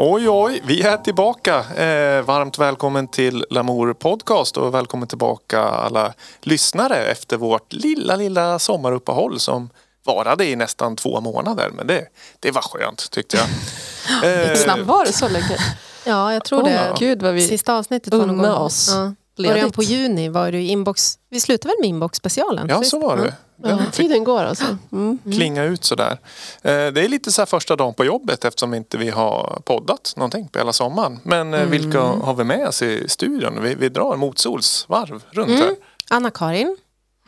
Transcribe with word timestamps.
Oj, 0.00 0.28
oj, 0.28 0.62
vi 0.64 0.82
är 0.82 0.96
tillbaka. 0.96 1.56
Eh, 1.58 2.22
varmt 2.22 2.58
välkommen 2.58 3.08
till 3.08 3.44
Lamour 3.50 3.92
Podcast 3.92 4.56
och 4.56 4.74
välkommen 4.74 5.08
tillbaka 5.08 5.60
alla 5.60 6.14
lyssnare 6.42 6.96
efter 6.96 7.36
vårt 7.36 7.72
lilla, 7.72 8.16
lilla 8.16 8.58
sommaruppehåll 8.58 9.40
som 9.40 9.70
varade 10.04 10.44
i 10.44 10.56
nästan 10.56 10.96
två 10.96 11.20
månader. 11.20 11.70
Men 11.72 11.86
det, 11.86 12.06
det 12.40 12.50
var 12.50 12.62
skönt 12.62 13.10
tyckte 13.10 13.36
jag. 13.36 14.50
Eh, 14.50 14.54
Snabbt 14.56 14.82
var 14.82 15.04
det 15.04 15.12
så 15.12 15.28
länge? 15.28 15.58
Ja, 16.04 16.32
jag 16.32 16.44
tror 16.44 16.62
det. 16.62 16.94
Gud 16.98 17.22
vad 17.22 17.34
vi 17.34 17.48
Sista 17.48 17.74
avsnittet 17.74 18.14
var 18.14 18.26
någon 18.26 18.30
unna 18.30 18.48
gång. 18.48 18.58
oss. 18.58 18.90
Ja. 18.94 19.12
Ledigt. 19.38 19.54
Början 19.54 19.72
på 19.72 19.82
juni 19.82 20.28
var 20.28 20.52
det 20.52 20.58
ju 20.58 20.68
inbox. 20.68 21.18
Vi 21.30 21.40
slutade 21.40 21.68
väl 21.68 21.80
med 21.80 21.88
inbox-specialen? 21.88 22.66
ja, 22.68 22.82
så 22.82 22.98
var 22.98 23.16
det. 23.16 23.34
Ja, 23.62 23.78
tiden 23.92 24.24
går 24.24 24.44
alltså. 24.44 24.76
Mm. 24.92 25.18
klinga 25.24 25.64
ut 25.64 25.84
sådär. 25.84 26.18
Eh, 26.62 26.70
det 26.70 27.04
är 27.04 27.08
lite 27.08 27.32
så 27.32 27.40
här 27.40 27.46
första 27.46 27.76
dagen 27.76 27.94
på 27.94 28.04
jobbet 28.04 28.44
eftersom 28.44 28.74
inte 28.74 28.96
vi 28.98 29.10
har 29.10 29.62
poddat 29.64 30.12
någonting 30.16 30.48
på 30.48 30.58
hela 30.58 30.72
sommaren. 30.72 31.20
Men 31.22 31.54
eh, 31.54 31.64
vilka 31.64 32.00
har 32.00 32.34
vi 32.34 32.44
med 32.44 32.68
oss 32.68 32.82
i 32.82 33.08
studion? 33.08 33.62
Vi, 33.62 33.74
vi 33.74 33.88
drar 33.88 34.16
motsolsvarv 34.16 35.22
runt 35.30 35.50
här. 35.50 35.62
Mm. 35.62 35.76
Anna-Karin. 36.10 36.76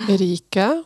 Erika. 0.08 0.84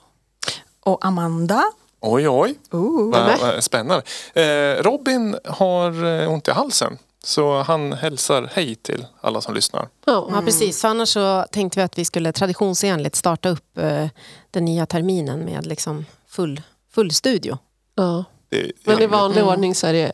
Och 0.81 1.05
Amanda. 1.05 1.65
Oj, 2.01 2.29
oj. 2.29 2.59
Ooh. 2.71 3.13
Vad 3.13 3.41
vad 3.41 3.65
spännande. 3.65 4.03
Eh, 4.35 4.83
Robin 4.83 5.37
har 5.45 6.27
ont 6.29 6.49
i 6.49 6.51
halsen. 6.51 6.99
Så 7.25 7.63
han 7.63 7.93
hälsar 7.93 8.51
hej 8.53 8.75
till 8.75 9.07
alla 9.21 9.41
som 9.41 9.55
lyssnar. 9.55 9.89
Ja. 10.07 10.29
Ja, 10.33 10.43
precis. 10.45 10.81
För 10.81 10.89
annars 10.89 11.09
så 11.09 11.45
tänkte 11.51 11.79
vi 11.79 11.83
att 11.85 11.99
vi 11.99 12.05
skulle 12.05 12.33
traditionsenligt 12.33 13.17
starta 13.17 13.49
upp 13.49 13.79
eh, 13.79 14.07
den 14.51 14.65
nya 14.65 14.87
terminen 14.87 15.45
med 15.45 15.67
liksom 15.67 16.05
full, 16.29 16.61
full 16.91 17.11
studio. 17.11 17.59
Ja. 17.95 18.25
Det, 18.49 18.73
Men 18.85 19.03
i 19.03 19.07
vanlig 19.07 19.41
Mm. 19.41 19.53
ordning 19.53 19.75
så 19.75 19.87
är 19.87 19.93
det, 19.93 20.13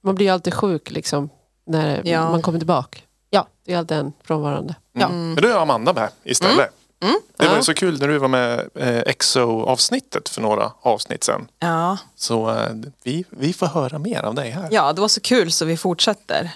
man 0.00 0.14
blir 0.14 0.26
ju 0.26 0.32
alltid 0.32 0.54
sjuk 0.54 0.90
liksom 0.90 1.28
när 1.66 2.02
Ja. 2.06 2.30
man 2.30 2.42
kommer 2.42 2.58
tillbaka. 2.58 2.98
Ja. 3.30 3.46
Det 3.64 3.72
är 3.74 3.78
alltid 3.78 3.96
en 3.96 4.12
frånvarande. 4.24 4.74
Ja. 4.92 5.08
Men 5.08 5.34
då 5.34 5.48
är 5.48 5.54
Amanda 5.62 5.92
med 5.92 6.08
istället. 6.24 6.70
Mm. 7.02 7.20
Det 7.36 7.48
var 7.48 7.56
ju 7.56 7.62
så 7.62 7.74
kul 7.74 7.98
när 8.00 8.08
du 8.08 8.18
var 8.18 8.28
med 8.28 8.68
eh, 8.74 8.98
EXO-avsnittet 9.06 10.28
för 10.28 10.40
några 10.40 10.72
avsnitt 10.82 11.24
sedan. 11.24 11.48
Ja. 11.58 11.98
Så 12.16 12.50
eh, 12.50 12.68
vi, 13.02 13.24
vi 13.30 13.52
får 13.52 13.66
höra 13.66 13.98
mer 13.98 14.22
av 14.22 14.34
dig 14.34 14.50
här. 14.50 14.68
ja, 14.70 14.92
det 14.92 15.00
var 15.00 15.08
så 15.08 15.20
kul 15.20 15.52
så 15.52 15.64
vi 15.64 15.76
fortsätter 15.76 16.50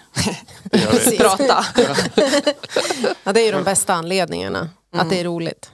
prata. 1.19 1.65
Ja, 3.25 3.33
det 3.33 3.41
är 3.41 3.45
ju 3.47 3.53
de 3.53 3.63
bästa 3.65 3.95
anledningarna. 3.95 4.69
Att 4.93 5.11
det 5.11 5.21
är 5.21 5.25
roligt. 5.25 5.71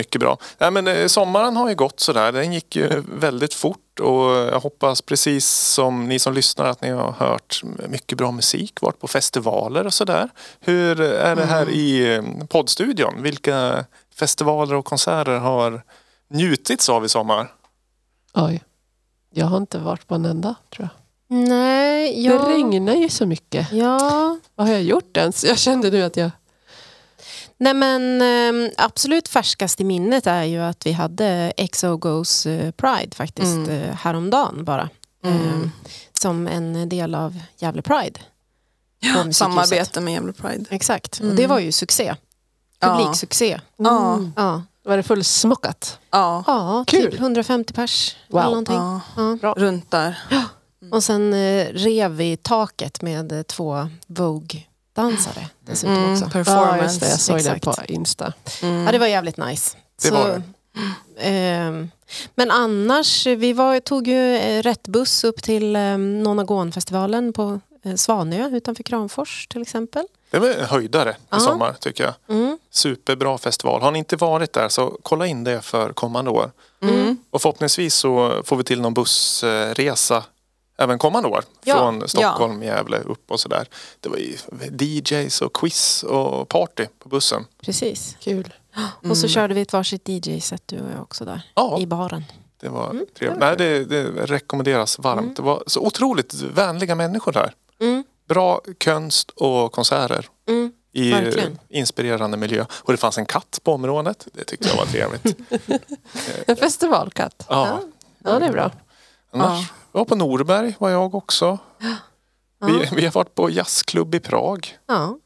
Mycket 0.00 0.20
bra. 0.20 0.38
Nej, 0.58 0.70
men, 0.70 0.86
eh, 0.86 1.06
sommaren 1.06 1.56
har 1.56 1.68
ju 1.68 1.74
gått 1.74 2.00
sådär. 2.00 2.32
Den 2.32 2.52
gick 2.52 2.76
ju 2.76 3.02
väldigt 3.06 3.54
fort 3.54 4.00
och 4.00 4.30
jag 4.30 4.60
hoppas 4.60 5.02
precis 5.02 5.48
som 5.48 6.08
ni 6.08 6.18
som 6.18 6.34
lyssnar 6.34 6.64
att 6.64 6.82
ni 6.82 6.90
har 6.90 7.12
hört 7.12 7.62
mycket 7.88 8.18
bra 8.18 8.30
musik, 8.30 8.80
varit 8.80 9.00
på 9.00 9.08
festivaler 9.08 9.86
och 9.86 9.94
sådär. 9.94 10.28
Hur 10.60 11.00
är 11.00 11.36
det 11.36 11.44
här 11.44 11.70
i 11.70 12.14
eh, 12.14 12.22
poddstudion? 12.48 13.22
Vilka 13.22 13.84
festivaler 14.14 14.74
och 14.74 14.84
konserter 14.84 15.38
har 15.38 15.82
njutits 16.30 16.88
av 16.88 17.04
i 17.04 17.08
sommar? 17.08 17.52
Oj. 18.34 18.62
Jag 19.30 19.46
har 19.46 19.56
inte 19.56 19.78
varit 19.78 20.06
på 20.06 20.14
en 20.14 20.24
enda 20.24 20.54
tror 20.70 20.88
jag. 20.88 21.00
Nej, 21.48 22.24
ja. 22.24 22.32
Det 22.32 22.54
regnar 22.54 22.94
ju 22.94 23.08
så 23.08 23.26
mycket. 23.26 23.72
Ja. 23.72 24.38
Vad 24.54 24.66
har 24.66 24.74
jag 24.74 24.82
gjort 24.82 25.16
ens? 25.16 25.44
Jag 25.44 25.58
kände 25.58 25.90
nu 25.90 26.02
att 26.02 26.16
jag... 26.16 26.30
Nej 27.60 27.74
men 27.74 28.22
eh, 28.66 28.70
absolut 28.76 29.28
färskast 29.28 29.80
i 29.80 29.84
minnet 29.84 30.26
är 30.26 30.44
ju 30.44 30.58
att 30.62 30.86
vi 30.86 30.92
hade 30.92 31.52
XO 31.72 31.96
Goes 31.96 32.46
eh, 32.46 32.70
Pride 32.70 33.16
faktiskt 33.16 33.56
Mm. 33.56 33.70
eh, 33.70 33.94
häromdagen 33.94 34.64
bara. 34.64 34.88
Mm. 35.24 35.36
Eh, 35.62 35.68
som 36.12 36.46
en 36.48 36.88
del 36.88 37.14
av 37.14 37.38
Gävle 37.58 37.82
Pride. 37.82 38.20
Musikhuset. 39.02 39.36
Samarbete 39.36 40.00
med 40.00 40.14
Gävle 40.14 40.32
Pride. 40.32 40.64
Exakt, 40.70 41.14
och 41.18 41.24
Mm. 41.24 41.36
det 41.36 41.46
var 41.46 41.58
ju 41.58 41.72
succé. 41.72 42.14
Ja. 42.80 42.88
Publiksuccé. 42.98 43.60
Ja. 43.76 44.14
Mm. 44.14 44.32
Ja, 44.36 44.62
Var 44.84 44.96
det 44.96 45.02
fullsmockat? 45.02 45.98
Ja. 46.10 46.44
ja 46.46 46.84
Kul. 46.86 47.10
typ 47.10 47.20
150 47.20 47.72
pers. 47.72 48.16
Wow. 48.28 48.40
Eller 48.40 48.50
någonting. 48.50 48.76
ja. 48.76 49.00
Ja. 49.42 49.54
Runt 49.56 49.90
där. 49.90 50.18
Och 50.92 51.04
sen 51.04 51.32
eh, 51.34 51.66
rev 51.66 52.10
vi 52.10 52.36
taket 52.36 53.02
med 53.02 53.46
två 53.46 53.88
Vogue-dansare 55.02 55.46
dessutom 55.66 55.94
Mm, 55.96 56.12
också. 56.12 56.24
Ja, 56.24 56.30
performance. 56.30 56.84
just 56.84 57.00
det. 57.00 57.08
Jag 57.08 57.20
såg 57.20 57.36
Exakt. 57.36 57.64
det 57.64 57.70
på 57.86 57.92
Insta. 57.92 58.32
Mm. 58.62 58.84
Ja, 58.86 58.92
det 58.92 58.98
var 58.98 59.06
jävligt 59.06 59.36
nice. 59.36 59.76
Det 60.02 60.08
Så, 60.08 60.14
var 60.14 60.28
det. 60.28 60.42
ehm, 61.18 61.90
men 62.34 62.50
annars, 62.50 63.26
vi 63.26 63.52
var, 63.52 63.80
tog 63.80 64.08
ju 64.08 64.36
eh, 64.36 64.62
rätt 64.62 64.88
buss 64.88 65.24
upp 65.24 65.42
till 65.42 65.76
eh, 65.76 65.98
Nonagonfestivalen 65.98 67.32
på 67.32 67.60
eh, 67.84 67.94
Svanö 67.94 68.48
utanför 68.56 68.82
Kramfors 68.82 69.46
till 69.50 69.62
exempel. 69.62 70.04
Det 70.30 70.38
var 70.38 70.48
en 70.48 70.64
höjdare 70.64 71.10
i 71.10 71.14
Ja. 71.30 71.40
sommar 71.40 71.72
tycker 71.80 72.04
jag. 72.04 72.14
Mm. 72.36 72.58
Superbra 72.70 73.38
festival. 73.38 73.82
Har 73.82 73.90
ni 73.90 73.98
inte 73.98 74.16
varit 74.16 74.52
där 74.52 74.68
så 74.68 74.98
kolla 75.02 75.26
in 75.26 75.44
det 75.44 75.60
för 75.62 75.92
kommande 75.92 76.30
år. 76.30 76.50
Mm. 76.82 77.16
Och 77.30 77.42
förhoppningsvis 77.42 77.94
så 77.94 78.42
får 78.44 78.56
vi 78.56 78.64
till 78.64 78.80
någon 78.80 78.94
bussresa 78.94 80.24
även 80.80 80.98
kommande 80.98 81.28
år. 81.28 81.44
Ja, 81.64 81.74
Från 81.74 82.08
Stockholm, 82.08 82.62
Gävle 82.62 82.98
upp 82.98 83.30
och 83.30 83.40
sådär. 83.40 83.68
Det 84.00 84.08
var 84.08 84.16
ju 84.16 84.36
DJs 84.80 85.40
och 85.42 85.52
quiz 85.56 86.02
och 86.02 86.48
party 86.48 86.86
på 86.98 87.08
bussen. 87.08 87.46
Precis. 87.62 88.16
Kul. 88.20 88.54
Och 89.10 89.16
så 89.16 89.28
körde 89.28 89.54
vi 89.54 89.60
ett 89.60 89.72
varsitt 89.72 90.08
DJ-set 90.08 90.62
du 90.66 90.76
och 90.80 90.90
jag 90.94 91.02
också 91.02 91.24
där 91.24 91.42
Ja, 91.54 91.78
i 91.78 91.86
baren. 91.86 92.24
det 92.60 92.68
var 92.68 92.90
Mm, 92.90 93.06
trevligt. 93.18 93.40
Nej, 93.40 93.56
det, 93.56 93.84
det 93.84 94.04
rekommenderas 94.26 94.98
varmt. 94.98 95.36
Det 95.36 95.42
var 95.42 95.62
så 95.66 95.80
otroligt 95.80 96.34
vänliga 96.34 96.94
människor 96.94 97.32
där. 97.32 97.54
Mm. 97.80 98.04
Bra 98.28 98.60
konst 98.84 99.30
och 99.30 99.72
konserter 99.72 100.28
Mm. 100.48 100.72
i 100.92 101.10
Verkligen. 101.10 101.58
inspirerande 101.68 102.36
miljö. 102.36 102.64
Och 102.72 102.92
det 102.92 102.96
fanns 102.96 103.18
en 103.18 103.26
katt 103.26 103.60
på 103.62 103.72
området. 103.72 104.26
Det 104.32 104.44
tyckte 104.44 104.68
jag 104.68 104.76
var 104.76 104.86
trevligt. 104.86 105.36
En 106.46 106.56
festivalkatt. 106.56 107.46
Ja. 107.48 107.80
Ja, 108.24 108.38
det 108.38 108.46
är 108.46 108.52
bra. 108.52 108.70
Annars, 109.32 109.72
jag 109.92 109.98
var 110.00 110.04
på 110.04 110.14
Norberg 110.14 110.76
var 110.78 110.90
jag 110.90 111.14
också. 111.14 111.58
Vi, 112.66 112.88
vi 112.96 113.04
har 113.04 113.12
varit 113.12 113.34
på 113.34 113.50
jazzklubb 113.50 114.14
i 114.14 114.20
Prag. 114.20 114.78
Ja. 114.88 115.16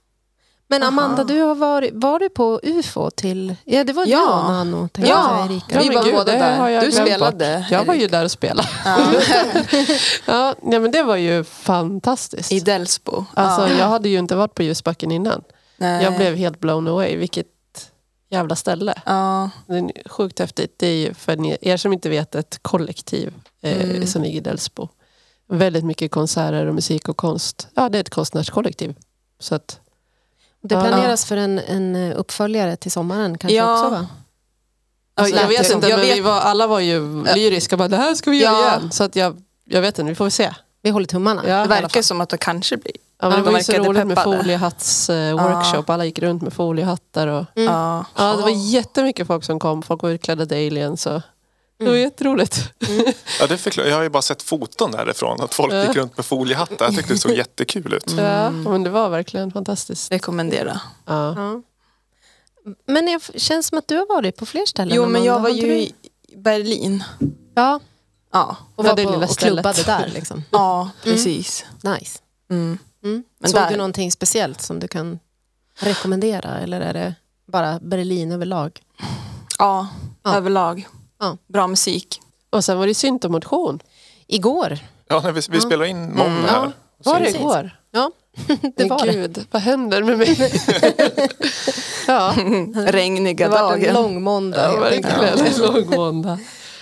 Men 0.69 0.83
Amanda, 0.83 1.15
Aha. 1.17 1.25
du 1.25 1.41
har 1.41 1.55
varit, 1.55 1.91
var 1.95 2.19
du 2.19 2.29
på 2.29 2.61
UFO 2.63 3.11
till... 3.11 3.57
Ja, 3.65 3.85
det 3.85 3.93
var 3.93 4.07
Ja. 4.07 4.11
jag 4.19 4.39
och 4.39 4.45
Nano, 4.51 4.89
Ja, 4.97 5.45
Erika. 5.51 5.67
Ja, 5.75 5.81
vi 5.89 5.95
var 5.95 6.05
gud, 6.05 6.15
båda 6.15 6.33
där. 6.33 6.81
Du 6.81 6.93
spelade. 6.93 7.67
Jag 7.71 7.85
var 7.85 7.95
ju 7.95 8.07
där 8.07 8.25
och 8.25 8.31
spelade. 8.31 8.69
Ja. 8.85 8.99
Ja, 10.27 10.55
nej, 10.63 10.81
men 10.81 10.91
det 10.91 11.03
var 11.03 11.17
ju 11.17 11.45
fantastiskt. 11.45 12.53
I 12.53 12.61
Delsbo. 12.61 13.25
Alltså, 13.35 13.69
ja. 13.75 13.79
Jag 13.79 13.87
hade 13.87 14.09
ju 14.09 14.19
inte 14.19 14.37
varit 14.37 14.55
på 14.55 14.63
ljusbacken 14.63 15.11
innan. 15.13 15.43
Nej. 15.77 16.05
Jag 16.05 16.17
blev 16.17 16.35
helt 16.37 16.61
blown 16.61 16.89
away. 16.89 17.17
Vilket 17.17 17.47
jävla 18.31 18.57
ställe. 18.57 18.95
Ja. 19.07 19.51
Det 19.67 19.75
är 19.77 20.09
sjukt 20.09 20.39
häftigt. 20.39 20.75
Det 20.79 20.87
är 20.87 20.97
ju 20.97 21.15
för 21.15 21.37
ni, 21.37 21.57
er 21.61 21.77
som 21.77 21.93
inte 21.93 22.09
vet 22.09 22.35
ett 22.35 22.59
kollektiv 22.63 23.35
eh, 23.63 23.85
Mm. 23.91 24.07
som 24.07 24.23
ligger 24.23 24.37
i 24.37 24.41
Delsbo. 24.41 24.89
Väldigt 25.49 25.85
mycket 25.85 26.11
konserter 26.11 26.67
och 26.67 26.75
musik 26.75 27.09
och 27.09 27.17
konst. 27.17 27.69
Ja, 27.75 27.89
det 27.89 27.99
är 27.99 28.01
ett 28.01 28.11
konstnärskollektiv. 28.11 28.95
Så 29.39 29.55
att, 29.55 29.81
Det 30.61 30.75
Ja. 30.75 30.81
planeras 30.81 31.25
för 31.25 31.37
en, 31.37 31.59
en 31.59 31.97
uppföljare 32.13 32.77
till 32.77 32.91
sommaren 32.91 33.39
kanske 33.39 33.57
Ja. 33.57 33.73
också 33.81 33.91
va? 33.91 34.07
Alltså, 35.15 35.37
jag 35.37 35.49
vet 35.49 35.71
inte, 35.73 35.89
jag 35.89 35.99
men 35.99 36.07
vet- 36.07 36.17
vi 36.17 36.21
var, 36.21 36.41
alla 36.41 36.67
var 36.67 36.81
ju 36.81 37.25
lyriska. 37.25 37.77
Bara, 37.77 37.89
det 37.89 37.97
här 37.97 38.15
ska 38.15 38.31
vi 38.31 38.37
göra 38.43 38.53
Ja. 38.53 38.77
igen. 38.79 38.93
Så 38.93 39.05
att 39.05 39.17
jag, 39.17 39.43
jag 39.65 39.81
vet 39.81 39.99
inte, 39.99 40.09
vi 40.09 40.15
får 40.15 40.31
se. 40.31 40.55
Vi 40.83 40.91
håller 40.91 41.07
tummarna. 41.07 41.43
Ja, 41.49 41.63
Det 41.63 41.69
verkar 41.69 42.03
som 42.03 42.21
att 42.21 42.29
det 42.29 42.37
kanske 42.39 42.77
blir. 42.77 42.97
Ja, 43.21 43.29
men 43.29 43.31
Ja, 43.31 43.37
det 43.37 43.45
de 43.45 43.53
var 43.53 43.59
ju 43.59 43.65
så 43.65 43.73
roligt 43.73 44.07
med 44.07 44.19
foliehatts 44.25 45.11
eh, 45.11 45.33
workshop. 45.35 45.85
Alla 45.93 46.05
gick 46.05 46.19
runt 46.19 46.43
med 46.43 46.53
foliehattar. 46.53 47.27
Och, 47.27 47.45
Mm. 47.57 47.73
Ja. 47.73 48.05
ja, 48.17 48.37
det 48.37 48.43
var 48.43 48.51
jättemycket 48.71 49.27
folk 49.27 49.45
som 49.45 49.59
kom. 49.59 49.83
Folk 49.83 50.03
var 50.03 50.11
utklädda 50.11 50.47
till 50.47 50.57
aliens. 50.67 51.07
Och, 51.07 51.21
Det 51.79 51.85
var 51.87 51.95
jätteroligt. 51.95 52.71
Ja, 53.41 53.47
det 53.47 53.57
förklar, 53.59 53.85
jag 53.85 53.97
har 53.97 54.03
ju 54.03 54.09
bara 54.09 54.23
sett 54.23 54.43
foton 54.43 54.91
därifrån. 54.91 55.41
Att 55.41 55.55
folk 55.55 55.73
Ja. 55.73 55.87
gick 55.87 55.97
runt 55.97 56.17
med 56.17 56.27
foliehattar. 56.27 56.85
Jag 56.85 56.97
tyckte 56.97 57.13
det 57.13 57.19
såg 57.19 57.33
jättekul 57.33 57.95
ut. 57.95 58.11
Ja, 58.19 58.51
men 58.51 58.83
det 58.83 58.91
var 58.91 59.09
verkligen 59.09 59.51
fantastiskt. 59.53 60.13
Rekommendera. 60.13 60.81
Ja. 61.07 61.35
Ja. 61.37 61.63
Men 62.87 63.07
det 63.07 63.41
känns 63.41 63.67
som 63.67 63.79
att 63.79 63.89
du 63.89 63.97
har 63.97 64.07
varit 64.07 64.37
på 64.37 64.47
fler 64.47 64.67
ställen. 64.67 64.97
Jo, 64.97 65.07
men 65.07 65.25
jag 65.25 65.41
var 65.41 65.49
ju 65.49 65.63
du? 65.63 65.75
i 65.77 65.93
Berlin. 66.37 67.05
Ja, 67.55 67.81
Ja, 68.33 68.57
och 68.77 68.85
Ja, 68.85 68.89
var 68.91 68.97
det 68.97 69.05
på, 69.05 69.11
lilla 69.11 69.27
och 69.27 69.37
klubbade 69.37 69.83
där 69.83 70.11
liksom. 70.15 70.43
ja 70.51 70.91
precis. 71.03 71.65
Nice. 71.83 72.19
Mm. 73.05 73.23
Men 73.41 73.51
Såg 73.51 73.61
där- 73.61 73.71
du 73.71 73.77
någonting 73.77 74.13
speciellt 74.13 74.61
som 74.61 74.81
du 74.81 74.89
kan 74.89 75.19
rekommendera 75.79 76.59
eller 76.61 76.81
är 76.81 76.93
det 76.93 77.15
bara 77.47 77.79
Berlin 77.83 78.33
överlag? 78.33 78.81
Ja, 79.59 79.89
Ja. 80.23 80.37
överlag. 80.37 80.89
Ja. 81.21 81.37
Bra 81.49 81.67
musik. 81.67 82.21
Och 82.51 82.65
sen 82.65 82.79
var 82.79 82.87
det 82.87 82.95
syntomotion. 82.95 83.81
Igår. 84.27 84.79
Ja, 85.09 85.21
vi, 85.21 85.33
vi 85.33 85.41
Ja. 85.57 85.61
spelar 85.61 85.85
in 85.85 86.03
måndag 86.07 86.25
Mm. 86.27 86.45
här. 86.45 86.73
Var 87.05 87.21
det 87.21 87.31
igår? 87.31 87.71
Ja, 87.91 88.11
det 88.63 88.73
Men 88.77 88.89
var 88.89 89.07
det. 89.07 89.13
Gud, 89.13 89.47
vad 89.51 89.63
händer 89.63 90.03
med 90.03 90.19
mig? 90.19 90.37
ja, 92.07 92.35
Regniga 92.75 93.49
Det 93.49 93.51
var 93.51 93.73
en 93.73 93.81
dagen. 93.81 93.95
lång 93.95 94.23
måndag. 94.23 94.63
ja 94.73 94.81
verkligen. 94.81 95.47
En 95.47 95.59
lång 95.59 95.91
måndag. 95.97 96.39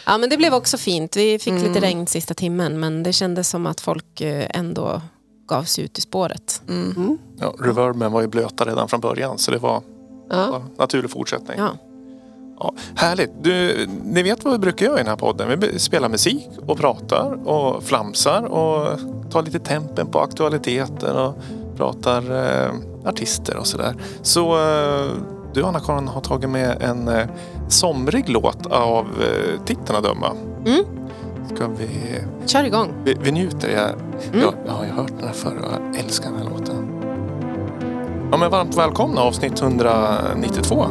Ja, 0.07 0.19
men 0.19 0.31
det 0.31 0.37
blev 0.37 0.55
också 0.55 0.79
fint. 0.79 1.17
Vi 1.17 1.39
fick 1.39 1.51
Mm. 1.53 1.63
lite 1.73 1.81
regn 1.87 2.07
sista 2.07 2.35
timmen 2.35 2.81
men 2.81 3.03
det 3.03 3.13
kändes 3.13 3.49
som 3.49 3.67
att 3.67 3.81
folk 3.81 4.21
eh, 4.21 4.47
ändå 4.51 5.03
gavs 5.49 5.79
ut 5.79 5.99
i 5.99 6.01
spåret. 6.01 6.63
Mm. 6.69 6.95
Mm. 6.97 7.19
Ja, 7.41 7.55
reverben 7.61 8.13
var 8.13 8.21
ju 8.21 8.27
blöta 8.27 8.65
redan 8.65 8.89
från 8.89 9.01
början 9.01 9.39
så 9.39 9.51
det 9.51 9.59
var 9.59 9.83
Ja. 10.31 10.57
en 10.57 10.63
naturlig 10.79 11.11
fortsättning. 11.11 11.59
Ja. 11.59 11.71
Ja, 12.59 12.75
härligt. 12.95 13.31
Du, 13.43 13.87
ni 14.05 14.23
vet 14.23 14.45
vad 14.45 14.53
vi 14.53 14.59
brukar 14.59 14.87
göra 14.87 14.95
i 14.97 14.99
den 14.99 15.07
här 15.09 15.17
podden. 15.17 15.61
Vi 15.61 15.79
spelar 15.79 16.09
musik 16.09 16.49
och 16.67 16.79
pratar 16.79 17.49
och 17.49 17.83
flamsar 17.83 18.43
och 18.43 18.99
tar 19.31 19.43
lite 19.43 19.59
tempen 19.59 20.07
på 20.07 20.21
aktualiteter 20.21 21.27
och 21.27 21.35
pratar 21.77 22.31
eh, 22.31 22.73
artister 23.05 23.57
och 23.57 23.67
sådär. 23.67 23.95
Så 24.23 24.53
eh, 24.59 25.11
du 25.55 25.65
Anna-Karin 25.65 26.09
har 26.09 26.21
tagit 26.21 26.51
med 26.51 26.83
en 26.83 27.09
eh, 27.09 27.27
somrig 27.69 28.29
låt 28.29 28.67
av 28.67 29.07
eh, 29.07 29.65
titeln 29.65 29.97
att 29.97 30.05
döma. 30.05 30.33
Mm. 30.67 30.85
Ska 31.55 31.67
vi... 31.69 31.89
Kör 32.47 32.65
igång. 32.65 32.93
Vi, 33.05 33.17
vi 33.23 33.33
njuter. 33.33 33.69
Jag, 33.69 33.91
Mm. 34.33 34.41
jag, 34.41 34.55
jag 34.67 34.73
har 34.73 34.85
ju 34.85 34.91
hört 34.91 35.13
den 35.19 35.27
här 35.27 35.35
förr 35.35 35.57
och 35.63 35.69
jag 35.73 35.99
älskar 36.05 36.31
den 36.31 36.39
här 36.39 36.45
låten. 36.51 36.89
Ja, 38.31 38.37
men 38.37 38.51
varmt 38.51 38.77
välkomna 38.79 39.21
avsnitt 39.21 39.63
192. 39.63 40.87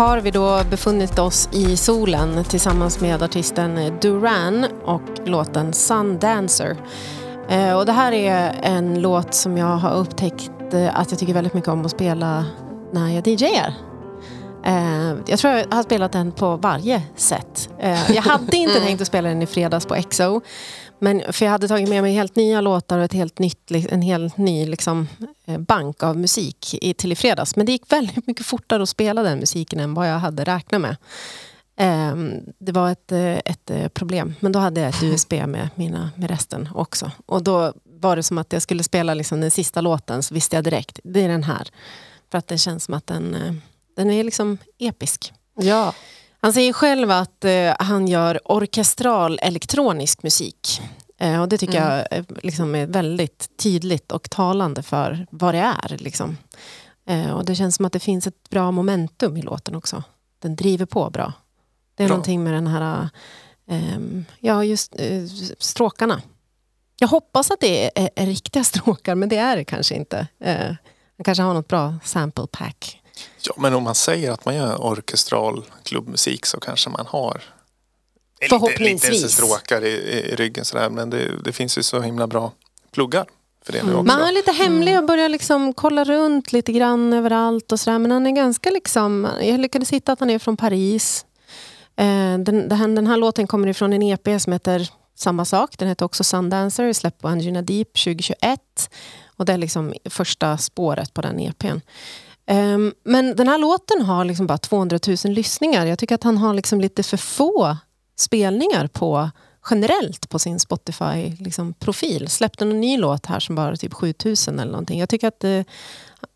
Har 0.00 0.20
vi 0.20 0.30
då 0.30 0.64
befunnit 0.70 1.18
oss 1.18 1.48
i 1.52 1.76
solen 1.76 2.44
tillsammans 2.44 3.00
med 3.00 3.22
artisten 3.22 3.98
Duran 4.00 4.66
och 4.84 5.02
låten 5.24 5.72
Sundancer. 5.72 6.76
Dancer. 7.48 7.76
och 7.76 7.86
det 7.86 7.92
här 7.92 8.12
är 8.12 8.54
en 8.62 9.02
låt 9.02 9.34
som 9.34 9.58
jag 9.58 9.76
har 9.76 9.94
upptäckt 9.94 10.50
eh, 10.72 11.00
att 11.00 11.10
jag 11.10 11.18
tycker 11.18 11.34
väldigt 11.34 11.54
mycket 11.54 11.70
om 11.70 11.84
att 11.84 11.90
spela 11.90 12.44
när 12.92 13.08
jag 13.08 13.28
DJar. 13.28 13.89
Eh, 14.64 15.16
jag 15.26 15.38
tror 15.38 15.54
jag 15.54 15.66
har 15.70 15.82
spelat 15.82 16.12
den 16.12 16.32
på 16.32 16.56
varje 16.56 17.02
sätt. 17.16 17.70
Eh, 17.78 18.12
jag 18.12 18.22
hade 18.22 18.56
inte 18.56 18.80
tänkt 18.86 19.00
att 19.00 19.06
spela 19.06 19.28
den 19.28 19.42
i 19.42 19.46
fredags 19.46 19.86
på 19.86 19.94
EXO. 19.96 20.40
Men, 20.98 21.22
för 21.32 21.44
jag 21.44 21.52
hade 21.52 21.68
tagit 21.68 21.88
med 21.88 22.02
mig 22.02 22.14
helt 22.14 22.36
nya 22.36 22.60
låtar 22.60 22.98
och 22.98 23.04
ett 23.04 23.12
helt 23.12 23.38
nytt, 23.38 23.70
en 23.70 24.02
helt 24.02 24.36
ny 24.36 24.66
liksom, 24.66 25.08
eh, 25.46 25.58
bank 25.58 26.02
av 26.02 26.16
musik 26.16 26.74
i, 26.82 26.94
till 26.94 27.12
i 27.12 27.14
fredags. 27.14 27.56
Men 27.56 27.66
det 27.66 27.72
gick 27.72 27.92
väldigt 27.92 28.26
mycket 28.26 28.46
fortare 28.46 28.82
att 28.82 28.88
spela 28.88 29.22
den 29.22 29.38
musiken 29.38 29.80
än 29.80 29.94
vad 29.94 30.10
jag 30.10 30.18
hade 30.18 30.44
räknat 30.44 30.80
med. 30.80 30.96
Ehm, 31.76 32.32
det 32.58 32.72
var 32.72 32.90
ett, 32.90 33.12
ett 33.12 33.94
problem. 33.94 34.34
Men 34.40 34.52
då 34.52 34.58
hade 34.58 34.80
jag 34.80 34.88
ett 34.88 35.02
USB 35.02 35.32
med, 35.32 35.68
mina, 35.74 36.10
med 36.16 36.30
resten 36.30 36.68
också. 36.74 37.10
Och 37.26 37.42
då 37.42 37.72
var 38.00 38.16
det 38.16 38.22
som 38.22 38.38
att 38.38 38.52
jag 38.52 38.62
skulle 38.62 38.82
spela 38.82 39.14
liksom 39.14 39.40
den 39.40 39.50
sista 39.50 39.80
låten 39.80 40.22
så 40.22 40.34
visste 40.34 40.56
jag 40.56 40.64
direkt, 40.64 41.00
det 41.04 41.24
är 41.24 41.28
den 41.28 41.44
här. 41.44 41.68
För 42.30 42.38
att 42.38 42.48
det 42.48 42.58
känns 42.58 42.84
som 42.84 42.94
att 42.94 43.06
den, 43.06 43.60
den 43.96 44.10
är 44.10 44.24
liksom 44.24 44.58
episk. 44.78 45.32
Ja. 45.54 45.94
Han 46.40 46.52
säger 46.52 46.72
själv 46.72 47.10
att 47.10 47.44
eh, 47.44 47.74
han 47.78 48.08
gör 48.08 48.40
orkestral 48.44 49.38
elektronisk 49.42 50.22
musik. 50.22 50.80
Eh, 51.18 51.40
och 51.40 51.48
det 51.48 51.58
tycker 51.58 51.78
Mm. 51.80 51.88
jag 52.10 52.18
eh, 52.18 52.24
liksom 52.42 52.74
är 52.74 52.86
väldigt 52.86 53.50
tydligt 53.56 54.12
och 54.12 54.30
talande 54.30 54.82
för 54.82 55.26
vad 55.30 55.54
det 55.54 55.58
är. 55.58 55.96
Liksom. 55.98 56.36
Eh, 57.06 57.30
och 57.30 57.44
det 57.44 57.54
känns 57.54 57.76
som 57.76 57.84
att 57.84 57.92
det 57.92 58.00
finns 58.00 58.26
ett 58.26 58.50
bra 58.50 58.70
momentum 58.70 59.36
i 59.36 59.42
låten 59.42 59.74
också. 59.74 60.02
Den 60.38 60.56
driver 60.56 60.86
på 60.86 61.10
bra. 61.10 61.32
Det 61.94 62.02
är 62.02 62.08
Bra. 62.08 62.16
någonting 62.16 62.44
med 62.44 62.52
den 62.54 62.66
här, 62.66 63.08
ehm, 63.70 64.24
ja 64.38 64.64
just 64.64 64.94
eh, 65.00 65.24
stråkarna. 65.58 66.22
Jag 66.98 67.08
hoppas 67.08 67.50
att 67.50 67.60
det 67.60 67.84
är, 67.84 67.90
är, 67.94 68.10
är 68.16 68.26
riktiga 68.26 68.64
stråkar, 68.64 69.14
men 69.14 69.28
det 69.28 69.36
är 69.36 69.56
det 69.56 69.64
kanske 69.64 69.94
inte. 69.94 70.26
Eh, 70.40 70.74
han 71.16 71.24
kanske 71.24 71.42
har 71.42 71.54
något 71.54 71.68
bra 71.68 71.98
sample 72.04 72.46
pack. 72.52 72.99
Ja, 73.42 73.54
men 73.56 73.74
om 73.74 73.82
man 73.82 73.94
säger 73.94 74.30
att 74.30 74.44
man 74.44 74.56
gör 74.56 74.84
orkestral 74.84 75.64
klubbmusik 75.82 76.46
så 76.46 76.60
kanske 76.60 76.90
man 76.90 77.06
har 77.06 77.42
Förhoppningsvis. 78.48 79.12
lite 79.12 79.28
stråkar 79.28 79.84
i, 79.84 79.92
i 79.92 80.36
ryggen 80.36 80.64
sådär. 80.64 80.90
Men 80.90 81.10
det, 81.10 81.42
det 81.44 81.52
finns 81.52 81.78
ju 81.78 81.82
så 81.82 82.00
himla 82.00 82.26
bra 82.26 82.52
pluggar 82.92 83.26
för 83.64 83.72
det 83.72 83.82
nu 83.82 83.94
också. 83.94 84.04
Man 84.04 84.20
är 84.28 84.32
lite 84.32 84.52
hemlig 84.52 84.98
och 84.98 85.04
börjar 85.04 85.28
liksom 85.28 85.74
kolla 85.74 86.04
runt 86.04 86.52
lite 86.52 86.72
grann 86.72 87.12
överallt 87.12 87.72
och 87.72 87.80
sådär. 87.80 87.98
Men 87.98 88.10
han 88.10 88.26
är 88.26 88.30
ganska 88.30 88.70
liksom, 88.70 89.28
jag 89.40 89.60
lyckades 89.60 89.90
hitta 89.90 90.12
att 90.12 90.20
han 90.20 90.30
är 90.30 90.38
från 90.38 90.56
Paris. 90.56 91.26
Eh, 91.96 92.04
den, 92.38 92.44
den, 92.68 92.72
här, 92.72 92.88
den 92.88 93.06
här 93.06 93.16
låten 93.16 93.46
kommer 93.46 93.68
ifrån 93.68 93.92
en 93.92 94.02
EP 94.02 94.40
som 94.40 94.52
heter 94.52 94.90
samma 95.14 95.44
sak. 95.44 95.78
Den 95.78 95.88
heter 95.88 96.04
också 96.04 96.24
Sundancer, 96.24 96.92
släppt 96.92 97.22
på 97.22 97.28
Angina 97.28 97.62
Deep 97.62 97.92
2021. 97.92 98.60
Och 99.36 99.46
det 99.46 99.52
är 99.52 99.58
liksom 99.58 99.94
första 100.04 100.58
spåret 100.58 101.14
på 101.14 101.22
den 101.22 101.40
EPn. 101.40 101.80
Um, 102.50 102.94
men 103.04 103.36
den 103.36 103.48
här 103.48 103.58
låten 103.58 104.02
har 104.02 104.24
liksom 104.24 104.46
bara 104.46 104.58
200 104.58 104.98
000 105.06 105.16
lyssningar. 105.34 105.86
Jag 105.86 105.98
tycker 105.98 106.14
att 106.14 106.22
han 106.22 106.38
har 106.38 106.54
liksom 106.54 106.80
lite 106.80 107.02
för 107.02 107.16
få 107.16 107.76
spelningar 108.16 108.86
på 108.86 109.30
generellt 109.70 110.28
på 110.28 110.38
sin 110.38 110.58
Spotify-profil. 110.58 112.20
Liksom, 112.20 112.28
Släppte 112.28 112.64
en 112.64 112.80
ny 112.80 112.98
låt 112.98 113.26
här 113.26 113.40
som 113.40 113.54
bara 113.54 113.76
typ 113.76 113.92
7000 113.92 114.58
eller 114.58 114.72
någonting. 114.72 115.00
Jag 115.00 115.08
tycker 115.08 115.28
att 115.28 115.44
eh, 115.44 115.62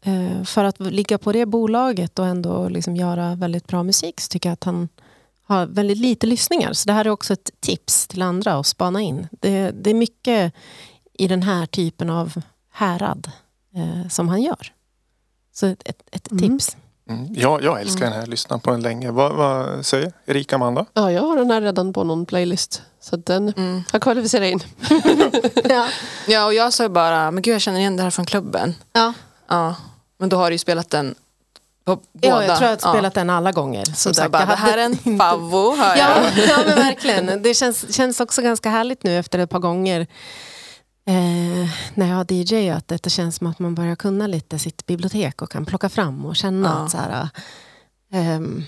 eh, 0.02 0.44
för 0.44 0.64
att 0.64 0.80
ligga 0.80 1.18
på 1.18 1.32
det 1.32 1.46
bolaget 1.46 2.18
och 2.18 2.26
ändå 2.26 2.68
liksom 2.68 2.96
göra 2.96 3.34
väldigt 3.34 3.66
bra 3.66 3.82
musik 3.82 4.20
så 4.20 4.28
tycker 4.28 4.48
jag 4.48 4.54
att 4.54 4.64
han 4.64 4.88
har 5.46 5.66
väldigt 5.66 5.98
lite 5.98 6.26
lyssningar. 6.26 6.72
Så 6.72 6.86
det 6.86 6.92
här 6.92 7.04
är 7.04 7.10
också 7.10 7.32
ett 7.32 7.50
tips 7.60 8.06
till 8.06 8.22
andra 8.22 8.54
att 8.54 8.66
spana 8.66 9.00
in. 9.00 9.28
Det, 9.30 9.70
det 9.70 9.90
är 9.90 9.94
mycket 9.94 10.54
i 11.12 11.28
den 11.28 11.42
här 11.42 11.66
typen 11.66 12.10
av 12.10 12.42
härad 12.70 13.30
eh, 13.74 14.08
som 14.08 14.28
han 14.28 14.42
gör. 14.42 14.73
Så 15.54 15.66
ett, 15.66 15.82
ett, 16.12 16.30
Mm. 16.30 16.50
tips. 16.58 16.76
Mm. 17.08 17.26
Ja, 17.34 17.60
jag 17.62 17.80
älskar 17.80 18.04
den 18.04 18.12
här. 18.12 18.26
Lyssnat 18.26 18.62
på 18.62 18.70
den 18.70 18.82
länge. 18.82 19.10
Vad, 19.10 19.32
vad 19.32 19.86
säger 19.86 20.12
Erika 20.26 20.56
Amanda? 20.56 20.86
ja, 20.94 21.12
jag 21.12 21.22
har 21.22 21.36
den 21.36 21.50
här 21.50 21.60
redan 21.60 21.92
på 21.92 22.04
någon 22.04 22.26
playlist. 22.26 22.82
Så 23.00 23.16
den 23.16 23.48
Mm. 23.56 23.82
har 23.92 23.98
kvalificerat 23.98 24.46
in. 24.46 24.60
ja. 25.64 25.86
Ja, 26.26 26.44
och 26.44 26.54
jag 26.54 26.72
sa 26.72 26.88
bara, 26.88 27.30
men 27.30 27.42
gud 27.42 27.54
jag 27.54 27.60
känner 27.60 27.78
igen 27.80 27.96
det 27.96 28.02
här 28.02 28.10
från 28.10 28.26
klubben. 28.26 28.74
Ja. 28.92 29.12
Ja, 29.48 29.74
men 30.18 30.28
då 30.28 30.36
har 30.36 30.50
du 30.50 30.54
ju 30.54 30.58
spelat 30.58 30.90
den 30.90 31.14
på 31.84 31.96
båda. 31.96 32.28
Ja, 32.28 32.44
jag 32.44 32.56
tror 32.58 32.70
jag 32.70 32.76
har 32.76 32.78
Ja. 32.82 32.92
spelat 32.98 33.14
den 33.14 33.30
alla 33.30 33.52
gånger. 33.52 33.84
Så 33.84 34.14
sagt, 34.14 34.30
bara, 34.32 34.38
jag 34.42 34.48
det 34.48 34.54
här 34.54 34.78
är 34.78 34.82
en 34.84 35.18
favvo, 35.18 35.76
hör 35.76 35.96
Ja, 35.96 36.08
ja 36.48 36.58
men 36.66 36.76
verkligen. 36.76 37.42
Det 37.42 37.54
känns, 37.54 37.94
känns 37.96 38.20
också 38.20 38.42
ganska 38.42 38.70
härligt 38.70 39.02
nu 39.04 39.18
efter 39.18 39.38
ett 39.38 39.50
par 39.50 39.58
gånger 39.58 40.06
eh, 41.06 41.70
när 41.94 42.08
jag 42.08 42.16
har 42.16 42.32
DJat. 42.32 42.92
att 42.92 43.02
Det 43.02 43.10
känns 43.10 43.36
som 43.36 43.46
att 43.46 43.58
man 43.58 43.74
börjar 43.74 43.96
kunna 43.96 44.26
lite 44.26 44.58
sitt 44.58 44.86
bibliotek 44.86 45.42
och 45.42 45.50
kan 45.50 45.66
plocka 45.66 45.88
fram 45.88 46.26
och 46.26 46.36
känna 46.36 46.68
Ja. 46.68 46.74
att 46.74 46.90
så 46.90 46.96
här, 46.96 47.28
ehm, 48.12 48.62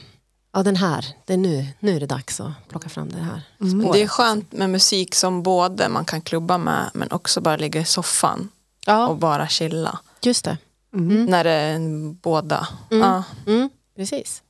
ja, 0.52 0.62
den 0.62 0.76
här, 0.76 1.06
det 1.24 1.32
är 1.32 1.36
nu, 1.36 1.66
nu 1.80 1.96
är 1.96 2.00
det 2.00 2.06
dags 2.06 2.40
att 2.40 2.52
plocka 2.68 2.88
fram 2.88 3.08
det 3.12 3.18
här. 3.18 3.42
Mm. 3.60 3.92
Det 3.92 4.02
är 4.02 4.08
skönt 4.08 4.52
med 4.52 4.70
musik 4.70 5.14
som 5.14 5.42
både 5.42 5.88
man 5.88 6.04
kan 6.04 6.20
klubba 6.20 6.58
med 6.58 6.90
men 6.94 7.12
också 7.12 7.40
bara 7.40 7.56
ligga 7.56 7.80
i 7.80 7.84
soffan 7.84 8.48
Ja, 8.86 9.06
och 9.06 9.16
bara 9.16 9.48
chilla. 9.48 9.98
just 10.22 10.44
det. 10.44 10.58
Mm. 10.94 11.24
När 11.24 11.44
det 11.44 11.50
är 11.50 11.74
en 11.74 12.14
båda. 12.14 12.68
Mm. 12.90 13.08
Ja. 13.08 13.22
Mm, 13.52 13.70
precis. 13.96 14.42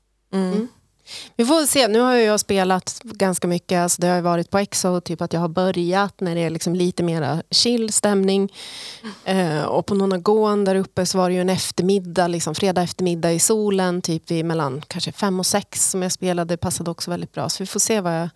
Vi 1.36 1.44
får 1.44 1.66
se, 1.66 1.88
nu 1.88 2.00
har 2.00 2.14
jag 2.14 2.40
spelat 2.40 3.00
ganska 3.04 3.48
mycket, 3.48 3.78
alltså 3.78 4.02
det 4.02 4.08
har 4.08 4.20
varit 4.20 4.50
på 4.50 4.58
EXO, 4.58 5.00
typ 5.00 5.20
att 5.20 5.32
jag 5.32 5.40
har 5.40 5.48
börjat 5.48 6.20
när 6.20 6.34
det 6.34 6.40
är 6.40 6.50
liksom 6.50 6.75
lite 6.75 7.02
mer 7.02 7.42
chill 7.50 7.92
stämning. 7.92 8.52
Eh, 9.25 9.62
och 9.62 9.86
på 9.86 9.94
Nonagon 9.94 10.64
där 10.64 10.75
uppe 10.75 11.06
så 11.06 11.18
var 11.18 11.28
det 11.28 11.34
ju 11.34 11.40
en 11.40 11.50
eftermiddag, 11.50 12.28
liksom 12.28 12.54
fredag 12.54 12.82
eftermiddag 12.82 13.32
i 13.32 13.38
solen, 13.38 14.02
typ 14.02 14.30
vid 14.30 14.44
mellan 14.44 14.82
kanske 14.88 15.12
fem 15.12 15.40
och 15.40 15.46
sex 15.46 15.90
som 15.90 16.02
jag 16.02 16.12
spelade, 16.12 16.54
det 16.54 16.56
passade 16.56 16.90
också 16.90 17.10
väldigt 17.10 17.32
bra. 17.32 17.48
Så 17.48 17.62
vi 17.62 17.66
får 17.66 17.80
se 17.80 18.00
vad 18.00 18.20
jag 18.20 18.28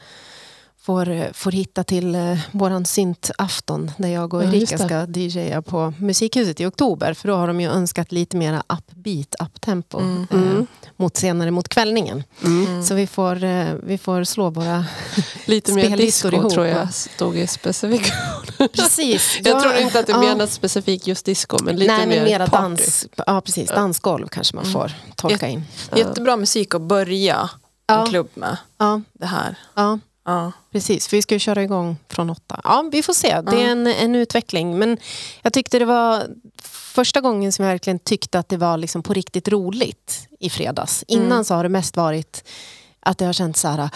får, 0.91 1.33
får 1.33 1.53
hitta 1.53 1.85
till 1.85 2.15
eh, 2.15 2.39
våran 2.53 2.87
syntafton 2.87 3.91
där 3.97 4.09
jag 4.09 4.35
och 4.35 4.45
Ja, 4.45 4.49
Erika 4.49 4.77
det. 4.77 4.85
ska 4.85 5.21
DJa 5.21 5.63
på 5.63 5.93
Musikhuset 5.99 6.61
i 6.61 6.67
oktober. 6.67 7.15
För 7.15 7.29
då 7.29 7.35
har 7.37 7.47
de 7.47 7.61
ju 7.61 7.69
önskat 7.71 8.13
lite 8.13 8.37
mera 8.37 8.63
upbeat, 8.69 9.35
uptempo. 9.41 9.99
Mm. 9.99 10.27
Eh, 10.31 10.37
Mm. 10.41 10.67
mot 10.97 11.17
senare 11.17 11.51
mot 11.51 11.69
kvällningen. 11.69 12.25
Mm. 12.45 12.83
Så 12.83 12.95
vi 12.95 13.07
får, 13.07 13.45
eh, 13.45 13.67
vi 13.83 13.99
får 13.99 14.25
slå 14.25 14.51
våra... 14.51 14.85
Lite 15.47 15.73
mer 15.73 15.97
disco 15.97 16.29
ihop, 16.29 16.53
tror 16.53 16.67
jag 16.67 16.95
stod 16.95 17.37
i 17.37 17.47
specifik. 17.47 18.03
Precis. 18.73 19.39
Jag 19.45 19.63
tror 19.63 19.75
inte 19.75 20.01
att 20.01 20.07
det 20.07 20.13
ja. 20.13 20.21
menas 20.21 20.53
specifikt 20.55 21.07
just 21.07 21.27
disco 21.27 21.57
men 21.65 21.77
lite 21.77 21.93
Nej, 21.97 22.07
mer 22.07 22.17
men 22.17 22.25
mera 22.25 22.47
party. 22.47 22.63
dans. 22.63 23.07
Ja, 23.27 23.41
precis. 23.41 23.69
Dansgolv 23.71 24.29
kanske 24.29 24.57
man 24.57 24.65
Mm. 24.65 24.73
får 24.73 24.93
tolka 25.17 25.49
in. 25.49 25.65
Jättebra 25.97 26.37
musik 26.37 26.75
att 26.75 26.83
börja 26.83 27.51
Ja. 27.87 28.01
en 28.03 28.07
klubb 28.07 28.29
med. 28.35 28.57
Ja, 28.79 29.01
Det 29.13 29.27
här. 29.27 29.55
Ja, 30.25 30.53
precis. 30.73 31.13
Vi 31.13 31.23
ska 31.23 31.35
ju 31.35 31.39
köra 31.39 31.63
igång 31.63 31.97
från 32.09 32.31
åtta. 32.31 32.61
Ja, 32.65 32.89
vi 32.93 33.03
får 33.03 33.13
se. 33.13 33.41
Det 33.41 33.63
är 33.63 33.69
en, 33.71 33.87
en 33.87 34.15
utveckling. 34.15 34.79
Men 34.79 34.99
jag 35.43 35.53
tyckte 35.53 35.79
det 35.79 35.85
var 35.85 36.23
första 36.95 37.21
gången 37.21 37.53
som 37.53 37.65
jag 37.65 37.73
verkligen 37.73 37.99
tyckte 37.99 38.39
att 38.39 38.49
det 38.49 38.57
var 38.57 38.77
liksom 38.77 39.03
på 39.03 39.13
riktigt 39.13 39.49
roligt 39.49 40.29
i 40.41 40.51
fredags. 40.51 41.05
Innan 41.09 41.33
Mm. 41.33 41.45
så 41.45 41.55
har 41.55 41.63
det 41.63 41.69
mest 41.69 41.97
varit 41.97 42.45
att 43.01 43.19
det 43.19 43.25
har 43.25 43.33
känts 43.33 43.61
så 43.61 43.69
här 43.69 43.91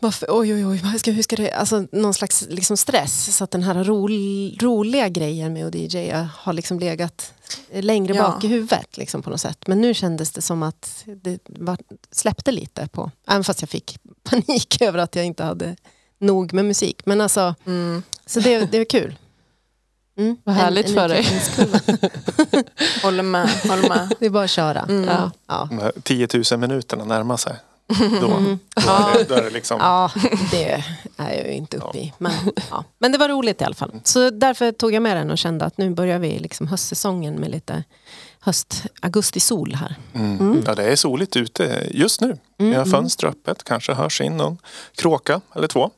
varför, 0.00 0.26
oj, 0.30 0.54
oj, 0.54 0.66
oj, 0.66 0.80
vad 0.84 1.00
ska, 1.00 1.10
hur 1.10 1.22
ska 1.22 1.36
det, 1.36 1.52
alltså 1.52 1.86
någon 1.92 2.14
slags 2.14 2.46
liksom 2.48 2.76
stress. 2.76 3.36
Så 3.36 3.44
att 3.44 3.50
den 3.50 3.62
här 3.62 3.84
rol, 3.84 4.12
roliga 4.60 5.08
grejen 5.08 5.52
med 5.52 5.66
att 5.66 5.74
DJa 5.74 6.28
har 6.36 6.52
liksom 6.52 6.78
legat 6.78 7.32
längre 7.72 8.14
Ja. 8.14 8.22
bak 8.22 8.44
i 8.44 8.48
huvudet 8.48 8.96
liksom 8.96 9.22
på 9.22 9.30
något 9.30 9.40
sätt. 9.40 9.58
Men 9.66 9.80
nu 9.80 9.94
kändes 9.94 10.30
det 10.32 10.42
som 10.42 10.62
att 10.62 11.04
det 11.22 11.38
var, 11.48 11.78
släppte 12.10 12.52
lite 12.52 12.88
på, 12.88 13.10
även 13.28 13.44
fast 13.44 13.60
jag 13.62 13.68
fick 13.70 13.98
panik 14.22 14.82
över 14.82 14.98
att 14.98 15.16
jag 15.16 15.24
inte 15.24 15.44
hade 15.44 15.76
nog 16.18 16.52
med 16.52 16.64
musik. 16.64 17.02
Men 17.06 17.20
alltså, 17.20 17.54
Mm. 17.66 18.02
så 18.26 18.40
det, 18.40 18.58
det 18.72 18.78
är 18.78 18.84
kul. 18.84 19.16
Mm, 20.18 20.36
Vad 20.44 20.54
härligt 20.54 20.94
för 20.94 21.08
dig. 21.08 21.26
Håller 23.02 23.22
med. 23.22 23.48
Håller 23.68 23.88
med. 23.88 24.12
Det 24.18 24.26
är 24.26 24.30
bara 24.30 24.44
att 24.44 24.50
köra. 24.50 24.80
Mm. 24.80 25.04
Ja. 25.08 25.30
Ja. 25.46 25.66
De 25.70 25.78
här 25.78 25.92
10 26.02 26.28
000 26.52 26.60
minuterna 26.60 27.04
närmar 27.04 27.36
sig. 27.36 27.56
Då, 28.20 28.26
Mm. 28.26 28.58
då, 28.74 28.90
är, 28.90 29.18
det, 29.18 29.24
då 29.28 29.34
är 29.34 29.42
det 29.42 29.50
liksom... 29.50 29.78
Ja, 29.80 30.10
det 30.50 30.64
är 31.16 31.34
jag 31.36 31.46
ju 31.46 31.52
inte 31.52 31.76
uppe 31.76 31.98
i. 31.98 32.12
Men, 32.18 32.32
ja. 32.70 32.84
men 32.98 33.12
det 33.12 33.18
var 33.18 33.28
roligt 33.28 33.60
i 33.60 33.64
alla 33.64 33.74
fall. 33.74 34.00
Så 34.04 34.30
därför 34.30 34.72
tog 34.72 34.92
jag 34.94 35.02
med 35.02 35.16
den 35.16 35.30
och 35.30 35.38
kände 35.38 35.64
att 35.64 35.78
nu 35.78 35.90
börjar 35.90 36.18
vi 36.18 36.38
liksom 36.38 36.66
höstsäsongen 36.66 37.34
med 37.34 37.50
lite 37.50 37.84
höst, 38.40 38.84
augusti-sol 39.02 39.74
här. 39.74 39.94
Mm. 40.14 40.62
Ja, 40.66 40.74
det 40.74 40.84
är 40.92 40.96
soligt 40.96 41.36
ute 41.36 41.86
just 41.90 42.20
nu. 42.20 42.38
Vi 42.56 42.66
har 42.68 42.74
Mm. 42.74 42.90
fönster 42.90 43.26
öppet. 43.26 43.64
Kanske 43.64 43.94
hörs 43.94 44.20
in 44.20 44.36
någon 44.36 44.58
kråka 44.96 45.40
eller 45.56 45.68
två. 45.68 45.90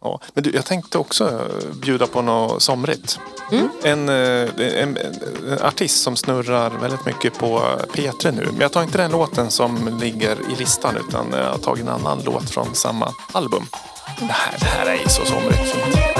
Ja, 0.00 0.20
men 0.34 0.44
du, 0.44 0.50
jag 0.50 0.64
tänkte 0.64 0.98
också 0.98 1.24
eh, 1.24 1.74
bjuda 1.80 2.06
på 2.06 2.22
något 2.22 2.62
somrigt. 2.62 3.18
Mm. 3.52 3.68
En, 3.82 4.08
eh, 4.08 4.82
en, 4.82 4.96
en 4.96 5.58
artist 5.62 6.02
som 6.02 6.16
snurrar 6.16 6.70
väldigt 6.70 7.06
mycket 7.06 7.38
på 7.38 7.62
P3 7.92 8.32
nu. 8.32 8.46
Men 8.52 8.60
jag 8.60 8.72
tar 8.72 8.82
inte 8.82 8.98
den 8.98 9.10
låten 9.10 9.50
som 9.50 9.98
ligger 10.00 10.36
i 10.52 10.56
listan 10.58 10.96
utan 11.08 11.26
jag 11.32 11.50
har 11.50 11.58
tagit 11.58 11.82
en 11.82 11.88
annan 11.88 12.22
låt 12.24 12.50
från 12.50 12.74
samma 12.74 13.14
album. 13.32 13.66
Det 14.18 14.32
här, 14.32 14.58
det 14.60 14.66
här 14.66 14.86
är 14.86 15.08
så 15.08 15.24
somrigt 15.24 15.72
fint. 15.72 16.15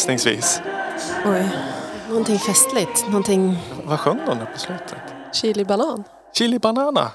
Gissningsvis? 0.00 0.60
Oj. 1.26 1.48
Någonting 2.08 2.38
festligt. 2.38 3.06
Någonting... 3.06 3.58
Vad 3.84 4.00
sjöng 4.00 4.20
de 4.26 4.38
där 4.38 4.46
på 4.46 4.58
slutet? 4.58 4.98
Chili 5.32 5.64
banan. 5.64 6.04
Chili 6.34 6.58
banana. 6.58 7.10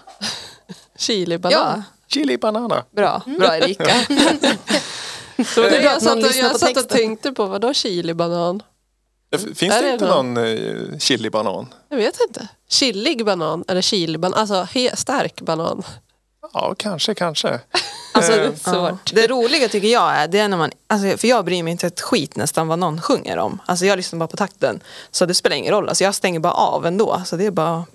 Chili 0.97 1.37
banan. 1.37 1.59
Ja, 1.59 1.83
Chili 2.07 2.37
banana. 2.37 2.83
bra. 2.95 3.21
Bra 3.39 3.57
Erika. 3.57 3.85
Så 5.45 5.61
det 5.61 5.81
jag 5.83 5.93
att 5.95 6.03
satt, 6.03 6.15
och, 6.15 6.31
jag 6.35 6.51
på 6.53 6.59
satt 6.59 6.77
och 6.77 6.89
tänkte 6.89 7.31
på, 7.31 7.45
vadå 7.45 7.73
chili 7.73 8.13
banan? 8.13 8.63
Finns 9.55 9.61
Är 9.73 9.81
det 9.81 9.87
det 9.87 9.93
inte 9.93 10.05
någon? 10.07 10.33
någon 10.33 10.91
eh, 10.93 10.97
chili 10.99 11.29
banan? 11.29 11.73
Jag 11.89 11.97
vet 11.97 12.17
inte. 12.27 12.47
Chillig 12.69 13.25
banan 13.25 13.63
eller 13.67 13.81
chili 13.81 14.17
banan, 14.17 14.39
alltså 14.39 14.67
stark 14.93 15.41
banan. 15.41 15.83
Ja, 16.53 16.75
kanske, 16.77 17.13
kanske. 17.13 17.59
Alltså 18.13 18.31
Eh, 18.31 18.37
det 18.37 18.43
är 18.43 18.51
Ja. 18.65 18.71
svårt. 18.73 19.13
Det 19.13 19.27
roliga 19.27 19.67
tycker 19.67 19.87
jag 19.87 20.15
är, 20.15 20.27
det 20.27 20.39
är 20.39 20.47
när 20.47 20.57
man, 20.57 20.71
alltså, 20.87 21.17
för 21.17 21.27
jag 21.27 21.45
bryr 21.45 21.63
mig 21.63 21.71
inte 21.71 21.87
ett 21.87 22.01
skit 22.01 22.35
nästan 22.35 22.67
vad 22.67 22.79
någon 22.79 23.01
sjunger 23.01 23.37
om. 23.37 23.61
Alltså 23.65 23.85
jag 23.85 23.97
lyssnar 23.97 24.19
bara 24.19 24.27
på 24.27 24.37
takten. 24.37 24.79
Så 25.11 25.25
det 25.25 25.33
spelar 25.33 25.55
ingen 25.55 25.71
roll, 25.73 25.89
alltså, 25.89 26.03
jag 26.03 26.15
stänger 26.15 26.39
bara 26.39 26.53
av 26.53 26.85
ändå. 26.85 27.21
Så 27.25 27.35
det 27.35 27.45
är 27.45 27.51
bara, 27.51 27.85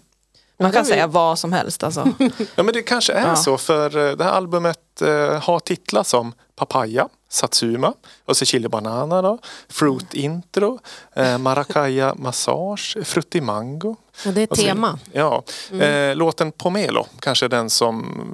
man 0.59 0.73
kan 0.73 0.85
säga 0.85 1.07
vad 1.07 1.39
som 1.39 1.53
helst. 1.53 1.83
Alltså. 1.83 2.09
Ja 2.55 2.63
men 2.63 2.75
det 2.75 2.83
kanske 2.83 3.13
är 3.13 3.29
Ja. 3.29 3.37
så 3.37 3.59
för 3.59 4.09
eh, 4.11 4.17
det 4.17 4.25
här 4.25 4.33
albumet 4.33 5.03
eh, 5.03 5.43
har 5.43 5.61
titlar 5.61 6.03
som 6.03 6.33
Papaya, 6.57 7.09
Satsuma 7.29 7.93
och 8.25 8.37
så 8.37 8.45
Chili 8.45 8.69
Banana 8.69 9.23
då, 9.23 9.39
Fruit 9.69 10.15
Intro, 10.15 10.79
eh, 11.17 11.39
Maracaya 11.39 12.15
Massage, 12.15 12.97
Frutti 13.05 13.41
Mango. 13.41 13.97
Ja, 14.25 14.31
det 14.33 14.41
är 14.41 14.45
ett 14.45 14.51
Och 14.51 14.57
så- 14.57 14.63
tema. 14.63 14.99
Ja, 15.13 15.43
eh, 15.81 16.17
låten 16.17 16.53
Pomelo 16.53 17.07
kanske 17.21 17.47
är 17.47 17.49
den 17.49 17.71
som 17.71 18.27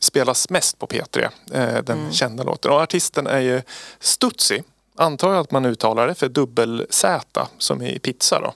spelas 0.00 0.50
mest 0.50 0.78
på 0.78 0.86
P3. 0.86 1.28
Eh, 1.52 1.82
den 1.82 2.12
kända 2.12 2.42
låten. 2.44 2.70
Och 2.70 2.80
artisten 2.80 3.26
är 3.26 3.40
ju 3.40 3.62
Stutzi. 4.00 4.62
Antar 4.96 5.32
jag 5.32 5.40
att 5.40 5.50
man 5.50 5.64
uttalar 5.64 6.06
det 6.08 6.14
för 6.14 6.28
dubbel-Z 6.28 7.48
som 7.58 7.82
i 7.82 7.98
pizza 7.98 8.40
då. 8.40 8.54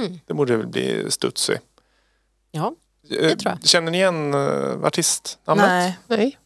Mm. 0.00 0.20
Det 0.26 0.34
borde 0.34 0.56
väl 0.56 0.66
bli 0.66 1.06
Stutzi. 1.10 1.58
Ja. 2.50 2.74
Eh, 3.10 3.16
tror 3.36 3.52
jag. 3.60 3.68
Känner 3.68 3.90
ni 3.90 3.98
igen 3.98 4.34
artistnamnet? 4.84 5.66
Nej. 5.66 5.98
Nej. 6.06 6.38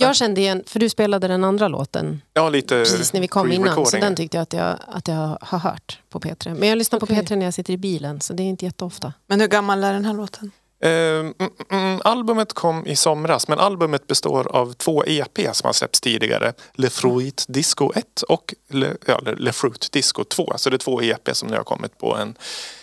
Jag 0.00 0.16
kände 0.16 0.40
igen, 0.40 0.62
för 0.66 0.80
du 0.80 0.88
spelade 0.88 1.28
den 1.28 1.44
andra 1.44 1.68
låten 1.68 2.22
Ja, 2.32 2.48
lite 2.48 2.74
precis 2.74 3.12
när 3.12 3.20
vi 3.20 3.28
kom 3.28 3.52
innan. 3.52 3.86
Så 3.86 3.96
den 3.96 4.16
tyckte 4.16 4.36
jag 4.36 4.42
att, 4.42 4.52
jag 4.52 4.78
att 4.88 5.08
jag 5.08 5.38
har 5.40 5.58
hört 5.58 5.98
på 6.10 6.20
P3. 6.20 6.54
Men 6.54 6.68
jag 6.68 6.78
lyssnar 6.78 7.00
på 7.00 7.04
Okej. 7.06 7.16
P3 7.16 7.36
när 7.36 7.44
jag 7.44 7.54
sitter 7.54 7.72
i 7.72 7.76
bilen 7.76 8.20
så 8.20 8.32
det 8.32 8.42
är 8.42 8.44
inte 8.44 8.64
jätteofta. 8.64 9.12
Men 9.26 9.40
hur 9.40 9.48
gammal 9.48 9.84
är 9.84 9.92
den 9.92 10.04
här 10.04 10.14
låten? 10.14 10.50
Eh, 10.82 10.90
mm, 10.90 11.34
mm, 11.70 12.00
albumet 12.04 12.52
kom 12.52 12.86
i 12.86 12.96
somras 12.96 13.48
men 13.48 13.58
albumet 13.58 14.06
består 14.06 14.56
av 14.56 14.72
två 14.72 15.04
EP 15.06 15.38
som 15.52 15.66
har 15.66 15.72
släppts 15.72 16.00
tidigare. 16.00 16.52
Le 16.74 16.90
Fruit 16.90 17.44
Disco 17.48 17.92
1 17.94 18.22
och 18.22 18.54
Le, 18.68 18.86
ja, 19.06 19.18
Le- 19.24 19.34
Le 19.36 19.52
Fruit 19.52 19.92
Disco 19.92 20.24
2. 20.24 20.52
Så 20.56 20.70
det 20.70 20.76
är 20.76 20.78
två 20.78 21.02
EP 21.02 21.28
som 21.36 21.48
nu 21.48 21.56
har 21.56 21.64
kommit 21.64 21.98
på 21.98 22.16
en 22.16 22.34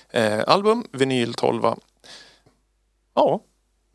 eh, 0.09 0.39
album, 0.47 0.83
vinyl 0.91 1.33
12. 1.33 1.63
Ja, 3.15 3.39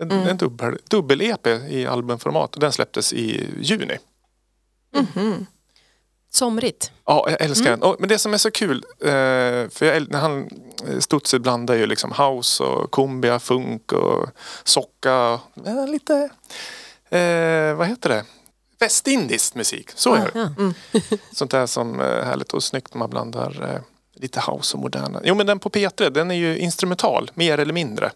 en, 0.00 0.10
Mm. 0.12 0.28
en 0.28 0.36
dubbel, 0.36 0.78
dubbel-EP 0.90 1.46
i 1.68 1.86
albumformat. 1.86 2.52
Den 2.60 2.72
släpptes 2.72 3.12
i 3.12 3.46
juni. 3.60 3.98
Mhm. 4.96 5.46
Somrigt. 6.32 6.92
Ja, 7.06 7.26
jag 7.30 7.40
älskar 7.42 7.70
den. 7.70 7.82
Och, 7.82 7.96
men 7.98 8.08
det 8.08 8.18
som 8.18 8.34
är 8.34 8.38
så 8.38 8.50
kul, 8.50 8.84
eh, 9.00 9.08
för 9.70 9.82
jag, 9.82 10.10
när 10.10 10.18
han, 10.18 10.48
eh, 10.88 10.98
Stutzi 10.98 11.38
blandar 11.38 11.74
ju 11.74 11.86
liksom 11.86 12.12
house 12.12 12.62
och 12.64 12.90
cumbia, 12.90 13.38
funk 13.38 13.92
och 13.92 14.28
socka. 14.64 15.40
Eh, 15.66 15.86
lite, 15.88 16.14
eh, 17.10 17.74
vad 17.74 17.86
heter 17.86 18.08
det? 18.08 18.24
Västindiskt 18.78 19.54
musik, 19.54 19.90
så 19.94 20.14
är 20.14 20.30
det. 20.34 20.52
Ja. 20.58 20.72
Sånt 21.32 21.50
där 21.50 21.66
som 21.66 22.00
är 22.00 22.22
härligt 22.22 22.52
och 22.54 22.62
snyggt 22.64 22.94
när 22.94 22.98
man 22.98 23.10
blandar 23.10 23.74
eh, 23.74 23.80
lite 24.20 24.40
house 24.40 24.76
och 24.76 24.82
moderna. 24.82 25.20
Jo 25.24 25.34
men 25.34 25.46
den 25.46 25.58
på 25.58 25.70
P3, 25.70 26.10
den 26.10 26.30
är 26.30 26.34
ju 26.34 26.58
instrumental, 26.58 27.30
mer 27.34 27.58
eller 27.58 27.72
mindre. 27.74 28.10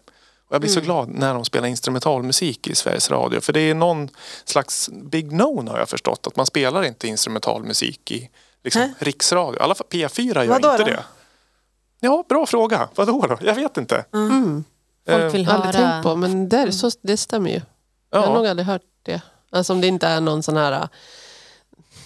Och 0.47 0.53
jag 0.55 0.61
blir 0.61 0.71
så 0.71 0.81
glad 0.81 1.09
när 1.09 1.33
de 1.33 1.45
spelar 1.45 1.67
instrumentalmusik 1.67 2.67
i 2.67 2.75
Sveriges 2.75 3.11
Radio. 3.11 3.41
För 3.41 3.53
det 3.53 3.59
är 3.59 3.73
någon 3.75 4.09
slags 4.45 4.89
big 4.93 5.31
no 5.31 5.69
har 5.69 5.79
jag 5.79 5.89
förstått. 5.89 6.27
Att 6.27 6.35
man 6.35 6.45
spelar 6.45 6.83
inte 6.83 7.07
instrumentalmusik 7.07 8.11
i 8.11 8.29
liksom, 8.63 8.81
Hä? 8.81 8.93
riksradio. 8.99 9.59
I 9.59 9.63
alla 9.63 9.75
fall 9.75 9.87
P4 9.89 10.43
gör 10.43 10.47
Vadå 10.47 10.71
inte 10.71 10.83
då? 10.83 10.89
det. 10.89 11.03
Ja, 11.99 12.23
bra 12.29 12.45
fråga. 12.45 12.89
Vadå 12.95 13.25
då? 13.27 13.37
Jag 13.41 13.55
vet 13.55 13.77
inte. 13.77 14.05
Mm. 14.13 14.63
Folk 15.09 15.33
vill 15.33 15.43
Jag 15.43 15.51
har 15.51 15.57
aldrig 15.57 15.75
höra... 15.75 15.91
tänkt 15.91 16.03
på, 16.03 16.15
men 16.15 16.49
det, 16.49 16.57
är 16.57 16.71
så, 16.71 16.91
det 17.01 17.17
stämmer 17.17 17.49
ju. 17.49 17.61
Jag 18.11 18.19
har 18.19 18.27
Ja. 18.27 18.33
nog 18.33 18.47
aldrig 18.47 18.65
hört 18.67 18.81
det. 19.03 19.21
Alltså 19.49 19.73
om 19.73 19.81
det 19.81 19.87
inte 19.87 20.07
är 20.07 20.21
någon 20.21 20.43
sån 20.43 20.57
här, 20.57 20.87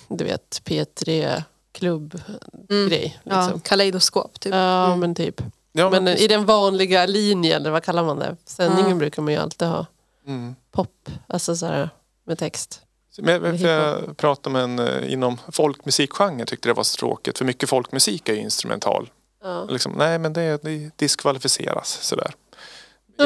du 0.08 0.24
vet, 0.24 0.62
P3-klubb-grej. 0.66 3.20
Ja, 3.24 3.42
Liksom. 3.42 3.60
kaleidoskop 3.62 4.40
typ. 4.40 4.54
Ja, 4.54 4.96
men 4.96 5.16
typ. 5.16 5.42
Ja, 5.72 5.90
Men 5.90 6.04
men, 6.04 6.18
i 6.18 6.28
den 6.28 6.46
vanliga 6.46 7.06
linjen, 7.06 7.56
eller 7.62 7.72
vad 7.72 7.84
kallar 7.84 8.04
man 8.04 8.20
det? 8.20 8.36
Sändningen 8.46 8.90
Ja. 8.92 8.96
brukar 8.96 9.22
man 9.22 9.34
ju 9.34 9.40
alltid 9.40 9.68
ha 9.68 9.86
mm. 10.28 10.56
pop, 10.72 11.10
alltså 11.28 11.56
så 11.56 11.66
här, 11.66 11.90
med 12.26 12.38
text. 12.38 12.82
Men 13.18 13.60
för 13.60 13.68
jag 13.68 14.18
pratade 14.18 14.54
med 14.54 14.64
en 14.64 14.80
eh, 14.80 15.14
inom 15.14 15.38
folkmusikgenren 15.52 16.48
tyckte 16.48 16.70
det 16.70 16.74
var 16.74 16.84
så 16.84 16.98
tråkigt. 16.98 17.38
För 17.38 17.46
mycket 17.46 17.70
folkmusik 17.70 18.30
är 18.30 18.34
ju 18.34 18.40
instrumental. 18.40 19.10
Ja. 19.44 19.64
Liksom, 19.70 19.92
nej 19.98 20.20
men 20.20 20.34
det, 20.34 20.64
det 20.64 20.92
diskvalificeras 20.98 22.00
sådär. 22.02 22.32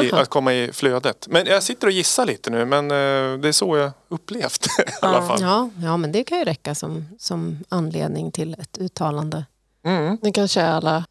I, 0.02 0.12
att 0.12 0.28
komma 0.28 0.54
i 0.54 0.72
flödet. 0.72 1.26
Men 1.28 1.46
jag 1.46 1.62
sitter 1.62 1.86
och 1.86 1.92
gissar 1.92 2.26
lite 2.26 2.50
nu 2.50 2.64
men 2.64 2.84
eh, 2.90 3.38
det 3.40 3.48
är 3.48 3.52
så 3.52 3.76
jag 3.76 3.90
upplevt 4.08 4.66
i 4.78 4.82
alla 5.02 5.16
Ja. 5.18 5.26
fall. 5.28 5.40
Ja, 5.40 5.70
ja, 5.82 5.96
men 5.96 6.12
det 6.12 6.24
kan 6.24 6.38
ju 6.38 6.44
räcka 6.44 6.74
som, 6.74 7.08
som 7.18 7.58
anledning 7.68 8.32
till 8.32 8.56
ett 8.58 8.78
uttalande. 8.78 9.44
Mm. 9.84 10.18
Det 10.22 10.32
kanske 10.32 10.60
är 10.60 10.70
alla, 10.70 11.04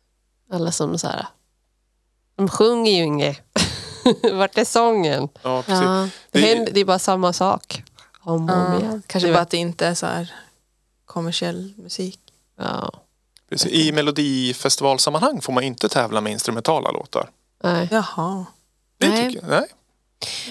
alla 0.53 0.71
som 0.71 0.97
så 0.97 1.07
här, 1.07 1.27
de 2.35 2.49
sjunger 2.49 2.91
ju 2.91 3.03
inget. 3.03 3.41
Vart 4.33 4.57
är 4.57 4.65
sången? 4.65 5.29
Ja, 5.41 5.61
precis. 5.63 5.83
Ja. 5.83 6.09
Det, 6.31 6.39
Det- 6.41 6.47
händer, 6.55 6.71
det 6.73 6.79
är 6.79 6.85
bara 6.85 6.99
samma 6.99 7.33
sak. 7.33 7.83
Om 8.21 8.49
och 8.49 8.55
om 8.57 8.73
Ja, 8.73 8.79
igen. 8.79 9.03
kanske 9.07 9.31
bara 9.33 9.41
att 9.41 9.49
det 9.49 9.57
inte 9.57 9.87
är 9.87 9.93
så 9.93 10.05
här 10.05 10.33
kommersiell 11.05 11.73
musik. 11.77 12.19
Ja, 12.57 12.91
precis. 13.49 13.71
I 13.71 13.91
melodifestivalsammanhang 13.91 15.41
får 15.41 15.53
man 15.53 15.63
inte 15.63 15.89
tävla 15.89 16.21
med 16.21 16.31
instrumentala 16.33 16.91
låtar. 16.91 17.29
nej. 17.63 17.87
Jaha. 17.91 18.45
Det 18.97 19.09
Nej. 19.09 19.27
tycker 19.33 19.47
jag. 19.47 19.49
Nej. 19.59 19.67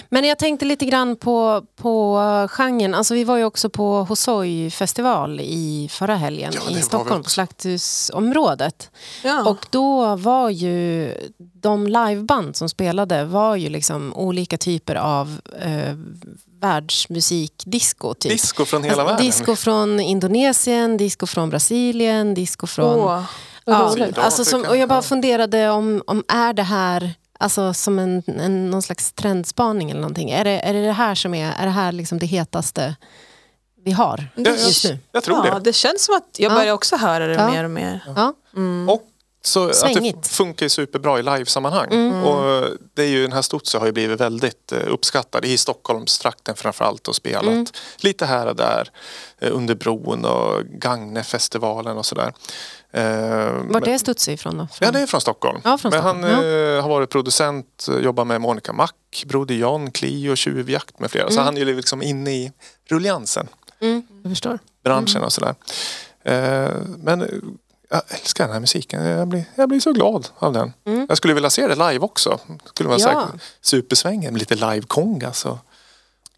Men 0.09 0.23
jag 0.23 0.39
tänkte 0.39 0.65
lite 0.65 0.85
grann 0.85 1.15
på, 1.15 1.63
på 1.75 2.19
uh, 2.19 2.47
genren. 2.47 2.95
Alltså 2.95 3.13
vi 3.13 3.23
var 3.23 3.37
ju 3.37 3.45
också 3.45 3.69
på 3.69 4.03
Hosoi 4.03 4.69
festival 4.71 5.39
i 5.39 5.87
förra 5.91 6.15
helgen 6.15 6.53
Ja, 6.55 6.77
i 6.77 6.81
Stockholm, 6.81 7.23
på. 7.23 7.29
Slakthusområdet. 7.29 8.91
Ja. 9.23 9.49
Och 9.49 9.65
då 9.69 10.15
var 10.15 10.49
ju 10.49 11.11
de 11.37 11.87
liveband 11.87 12.55
som 12.55 12.69
spelade 12.69 13.25
var 13.25 13.55
ju 13.55 13.69
liksom 13.69 14.13
olika 14.13 14.57
typer 14.57 14.95
av 14.95 15.41
eh, 15.61 15.95
världsmusikdisco. 16.61 18.13
Typ. 18.13 18.31
Disco 18.31 18.65
från 18.65 18.83
hela 18.83 18.93
Alltså, 18.93 19.05
världen. 19.05 19.25
Disco 19.25 19.55
från 19.55 19.99
Indonesien, 19.99 20.97
disco 20.97 21.25
från 21.25 21.49
Brasilien, 21.49 22.33
disco 22.33 22.67
från... 22.67 22.99
Åh. 22.99 23.23
Ja, 23.65 23.95
alltså 24.15 24.45
som, 24.45 24.65
och 24.65 24.77
jag 24.77 24.89
bara 24.89 25.01
funderade 25.01 25.69
om, 25.69 26.03
om 26.07 26.23
är 26.27 26.53
det 26.53 26.63
här 26.63 27.13
alltså 27.43 27.73
som 27.73 27.99
en, 27.99 28.23
en, 28.39 28.69
någon 28.69 28.81
slags 28.81 29.11
trendspaning 29.11 29.91
eller 29.91 30.01
någonting? 30.01 30.31
Är 30.31 30.43
det, 30.43 30.59
är 30.59 30.73
det 30.73 30.85
det 30.85 30.91
här 30.91 31.15
som 31.15 31.33
är, 31.33 31.51
är 31.59 31.65
det 31.65 31.71
här 31.71 31.91
liksom 31.91 32.19
det 32.19 32.25
hetaste 32.25 32.95
vi 33.85 33.91
har 33.91 34.27
Ja, 34.35 34.51
just 34.51 34.85
nu? 34.85 34.97
Jag 35.11 35.23
tror 35.23 35.47
ja, 35.47 35.53
det. 35.53 35.59
det 35.59 35.73
känns 35.73 36.05
som 36.05 36.15
att 36.15 36.39
jag 36.39 36.51
Ja. 36.51 36.55
börjar 36.55 36.73
också 36.73 36.95
höra 36.97 37.27
det 37.27 37.33
Ja. 37.33 37.51
mer 37.51 37.63
och 37.63 37.71
mer. 37.71 38.03
Ja. 38.15 38.33
Mm. 38.55 38.89
Och 38.89 39.01
så 39.45 39.69
att 39.69 39.93
det 39.93 40.27
funkar 40.27 40.65
ju 40.65 40.69
superbra 40.69 41.19
i 41.19 41.23
livesammanhang. 41.23 41.87
Mm. 41.91 42.23
Och 42.23 42.65
det 42.93 43.03
är 43.03 43.07
ju, 43.07 43.21
den 43.21 43.31
här 43.33 43.41
Stutze 43.41 43.77
har 43.77 43.85
ju 43.85 43.91
blivit 43.91 44.19
väldigt 44.21 44.71
eh, 44.71 44.79
uppskattad 44.87 45.45
i 45.45 45.57
Stockholmstrakten 45.57 46.55
framförallt 46.55 47.07
och 47.07 47.15
spelat 47.15 47.43
Mm. 47.53 47.65
lite 47.97 48.25
här 48.25 48.47
och 48.47 48.55
där 48.55 48.89
eh, 49.39 49.49
under 49.55 49.75
bron 49.75 50.25
och 50.25 50.63
Gagnefestivalen 50.65 51.97
och 51.97 52.05
sådär. 52.05 52.33
Eh, 52.93 53.53
Vart 53.69 53.87
är 53.87 53.97
Stutzi 53.97 54.31
ifrån 54.31 54.57
då? 54.57 54.67
Från... 54.67 54.85
Ja, 54.85 54.91
det 54.91 54.99
är 54.99 55.07
från 55.07 55.21
Stockholm. 55.21 55.61
Ja, 55.63 55.77
från 55.77 55.89
Men 55.91 56.01
Stockholm. 56.01 56.23
han 56.23 56.33
eh, 56.77 56.81
har 56.81 56.89
varit 56.89 57.09
producent, 57.09 57.87
eh, 57.91 57.97
jobbar 57.97 58.25
med 58.25 58.41
Monica 58.41 58.73
Mack, 58.73 59.23
Broder 59.25 59.55
John, 59.55 59.91
Clio, 59.91 60.35
Tjuvjakt 60.35 60.99
med 60.99 61.11
flera. 61.11 61.27
Så 61.27 61.33
Mm. 61.33 61.45
han 61.45 61.57
är 61.57 61.65
ju 61.65 61.75
liksom 61.75 62.01
inne 62.01 62.31
i 62.31 62.51
rulliansen, 62.89 63.47
Mm. 63.79 64.03
Jag 64.23 64.31
förstår. 64.31 64.59
branschen 64.83 65.15
Mm. 65.17 65.23
och 65.25 65.33
sådär. 65.33 65.55
Men 66.97 67.43
jag 67.89 68.01
älskar 68.07 68.43
den 68.43 68.53
här 68.53 68.59
musiken. 68.59 69.03
Jag 69.05 69.27
blir, 69.27 69.45
jag 69.55 69.69
blir 69.69 69.79
så 69.79 69.91
glad 69.93 70.27
av 70.37 70.53
den. 70.53 70.73
Mm. 70.85 71.05
Jag 71.09 71.17
skulle 71.17 71.33
vilja 71.33 71.49
se 71.49 71.67
det 71.67 71.75
live 71.75 71.99
också. 71.99 72.39
skulle 72.65 72.89
vara 72.89 72.99
Ja. 72.99 73.05
säkert 73.27 73.41
supersvänger 73.61 74.31
med 74.31 74.39
lite 74.39 74.55
live-kongas 74.55 75.45
och 75.45 75.57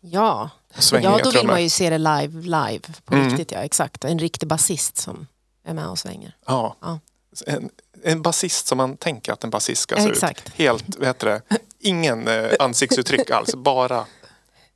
Ja. 0.01 0.49
svängiga 0.77 1.11
ja, 1.11 1.17
då 1.17 1.23
vill 1.23 1.33
trummor. 1.33 1.53
man 1.53 1.63
ju 1.63 1.69
se 1.69 1.89
det 1.89 1.97
live, 1.97 2.41
live 2.41 2.79
på 3.05 3.13
Mm. 3.15 3.29
riktigt. 3.29 3.51
Ja, 3.51 3.57
exakt. 3.57 4.03
En 4.05 4.19
riktig 4.19 4.47
basist 4.49 4.97
som 4.97 5.27
är 5.65 5.73
med 5.73 5.87
och 5.87 5.99
svänger. 5.99 6.35
Ja. 6.45 6.75
Ja. 6.81 6.99
En, 7.47 7.69
en 8.03 8.21
basist 8.21 8.67
som 8.67 8.77
man 8.77 8.97
tänker 8.97 9.33
att 9.33 9.43
en 9.43 9.49
basist 9.49 9.81
ska 9.81 9.95
se 9.95 10.09
Exakt. 10.09 10.47
ut. 10.47 10.53
Helt, 10.55 11.03
heter 11.03 11.27
det, 11.27 11.41
ingen 11.79 12.27
eh, 12.27 12.51
ansiktsuttryck 12.59 13.29
alls. 13.31 13.55
Bara 13.55 14.05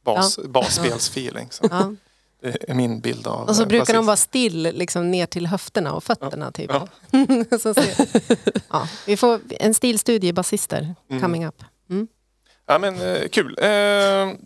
bas, 0.06 0.39
basspelsfeeling. 0.45 1.47
Så. 1.52 1.67
Ja. 1.71 1.91
Det 2.41 2.69
är 2.69 2.73
min 2.73 2.99
bild 2.99 3.28
av 3.28 3.49
Och 3.49 3.56
så 3.56 3.62
eh, 3.62 3.67
brukar 3.67 3.93
de 3.93 4.06
basist. 4.06 4.08
vara 4.08 4.15
still 4.17 4.62
liksom 4.73 5.12
ner 5.12 5.25
till 5.25 5.47
höfterna 5.47 5.93
och 5.93 6.04
fötterna. 6.04 6.52
Typ. 6.52 6.71
Ja. 6.73 6.88
Ja, 8.69 8.88
vi 9.06 9.17
får 9.17 9.39
en 9.49 9.73
stilstudie 9.73 10.34
basister 10.34 10.95
Mm. 11.10 11.21
coming 11.21 11.45
up. 11.47 11.63
Mm. 11.89 12.08
Ja, 12.67 12.78
men, 12.80 13.02
eh, 13.02 13.28
kul. 13.30 13.56
Eh, 13.62 13.67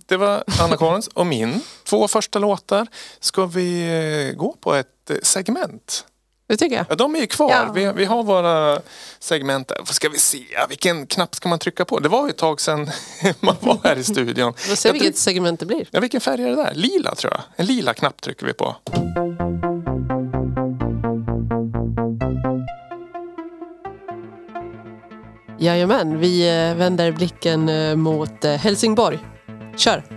det 0.06 0.18
var 0.18 0.44
Anna-Karins 0.62 1.08
och 1.08 1.26
min 1.28 1.62
två 1.84 2.08
första 2.08 2.40
låtar. 2.40 2.88
Ska 3.20 3.46
vi 3.46 3.88
eh, 4.30 4.38
gå 4.38 4.56
på 4.62 4.74
ett 4.74 5.10
eh, 5.10 5.16
segment? 5.24 6.06
Det 6.54 6.58
tycker 6.58 6.76
jag. 6.76 6.86
Ja, 6.90 6.96
de 6.96 7.16
är 7.16 7.20
ju 7.20 7.28
kvar. 7.28 7.52
Ja. 7.52 7.72
Vi, 7.76 7.92
vi 7.96 8.06
har 8.06 8.24
våra 8.24 8.82
segment 9.20 9.68
där. 9.68 9.78
Vad 9.80 9.88
ska 9.88 10.10
vi 10.10 10.18
se? 10.18 10.44
Vilken 10.70 11.08
knapp 11.08 11.36
ska 11.36 11.50
man 11.50 11.60
trycka 11.60 11.86
på? 11.86 12.00
Det 12.00 12.10
var 12.10 12.24
ju 12.24 12.30
ett 12.30 12.38
tag 12.38 12.62
sedan 12.62 12.90
man 13.40 13.56
var 13.60 13.80
här 13.84 13.96
i 13.96 14.04
studion. 14.04 14.54
Vi 14.58 14.64
får 14.64 14.76
se 14.76 14.88
Jag 14.88 14.94
vilket 14.94 15.18
segment 15.18 15.60
det 15.60 15.66
blir. 15.66 15.88
Ja, 15.92 16.00
vilken 16.00 16.22
färg 16.22 16.44
är 16.44 16.50
det 16.50 16.56
där? 16.56 16.74
Lila 16.74 17.16
tror 17.16 17.34
jag. 17.34 17.42
En 17.56 17.66
lila 17.66 17.94
knapp 17.94 18.22
trycker 18.22 18.46
vi 18.46 18.54
på. 18.54 18.76
Jajamän, 25.60 26.20
vi 26.20 26.48
eh, 26.48 26.76
vänder 26.76 27.12
blicken 27.12 27.70
eh, 27.70 27.96
mot 27.96 28.46
eh, 28.46 28.52
Helsingborg. 28.52 29.20
Kör! 29.78 30.13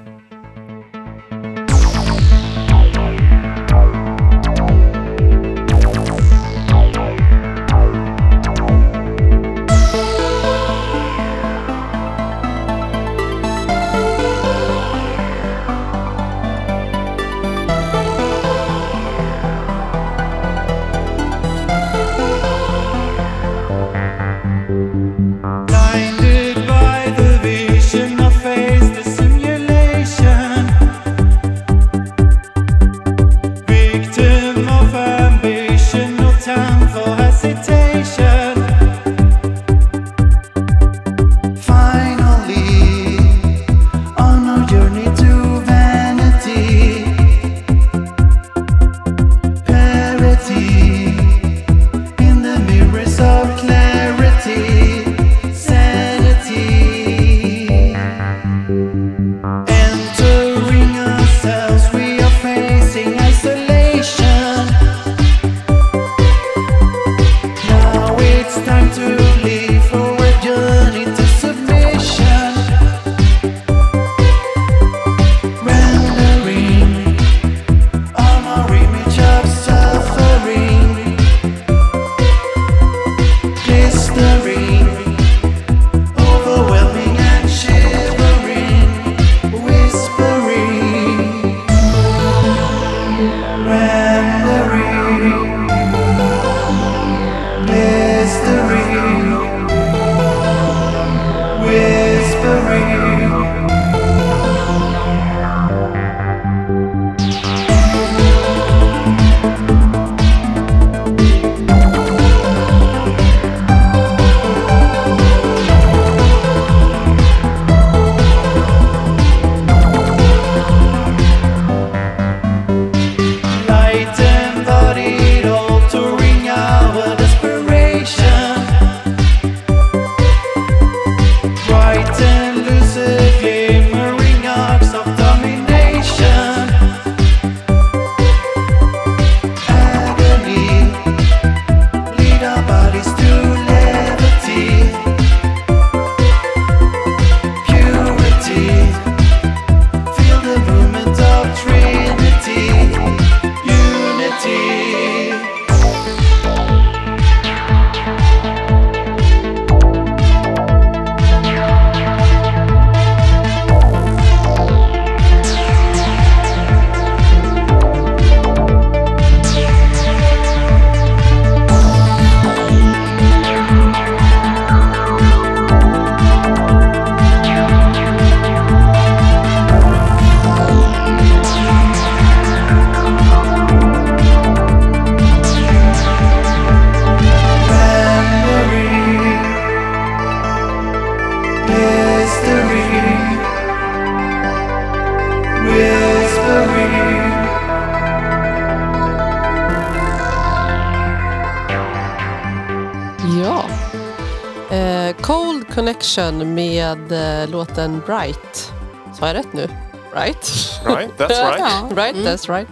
Låten 207.68 208.02
Bright. 208.06 208.72
Sa 209.18 209.26
jag 209.26 209.34
rätt 209.34 209.52
nu? 209.52 209.68
Right? 210.14 210.52
Right, 210.86 211.10
that's 211.18 211.28
right. 211.28 211.58
Ja. 211.58 211.88
right, 211.96 212.16
that's 212.16 212.48
right. 212.48 212.68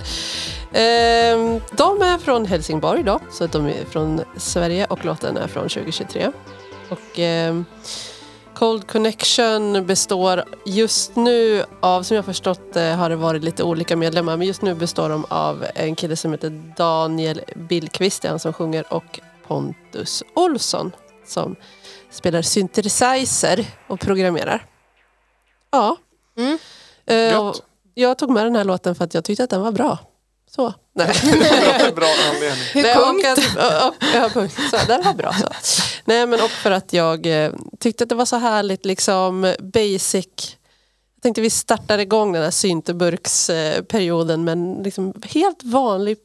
De 1.71 2.03
är 2.03 2.19
från 2.19 2.47
Helsingborg 2.47 3.03
då, 3.03 3.21
så 3.31 3.45
att 3.45 3.53
de 3.53 3.67
är 3.67 3.85
från 3.91 4.21
Sverige 4.37 4.87
och 4.87 5.05
låten 5.05 5.37
är 5.37 5.47
från 5.47 5.69
2023. 5.69 6.31
Och 6.89 7.19
ehm, 7.19 7.65
Cold 8.55 8.87
Connection 8.87 9.87
består 9.87 10.45
just 10.67 11.17
nu 11.17 11.65
av, 11.81 12.03
som 12.03 12.17
jag 12.17 12.25
förstått 12.25 12.75
har 12.75 13.11
det 13.11 13.17
varit 13.17 13.45
lite 13.45 13.63
olika 13.63 13.97
medlemmar, 13.97 14.37
men 14.37 14.47
just 14.47 14.63
nu 14.63 14.75
består 14.75 15.09
de 15.09 15.25
av 15.29 15.65
en 15.75 15.95
kille 15.95 16.17
som 16.17 16.33
heter 16.33 16.73
Daniel 16.77 17.41
Billqvist, 17.57 18.23
det 18.23 18.29
är 18.29 18.31
han 18.31 18.39
som 18.39 18.53
sjunger, 18.53 18.93
och 18.95 19.21
Pontus 19.47 20.23
Olsson 20.35 20.93
som 21.27 21.57
spelar 22.11 22.43
synthesizer 22.43 23.67
och 23.87 24.01
programmerar. 24.01 24.67
Ja. 25.75 25.97
Mm. 26.37 26.59
Eh, 27.07 27.53
jag 27.95 28.19
tog 28.19 28.31
med 28.31 28.47
den 28.47 28.57
här 28.57 28.65
låten 28.65 28.95
för 28.95 29.05
att 29.05 29.15
jag 29.15 29.25
tyckte 29.25 29.45
att 29.45 29.51
den 29.51 29.61
var 29.61 29.73
bra. 29.73 29.99
Så. 30.51 30.75
Nej. 30.93 31.15
Bra 31.97 32.07
anledning. 32.31 32.65
Hur 32.73 32.83
Nej, 32.83 32.95
punkt? 32.95 33.39
och 33.57 33.95
ja, 34.15 34.31
punkt. 34.33 34.59
Så, 34.71 34.77
den 34.87 35.03
var 35.03 35.15
bra. 35.15 35.33
Så. 35.33 35.83
Nej, 36.05 36.27
men 36.27 36.41
och 36.41 36.51
för 36.51 36.71
att 36.71 36.93
jag 36.93 37.27
eh, 37.27 37.53
tyckte 37.79 38.05
att 38.05 38.09
det 38.09 38.15
var 38.15 38.25
så 38.25 38.37
härligt 38.37 38.85
liksom 38.85 39.55
basic. 39.59 40.57
Jag 41.15 41.23
tänkte 41.23 41.41
vi 41.41 41.51
startar 41.51 41.99
igång 41.99 42.33
den 42.33 42.43
här 42.43 42.51
synteburksperioden 42.51 44.45
med 44.45 44.53
en 44.53 44.83
liksom 44.83 45.15
helt 45.25 45.63
vanlig, 45.63 46.17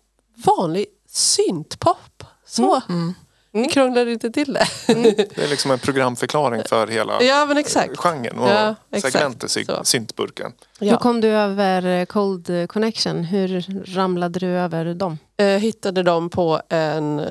vanlig 0.46 0.86
syntpop. 1.10 2.24
Så. 2.46 2.82
Mm. 2.90 3.14
Vi 3.52 3.66
krånglar 3.68 4.06
inte 4.08 4.30
till 4.32 4.54
det. 4.54 4.68
Det 4.88 5.38
är 5.38 5.48
liksom 5.50 5.72
en 5.72 5.80
programförklaring 5.80 6.62
för 6.70 6.88
hela 6.88 7.22
Ja 7.24 7.46
men 7.46 7.58
exakt. 7.58 7.98
genren 7.98 8.40
och 8.40 8.50
Ja, 8.50 8.76
exakt. 8.92 9.14
segmentet 9.14 9.52
sy- 9.52 9.66
Så. 9.66 9.84
syntburken. 9.84 10.52
Hur 10.80 10.88
Ja. 10.88 10.98
kom 10.98 11.22
du 11.22 11.28
över 11.28 11.86
eh, 11.86 12.06
Cold 12.06 12.70
Connection? 12.70 13.24
Hur 13.24 13.66
ramlade 13.96 14.40
du 14.40 14.48
över 14.48 14.94
dem? 14.94 15.18
Eh, 15.38 15.46
hittade 15.48 16.04
dem 16.04 16.30
på 16.30 16.62
en 16.70 17.20
eh, 17.20 17.26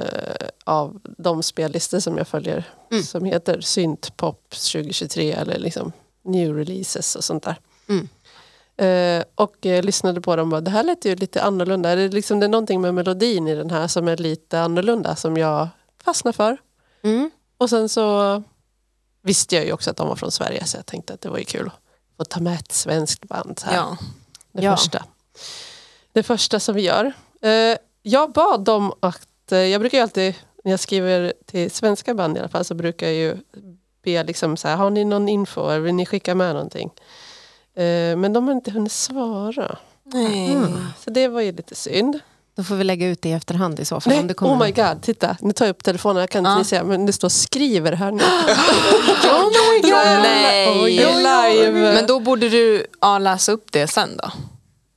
av 0.65 1.01
de 1.19 1.43
spellistor 1.43 2.01
som 2.01 2.19
jag 2.19 2.29
följer 2.29 2.65
Mm. 2.91 3.03
som 3.05 3.25
heter 3.25 3.61
Syntpop 3.61 4.51
2023 4.51 5.33
eller 5.33 5.59
liksom 5.59 5.93
New 6.25 6.57
Releases 6.57 7.17
och 7.17 7.25
sånt 7.25 7.43
där. 7.43 7.57
Mm. 7.89 8.09
Eh, 8.77 9.25
och 9.35 9.67
eh, 9.67 9.83
lyssnade 9.83 10.21
på 10.21 10.37
dem 10.37 10.43
och 10.49 10.51
bara, 10.51 10.61
det 10.61 10.71
här 10.71 10.85
lät 10.85 11.05
ju 11.05 11.17
lite 11.17 11.43
annorlunda. 11.43 11.95
Det 11.97 12.03
är, 12.03 12.09
liksom, 12.09 12.41
det 12.41 12.47
är 12.47 12.49
någonting 12.49 12.81
med 12.81 12.95
melodin 12.95 13.49
i 13.49 13.55
den 13.55 13.71
här 13.71 13.87
som 13.87 14.09
är 14.09 14.17
lite 14.17 14.61
annorlunda 14.61 15.17
som 15.17 15.37
jag 15.37 15.69
fastnar 16.09 16.33
för. 16.33 16.57
Mm. 17.03 17.31
Och 17.59 17.71
sen 17.71 17.89
så 17.89 18.43
visste 19.23 19.57
jag 19.57 19.65
ju 19.65 19.73
också 19.73 19.91
att 19.91 19.97
de 19.97 20.09
var 20.09 20.17
från 20.17 20.31
Sverige 20.31 20.65
så 20.67 20.77
jag 20.77 20.87
tänkte 20.87 21.15
att 21.15 21.21
det 21.21 21.29
var 21.29 21.39
ju 21.39 21.45
kul 21.45 21.67
att 21.67 22.17
få 22.17 22.25
ta 22.25 22.41
med 22.41 22.55
ett 22.55 22.73
svenskt 22.73 23.25
band. 23.29 23.61
Här. 23.65 23.77
Ja. 23.77 23.97
Det 24.53 24.63
Ja. 24.63 24.77
första. 24.77 25.05
Det 26.13 26.23
första 26.23 26.61
som 26.61 26.75
vi 26.75 26.83
gör. 26.83 27.13
Eh, 27.43 27.77
jag 28.03 28.33
bad 28.33 28.61
dem 28.65 28.93
att, 29.01 29.53
eh, 29.53 29.59
jag 29.59 29.81
brukar 29.81 29.99
ju 29.99 30.03
alltid, 30.03 30.35
när 30.65 30.71
jag 30.73 30.81
skriver 30.81 31.33
till 31.47 31.71
svenska 31.71 32.15
band 32.15 32.37
i 32.37 32.41
alla 32.41 32.49
fall, 32.49 32.65
så 32.65 32.75
brukar 32.75 33.07
jag 33.07 33.17
ju 33.17 33.37
be 34.03 34.23
liksom 34.25 34.57
så 34.57 34.69
här, 34.69 34.77
har 34.77 34.91
ni 34.91 35.05
någon 35.05 35.29
info, 35.29 35.69
eller 35.69 35.81
vill 35.81 35.95
ni 35.95 36.07
skicka 36.07 36.35
med 36.35 36.55
någonting? 36.55 36.91
Eh, 37.75 38.17
men 38.17 38.33
de 38.33 38.47
har 38.49 38.55
inte 38.55 38.71
hunnit 38.71 38.93
svara. 38.93 39.79
Nej. 40.03 40.57
Så 41.05 41.11
det 41.11 41.29
var 41.29 41.41
ju 41.41 41.53
lite 41.53 41.75
synd. 41.75 42.21
Då 42.59 42.65
får 42.65 42.75
vi 42.75 42.85
lägga 42.85 43.07
ut 43.07 43.23
det 43.23 43.29
i 43.29 43.33
efterhand 43.33 43.81
i 43.81 43.85
så 43.85 44.01
fall. 44.01 44.11
Nej, 44.11 44.21
om 44.21 44.27
det 44.27 44.35
kommer. 44.35 44.55
oh 44.55 44.59
my 44.67 44.73
god, 44.73 45.03
titta, 45.03 45.37
nu 45.41 45.53
tar 45.53 45.65
jag 45.67 45.71
upp 45.71 45.85
telefonen, 45.85 46.21
jag 46.21 46.31
kan 46.31 46.47
inte 46.47 46.59
ni 46.59 46.65
se, 46.65 46.83
men 46.85 47.07
det 47.07 47.13
står 47.13 47.29
skriver 47.29 47.93
här 47.93 48.13
nu. 48.13 48.23
Oh 49.29 49.45
my 49.73 49.81
God. 49.81 50.23
Nej. 50.23 50.81
Oj, 50.83 50.97
live. 50.97 51.71
Men 51.95 52.07
då 52.07 52.21
borde 52.21 52.49
du 52.49 52.87
ja, 53.01 53.19
läsa 53.19 53.53
upp 53.53 53.73
det 53.73 53.87
sen 53.87 54.17
då. 54.17 54.31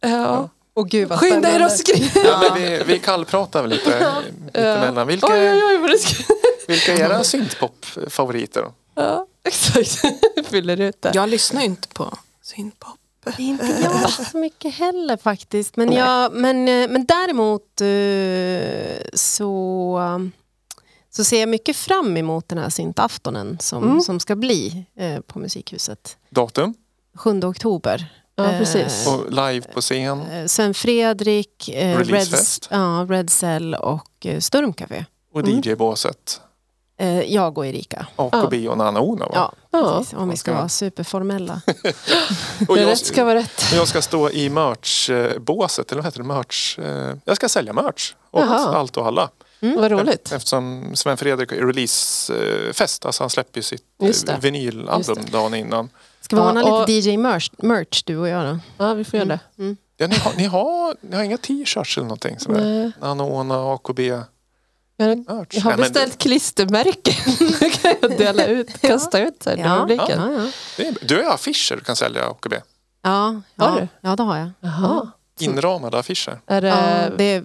ja. 0.07 0.49
Åh 0.73 0.85
gud 0.85 1.09
vad 1.09 1.19
Skynda 1.19 1.51
er 1.51 1.59
att 1.59 1.79
spännande. 1.79 2.09
skriva! 2.09 2.27
Ja, 2.29 2.39
men 2.41 2.61
vi, 2.61 2.83
vi 2.87 2.99
kallpratar 2.99 3.61
väl 3.61 3.69
lite 3.71 4.07
mittemellan. 4.45 5.07
Vilka, 5.07 5.27
Oj, 5.27 5.51
oj, 5.63 5.77
oj, 5.83 5.97
vilka 6.67 6.93
är 6.93 6.99
era 6.99 7.23
syntpop-favoriter? 7.23 8.71
Ja, 8.95 9.25
exakt. 9.43 10.01
Fyller 10.49 10.81
ut 10.81 11.01
det. 11.01 11.11
Jag 11.13 11.29
lyssnar 11.29 11.61
ju 11.61 11.67
inte 11.67 11.87
på 11.87 12.17
syntpop. 12.43 13.00
Inte 13.37 13.65
jag 13.65 14.09
så 14.31 14.37
mycket 14.37 14.73
heller 14.73 15.17
faktiskt. 15.17 15.75
Men, 15.77 15.91
jag, 15.91 16.33
men, 16.33 16.67
eh, 16.67 16.89
men 16.89 17.05
däremot 17.05 17.81
eh, 17.81 19.01
så, 19.13 20.29
så 21.09 21.23
ser 21.23 21.39
jag 21.39 21.49
mycket 21.49 21.75
fram 21.75 22.17
emot 22.17 22.49
den 22.49 22.57
här 22.57 22.69
syntaftonen 22.69 23.57
som, 23.59 23.83
Mm. 23.83 24.01
som 24.01 24.19
ska 24.19 24.35
bli 24.35 24.85
eh, 24.95 25.19
på 25.21 25.39
Musikhuset. 25.39 26.17
Datum? 26.29 26.73
7 27.15 27.39
oktober. 27.43 28.13
Ja, 28.35 28.43
precis. 28.57 29.07
Och 29.07 29.29
live 29.31 29.61
på 29.73 29.81
scen? 29.81 30.49
Sven 30.49 30.73
Fredrik, 30.73 31.69
Red, 31.73 32.27
ja, 32.69 33.05
Red 33.09 33.29
Cell 33.29 33.75
och 33.75 34.27
Sturmcafé. 34.39 35.05
Och 35.33 35.47
DJ-båset? 35.47 36.41
Eh, 37.01 37.21
jag 37.33 37.57
och 37.57 37.65
Erika. 37.65 38.07
AKB 38.15 38.67
och 38.69 38.77
Nana 38.77 38.99
Ona 39.01 39.25
va? 39.25 39.31
Ja, 39.33 39.53
Ja. 39.71 39.97
precis, 39.97 40.13
om 40.13 40.29
vi 40.29 40.37
ska 40.37 40.53
vara 40.53 40.69
superformella. 40.69 41.61
Och 42.67 42.77
jag, 42.77 42.87
rätt 42.87 43.05
ska 43.05 43.23
vara 43.25 43.35
rätt. 43.35 43.63
jag 43.73 43.87
ska 43.87 44.01
stå 44.01 44.29
i 44.29 44.49
merch-båset, 44.49 45.91
eller 45.91 46.01
vad 46.01 46.05
heter 46.07 46.19
det? 46.19 46.27
Merch, 46.27 46.79
eh, 46.79 47.15
jag 47.25 47.35
ska 47.35 47.49
sälja 47.49 47.73
merch 47.73 48.13
åt 48.31 48.41
Jaha. 48.41 48.75
allt 48.77 48.97
och 48.97 49.07
alla. 49.07 49.29
Vad 49.59 49.91
roligt. 49.91 50.31
Eftersom 50.31 50.91
Sven 50.95 51.17
Fredrik 51.17 51.51
är 51.51 51.65
releasefest, 51.67 53.05
alltså 53.05 53.23
han 53.23 53.29
släpper 53.29 53.57
ju 53.59 53.63
sitt 53.63 53.83
eh, 54.29 54.39
vinylalbum 54.39 55.17
dagen 55.31 55.53
innan. 55.53 55.89
Ska 56.21 56.35
vi 56.35 56.41
Ja, 56.41 56.49
ordna 56.49 56.63
och- 56.63 56.89
lite 56.89 57.09
DJ-merch, 57.09 57.51
merch, 57.57 58.03
du 58.05 58.17
och 58.17 58.27
jag 58.27 58.45
då? 58.45 58.59
Ja, 58.77 58.93
vi 58.93 59.03
får 59.03 59.19
göra 59.19 59.27
det. 59.29 59.39
Ja, 59.97 60.07
ni, 60.07 60.15
har, 60.15 60.33
ni, 60.37 60.43
har, 60.45 60.95
ni 61.01 61.15
har 61.15 61.23
inga 61.23 61.37
t-shirts 61.37 61.97
eller 61.97 62.07
någonting? 62.07 62.39
Sådär? 62.39 62.61
Nej. 62.63 62.91
Nana 63.01 63.23
Ona, 63.23 63.73
AKB, 63.73 63.99
Jag, 65.01 65.61
har 65.61 65.77
beställt 65.77 66.17
klistermärken. 66.17 67.13
Det 67.59 67.69
kan 67.69 67.95
jag 68.01 68.17
dela 68.17 68.45
ut, 68.45 68.81
kasta 68.81 69.19
ut 69.19 69.47
i 69.47 69.59
Ja, 69.59 69.75
publiken. 69.79 70.51
ja, 70.77 70.85
du 71.01 71.23
har 71.23 71.33
affischer 71.33 71.75
du 71.75 71.81
kan 71.81 71.95
sälja 71.95 72.25
AKB. 72.29 72.53
Ja, 73.03 73.09
Har 73.11 73.41
ja, 73.55 73.75
du? 73.79 73.87
ja, 74.01 74.15
det 74.15 74.23
har 74.23 74.37
jag. 74.37 74.49
Jaha. 74.59 75.07
Inramade 75.39 75.99
affischer. 75.99 76.39
Är 76.47 76.61
det 76.61 76.67
Ja, 76.67 77.09
det 77.17 77.23
är 77.23 77.43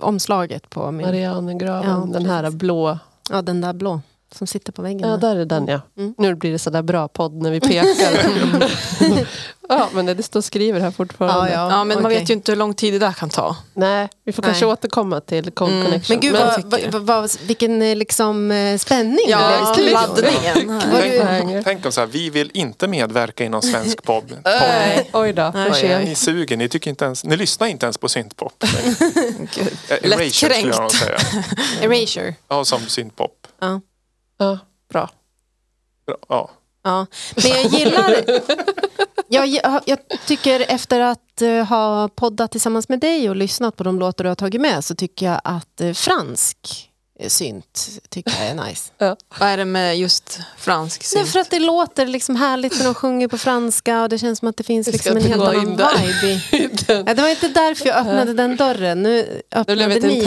omslaget 0.00 0.70
på 0.70 0.90
min... 0.90 1.06
Marianegraven? 1.06 1.90
Ja, 2.12 2.18
den 2.18 2.26
här 2.30 2.50
blå. 2.50 2.98
Ja, 3.30 3.42
den 3.42 3.60
där 3.60 3.72
blå 3.72 4.00
som 4.34 4.46
sitter 4.46 4.72
på 4.72 4.82
väggen. 4.82 5.08
Ja, 5.08 5.16
där. 5.16 5.36
är 5.36 5.44
den 5.44 5.66
ja. 5.68 5.80
Mm. 5.98 6.14
Nu 6.18 6.34
blir 6.34 6.52
det 6.52 6.58
sådär 6.58 6.82
bra 6.82 7.08
podd 7.08 7.42
när 7.42 7.50
vi 7.50 7.60
pekar. 7.60 7.86
ja, 9.68 9.88
men 9.92 10.06
det 10.06 10.22
står 10.22 10.40
skriver 10.40 10.80
här 10.80 10.90
fortfarande. 10.90 11.50
Ja, 11.50 11.56
ja. 11.56 11.70
Ja, 11.70 11.84
men 11.84 11.96
man 11.96 12.06
okej. 12.06 12.18
vet 12.20 12.30
ju 12.30 12.34
inte 12.34 12.52
hur 12.52 12.56
lång 12.56 12.74
tid 12.74 12.94
det 12.94 12.98
där 12.98 13.12
kan 13.12 13.28
ta. 13.30 13.56
Nej, 13.74 14.08
vi 14.24 14.32
får 14.32 14.42
kanske 14.42 14.64
Nej. 14.64 14.72
återkomma 14.72 15.20
till 15.20 15.50
Cold 15.50 15.72
Mm. 15.72 15.84
Connection. 15.84 16.14
Men 16.16 16.20
gud, 16.20 16.32
Men- 16.32 16.46
vad, 16.46 16.80
vad, 16.82 16.92
vad, 16.92 17.02
vad, 17.02 17.30
vilken 17.46 17.82
eh, 17.82 17.96
liksom, 17.96 18.50
eh, 18.50 18.78
spänning 18.78 19.16
det 19.26 19.30
Ja, 19.30 19.74
blev 19.76 19.92
laddningen. 19.92 20.82
Tänk, 20.90 21.64
tänk 21.64 21.86
om 21.86 21.92
så 21.92 22.00
här, 22.00 22.06
vi 22.08 22.30
vill 22.30 22.50
inte 22.54 22.88
medverka 22.88 23.44
i 23.44 23.48
någon 23.48 23.62
svensk 23.62 24.02
podd. 24.02 24.28
podd. 24.28 24.38
Nej, 24.44 25.10
oj 25.12 25.32
då. 25.32 25.52
Sent. 25.74 26.04
Ni 26.08 26.14
suger, 26.14 26.56
ni, 26.56 26.68
tycker 26.68 26.90
inte 26.90 27.04
ens, 27.04 27.24
ni 27.24 27.36
lyssnar 27.36 27.66
inte 27.66 27.86
ens 27.86 27.98
på 27.98 28.08
syntpop. 28.08 28.64
Erasure 29.88 30.30
skulle 30.30 30.54
jag 30.54 30.80
nog 30.82 30.90
säga. 30.90 31.18
Erasure. 31.82 32.34
Ja, 32.48 32.64
som 32.64 32.80
syntpop. 32.80 33.46
Ja. 33.60 33.80
Ja, 34.44 34.58
bra. 34.88 35.10
Bra, 36.06 36.16
Ja. 36.28 36.50
Ja, 36.82 37.06
men 37.36 37.50
jag 37.50 37.64
gillar... 37.64 38.14
Jag, 39.28 39.46
jag, 39.46 39.80
jag 39.86 39.98
tycker 40.26 40.60
efter 40.68 41.00
att 41.00 41.42
eh, 41.42 41.64
ha 41.64 42.08
poddat 42.08 42.50
tillsammans 42.50 42.88
med 42.88 43.00
dig 43.00 43.30
och 43.30 43.36
lyssnat 43.36 43.76
på 43.76 43.84
de 43.84 43.98
låtar 43.98 44.24
du 44.24 44.30
har 44.30 44.34
tagit 44.34 44.60
med 44.60 44.84
så 44.84 44.94
tycker 44.94 45.26
jag 45.26 45.40
att 45.44 45.80
eh, 45.80 45.92
fransk 45.92 46.90
synt 47.30 47.88
tycker 48.08 48.32
jag 48.40 48.46
är 48.50 48.54
nice. 48.54 48.90
Vad 49.38 49.48
är 49.48 49.56
det 49.56 49.64
med 49.64 49.98
just 49.98 50.38
fransk 50.58 51.00
Nej, 51.14 51.22
synt? 51.22 51.32
för 51.32 51.38
att 51.40 51.50
det 51.50 51.58
låter 51.58 52.06
liksom 52.06 52.36
härligt 52.36 52.78
när 52.78 52.84
de 52.84 52.94
sjunger 52.94 53.28
på 53.28 53.38
franska 53.38 54.02
och 54.02 54.08
det 54.08 54.18
känns 54.18 54.38
som 54.38 54.48
att 54.48 54.56
det 54.56 54.62
finns 54.64 54.86
liksom 54.86 55.16
en 55.16 55.22
helt 55.22 55.42
annan 55.42 55.70
vibe. 55.70 56.26
I. 56.26 56.70
Ja, 56.88 57.14
det 57.14 57.22
var 57.22 57.28
inte 57.28 57.48
därför 57.48 57.86
jag 57.86 57.96
öppnade 57.96 58.32
den 58.34 58.56
dörren. 58.56 59.02
Nu 59.02 59.42
Det 59.50 59.56
öppnade 59.58 59.76
blev 59.76 59.90
ett 59.90 60.02
ni 60.02 60.20
den. 60.20 60.26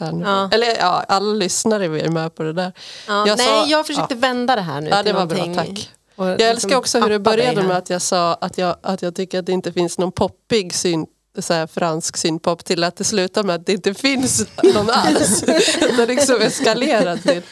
här 0.00 0.12
nu. 0.12 0.24
Ja. 0.24 0.48
Eller 0.52 0.76
ja, 0.78 1.04
alla 1.08 1.32
lyssnare 1.34 1.84
är 1.84 2.08
med 2.08 2.34
på 2.34 2.42
det 2.42 2.52
där. 2.52 2.72
Ja, 3.08 3.26
Jag 3.28 3.38
nej, 3.38 3.46
sa- 3.46 3.66
jag 3.66 3.86
försökte 3.86 4.14
vända 4.14 4.56
det 4.56 4.62
här 4.62 4.80
nu 4.80 4.90
Ja, 4.90 4.96
till 4.96 5.04
det 5.04 5.12
var 5.12 5.26
bra, 5.26 5.38
någonting. 5.38 5.76
tack. 5.76 5.90
och 6.16 6.26
Jag 6.26 6.30
liksom 6.32 6.48
älskar 6.50 6.76
också 6.76 7.00
hur 7.00 7.08
det 7.10 7.18
började 7.18 7.62
med 7.62 7.76
att 7.76 7.90
jag 7.90 8.02
sa 8.02 8.34
att 8.34 8.58
jag, 8.58 8.76
att 8.82 9.02
jag 9.02 9.14
tycker 9.14 9.38
att 9.38 9.46
det 9.46 9.52
inte 9.52 9.72
finns 9.72 9.98
någon 9.98 10.12
poppig 10.12 10.74
synt 10.74 11.08
så 11.42 11.54
här 11.54 11.66
fransk 11.66 12.16
synpop 12.16 12.64
till 12.64 12.84
att 12.84 12.96
det 12.96 13.04
slutar 13.04 13.42
med 13.42 13.54
att 13.54 13.66
det 13.66 13.72
inte 13.72 13.94
finns 13.94 14.46
någon 14.62 14.90
alls. 14.90 15.40
det 15.96 16.06
liksom 16.06 16.40
eskalerar 16.40 17.16
till. 17.16 17.42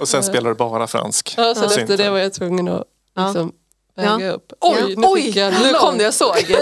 Och 0.00 0.08
sen 0.08 0.22
spelar 0.22 0.48
du 0.50 0.54
bara 0.56 0.86
fransk. 0.86 1.34
Ja, 1.36 1.54
så 1.54 1.68
synt. 1.68 1.80
efter 1.90 1.96
det 2.04 2.10
var 2.10 2.18
jag 2.18 2.32
tvungen 2.32 2.68
att 2.68 2.84
Ja. 3.14 3.26
liksom 3.26 3.52
väga 3.96 4.26
Ja. 4.26 4.32
upp. 4.32 4.52
Oj, 4.60 4.94
nu 4.96 5.06
Oj, 5.06 5.22
fick 5.22 5.36
jag 5.36 5.52
nu 5.62 5.72
kom 5.72 5.98
det 5.98 6.04
jag 6.04 6.14
såg. 6.14 6.34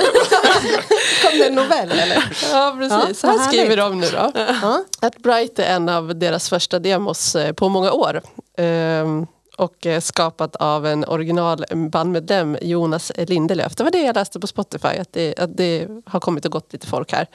Kom 1.22 1.38
det 1.38 1.46
en 1.46 1.54
novell 1.54 1.90
eller? 1.90 2.32
Ja, 2.52 2.74
precis. 2.78 3.22
Ja, 3.22 3.30
så 3.30 3.38
här 3.38 3.48
skriver 3.48 3.76
de 3.76 4.00
nu 4.00 4.06
då. 4.10 4.32
Ja. 4.62 4.84
Att 5.00 5.18
Bright 5.18 5.58
är 5.58 5.64
en 5.76 5.88
av 5.88 6.16
deras 6.18 6.48
första 6.48 6.78
demos 6.78 7.36
eh, 7.36 7.52
på 7.52 7.68
många 7.68 7.92
år. 7.92 8.22
Ehm, 8.58 9.26
och 9.56 9.86
eh, 9.86 10.00
skapat 10.00 10.56
av 10.56 10.86
en 10.86 11.04
originalbandmedlem, 11.04 12.58
Jonas 12.62 13.12
Lindelöf. 13.16 13.76
Det 13.76 13.84
var 13.84 13.90
det 13.90 14.02
jag 14.02 14.14
läste 14.14 14.40
på 14.40 14.46
Spotify, 14.46 14.88
att 14.88 15.12
det, 15.12 15.38
att 15.38 15.56
det 15.56 15.88
har 16.06 16.20
kommit 16.20 16.44
och 16.44 16.52
gått 16.52 16.72
lite 16.72 16.86
folk 16.86 17.12
här. 17.12 17.26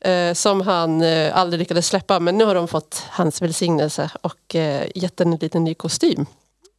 Eh, 0.00 0.34
som 0.34 0.60
han 0.60 1.02
eh, 1.02 1.36
aldrig 1.36 1.58
lyckades 1.58 1.86
släppa, 1.86 2.20
men 2.20 2.38
nu 2.38 2.44
har 2.44 2.54
de 2.54 2.68
fått 2.68 3.02
hans 3.10 3.42
välsignelse 3.42 4.10
och 4.22 4.54
eh, 4.54 4.86
gett 4.94 5.20
en 5.20 5.30
liten 5.30 5.64
ny 5.64 5.74
kostym. 5.74 6.26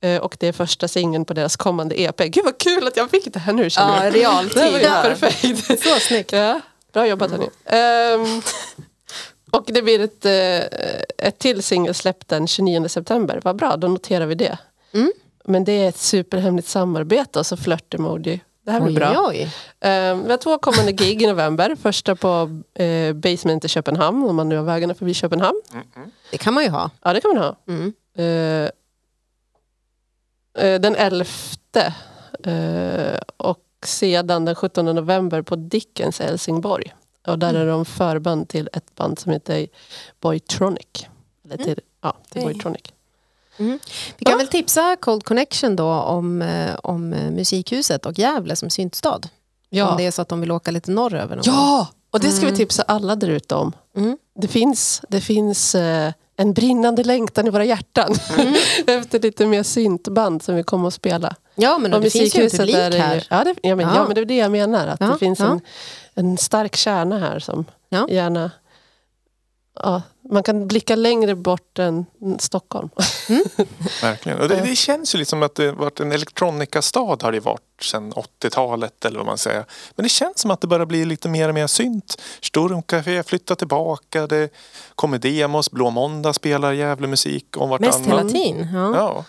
Eh, 0.03 0.17
och 0.21 0.37
det 0.39 0.47
är 0.47 0.51
första 0.51 0.87
singeln 0.87 1.25
på 1.25 1.33
deras 1.33 1.55
kommande 1.55 2.01
EP. 2.01 2.17
Gud 2.17 2.45
vad 2.45 2.57
kul 2.57 2.87
att 2.87 2.97
jag 2.97 3.09
fick 3.09 3.33
det 3.33 3.39
här 3.39 3.53
nu 3.53 3.69
känner 3.69 3.97
Ja, 3.97 4.05
jag. 4.05 4.15
realtid 4.15 4.51
Det 4.63 4.71
var 4.71 4.79
ju 4.79 5.15
perfekt. 5.15 5.83
Så 5.83 5.99
snyggt. 5.99 6.31
Ja, 6.31 6.61
bra 6.93 7.07
jobbat 7.07 7.31
hörni. 7.31 7.49
Ehm, 7.65 8.41
och 9.51 9.63
det 9.67 9.81
blir 9.81 9.99
ett, 9.99 10.25
eh, 10.25 11.27
ett 11.27 11.39
till 11.39 11.63
singelsläpp 11.63 12.27
den 12.27 12.47
29 12.47 12.87
september. 12.89 13.39
Vad 13.43 13.55
bra, 13.55 13.77
då 13.77 13.87
noterar 13.87 14.25
vi 14.25 14.35
det. 14.35 14.57
Mm. 14.93 15.11
Men 15.45 15.63
det 15.63 15.71
är 15.71 15.89
ett 15.89 15.97
superhemligt 15.97 16.67
samarbete 16.67 17.39
och 17.39 17.45
så 17.45 17.57
flört-emoji. 17.57 18.39
Det 18.63 18.71
här 18.71 18.81
blir 18.81 18.91
Oj, 18.91 18.95
bra. 18.95 19.25
oj. 19.29 19.53
Ehm, 19.79 20.23
vi 20.23 20.31
har 20.31 20.37
två 20.37 20.57
kommande 20.57 20.91
gig 20.91 21.21
i 21.21 21.27
november. 21.27 21.75
Första 21.75 22.15
på 22.15 22.61
eh, 22.73 23.13
Basement 23.13 23.65
i 23.65 23.67
Köpenhamn, 23.67 24.23
om 24.29 24.35
man 24.35 24.49
nu 24.49 24.57
har 24.57 24.63
vägarna 24.63 24.93
förbi 24.93 25.13
Köpenhamn. 25.13 25.61
Det 26.31 26.37
kan 26.37 26.53
man 26.53 26.63
ju 26.63 26.69
ha. 26.69 26.89
Ja, 27.03 27.13
det 27.13 27.21
kan 27.21 27.33
man 27.33 27.43
ha. 27.43 27.55
Mm. 27.67 27.93
Eh, 28.15 28.69
eh, 30.65 30.81
den 30.81 30.95
11 30.95 31.25
eh, 32.43 33.19
och 33.37 33.59
sedan 33.85 34.45
den 34.45 34.55
17 34.55 34.85
november 34.85 35.41
på 35.41 35.55
Dickens 35.55 36.21
i 36.21 36.23
Helsingborg. 36.23 36.93
Och 37.27 37.39
där 37.39 37.53
är 37.53 37.67
de 37.67 37.85
förband 37.85 38.47
till 38.49 38.69
ett 38.73 38.95
band 38.95 39.19
som 39.19 39.31
heter 39.31 39.67
Boytronic. 40.19 41.05
Eller 41.45 41.57
till, 41.63 41.79
ja, 42.01 42.17
till. 42.29 42.41
Boytronic. 42.41 42.81
Vi 44.17 44.25
kan 44.25 44.31
Va? 44.33 44.37
väl 44.37 44.47
tipsa 44.47 44.95
Cold 44.99 45.23
Connection 45.23 45.75
då 45.75 45.91
om, 45.91 46.41
eh, 46.41 46.75
om 46.83 47.13
eh, 47.13 47.31
Musikhuset 47.31 48.05
och 48.05 48.19
Gävle 48.19 48.55
som 48.55 48.69
syntstad. 48.69 49.15
Om 49.23 49.29
Ja. 49.69 49.95
det 49.97 50.05
är 50.05 50.11
så 50.11 50.21
att 50.21 50.29
de 50.29 50.41
vill 50.41 50.51
åka 50.51 50.71
lite 50.71 50.91
norröver. 50.91 51.35
någon 51.35 51.45
gång. 51.45 51.53
ja, 51.55 51.87
och 52.11 52.19
det 52.19 52.31
ska 52.31 52.45
vi 52.45 52.55
tipsa 52.55 52.83
alla 52.83 53.15
där 53.15 53.27
ute 53.27 53.55
om. 53.55 53.71
Mm. 53.95 54.17
Det 54.35 54.47
finns, 54.47 55.01
det 55.09 55.21
finns 55.21 55.75
eh, 55.75 56.13
en 56.41 56.53
brinnande 56.53 57.03
längtan 57.03 57.47
i 57.47 57.49
våra 57.49 57.65
hjärtan 57.65 58.15
efter 58.87 59.19
lite 59.19 59.45
mer 59.45 59.63
syntband 59.63 60.43
som 60.43 60.55
vi 60.55 60.63
kommer 60.63 60.87
att 60.87 60.93
spela. 60.93 61.35
Ja, 61.55 61.77
men 61.77 61.93
Och 61.93 62.01
det 62.01 62.09
finns 62.09 62.35
ju 62.35 62.43
en 62.43 62.49
publik 62.49 62.75
är 62.75 62.89
det 62.89 62.95
ju- 62.97 63.01
här. 63.03 63.27
Ja, 63.29 63.43
det, 63.43 63.55
ja, 63.63 63.75
men, 63.75 63.87
ja. 63.87 63.95
Ja. 63.95 64.05
men 64.05 64.15
det 64.15 64.21
är 64.21 64.25
det 64.25 64.37
jag 64.37 64.51
menar. 64.51 64.87
Att 64.87 64.99
Ja, 65.01 65.07
det 65.07 65.17
finns 65.17 65.39
en, 65.39 65.61
en 66.15 66.37
stark 66.37 66.75
kärna 66.75 67.19
här 67.19 67.39
som 67.39 67.65
gärna... 68.09 68.51
Ja, 69.73 70.01
man 70.29 70.43
kan 70.43 70.67
blicka 70.67 70.95
längre 70.95 71.35
bort 71.35 71.79
än 71.79 72.05
Stockholm. 72.39 72.89
Verkligen. 74.01 74.39
Och 74.39 74.47
det, 74.49 74.61
det 74.61 74.75
känns 74.75 75.15
ju 75.15 75.19
liksom 75.19 75.43
att 75.43 75.55
det 75.55 75.71
varit 75.71 75.99
en 75.99 76.11
elektronikastad 76.11 77.17
har 77.21 77.31
det 77.31 77.39
varit 77.39 77.83
sedan 77.83 78.13
80-talet 78.13 79.05
eller 79.05 79.17
vad 79.17 79.25
man 79.25 79.37
säger. 79.37 79.65
Men 79.95 80.03
det 80.03 80.09
känns 80.09 80.39
som 80.39 80.51
att 80.51 80.61
det 80.61 80.67
börjar 80.67 80.85
bli 80.85 81.05
lite 81.05 81.29
mer 81.29 81.47
och 81.49 81.53
mer 81.55 81.67
synt. 81.67 82.21
Sturmcafé 82.41 83.23
flyttar 83.23 83.55
tillbaka. 83.55 84.27
Det 84.27 84.53
kommer 84.95 85.17
demos. 85.17 85.71
Blå 85.71 85.89
måndag 85.89 86.33
spelar 86.33 86.73
jävla 86.73 87.07
musik 87.07 87.57
om 87.57 87.69
Mest 87.69 87.81
vartannat. 87.81 88.07
hela 88.07 88.29
tiden. 88.29 88.67
Ja. 88.73 88.95
Ja. 88.95 89.25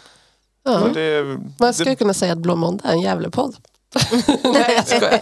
Ja. 0.65 0.89
Det, 0.95 1.39
Man 1.59 1.75
skulle 1.75 1.91
det, 1.91 1.97
kunna 1.97 2.15
säga 2.15 2.33
att 2.33 2.39
Blå 2.39 2.57
måndag 2.57 2.89
är 2.89 2.93
en 2.93 3.01
Gävlepodd. 3.01 3.57
Nej, 4.45 4.75
jag 4.77 4.87
skojar. 4.87 5.21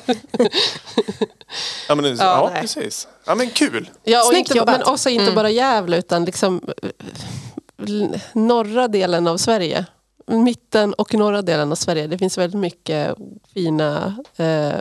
ja, 1.89 1.95
men 1.95 2.05
Ja, 2.05 2.15
ja, 2.19 2.51
nej. 2.53 2.61
precis. 2.63 3.09
Ja 3.27 3.35
men 3.35 3.51
kul. 3.51 3.91
Ja, 4.05 4.21
och 4.21 4.27
Snyggt 4.27 4.49
inte, 4.49 4.59
jobbat. 4.59 4.79
men 4.79 4.89
också 4.89 5.09
inte 5.11 5.33
bara 5.33 5.51
Gävle 5.51 5.97
utan 5.97 6.25
liksom 6.25 6.61
eh, 6.83 8.21
norra 8.33 8.89
delen 8.89 9.27
av 9.27 9.37
Sverige. 9.37 9.87
Mitten 10.27 10.95
och 10.95 11.15
norra 11.15 11.43
delen 11.43 11.73
av 11.73 11.77
Sverige. 11.77 12.07
Det 12.07 12.19
finns 12.19 12.39
väldigt 12.39 12.61
mycket 12.61 13.17
fina 13.55 14.17
eh, 14.37 14.81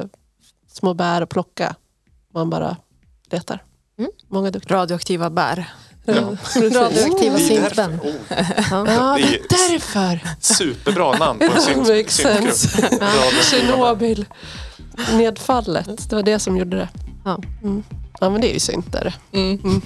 små 0.71 0.93
bär 0.93 1.21
att 1.21 1.29
plocka. 1.29 1.75
Man 2.33 2.49
bara 2.49 2.77
letar. 3.31 3.63
Mm. 3.97 4.11
Många 4.27 4.51
duktiga. 4.51 4.77
Radioaktiva 4.77 5.29
bär. 5.29 5.73
Ja. 6.15 6.61
Radioaktiva 6.61 7.37
syntband. 7.37 7.99
därför, 7.99 8.09
oh, 8.09 8.15
Ja. 8.71 8.91
Ja, 8.91 9.17
det 9.17 9.35
är 9.35 9.71
därför. 9.71 10.19
superbra 10.39 11.17
namn 11.17 11.39
på 11.39 11.45
en 11.45 11.61
syntgrupp. 11.61 12.25
Radioaktiva 12.25 13.43
Tjernobyl. 13.51 14.25
Nedfallet, 15.13 16.09
det 16.09 16.15
var 16.15 16.23
det 16.23 16.39
som 16.39 16.57
gjorde 16.57 16.77
det. 16.77 16.89
Ja. 17.25 17.39
Mm. 17.63 17.83
Ja 18.19 18.29
men 18.29 18.41
det 18.41 18.51
är 18.51 18.53
ju 18.53 18.59
synt 18.59 18.91
där. 18.91 19.15
Mm. 19.33 19.81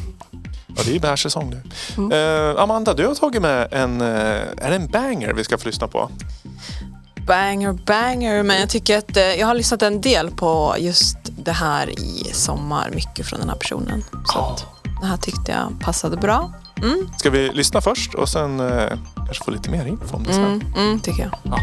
Ja, 0.75 0.83
det 0.83 0.89
är 0.91 0.93
ju 0.93 0.99
bärsäsong 0.99 1.49
nu. 1.49 1.61
Mm. 1.97 2.11
Eh, 2.11 2.61
Amanda, 2.61 2.93
du 2.93 3.07
har 3.07 3.15
tagit 3.15 3.41
med 3.41 3.67
en, 3.71 4.01
eh, 4.01 4.07
är 4.57 4.69
det 4.69 4.75
en 4.75 4.87
banger 4.87 5.33
vi 5.33 5.43
ska 5.43 5.57
få 5.57 5.67
lyssna 5.67 5.87
på? 5.87 6.09
Banger, 7.27 7.73
banger. 7.73 8.43
Men 8.43 8.59
jag 8.59 8.69
tycker 8.69 8.97
att 8.97 9.17
eh, 9.17 9.23
jag 9.23 9.47
har 9.47 9.53
lyssnat 9.53 9.81
en 9.81 10.01
del 10.01 10.31
på 10.31 10.75
just 10.79 11.17
det 11.23 11.51
här 11.51 11.89
i 11.89 12.29
sommar. 12.33 12.89
Mycket 12.95 13.25
från 13.25 13.39
den 13.39 13.49
här 13.49 13.55
personen. 13.55 14.03
Så 14.25 14.39
att 14.39 14.65
det 15.03 15.07
här 15.09 15.17
tyckte 15.17 15.51
jag 15.51 15.79
passade 15.79 16.17
bra. 16.17 16.51
Mm, 16.81 17.07
Ska 17.17 17.29
vi 17.29 17.49
lyssna 17.53 17.81
först 17.81 18.13
och 18.13 18.29
sen 18.29 18.59
eh, 18.59 18.87
kanske 19.15 19.43
få 19.43 19.51
lite 19.51 19.69
mer 19.69 19.85
info 19.85 20.15
om 20.15 20.23
det 20.23 20.33
sen? 20.33 20.43
mm, 20.45 20.61
mm, 20.75 20.99
tycker 20.99 21.23
jag. 21.23 21.53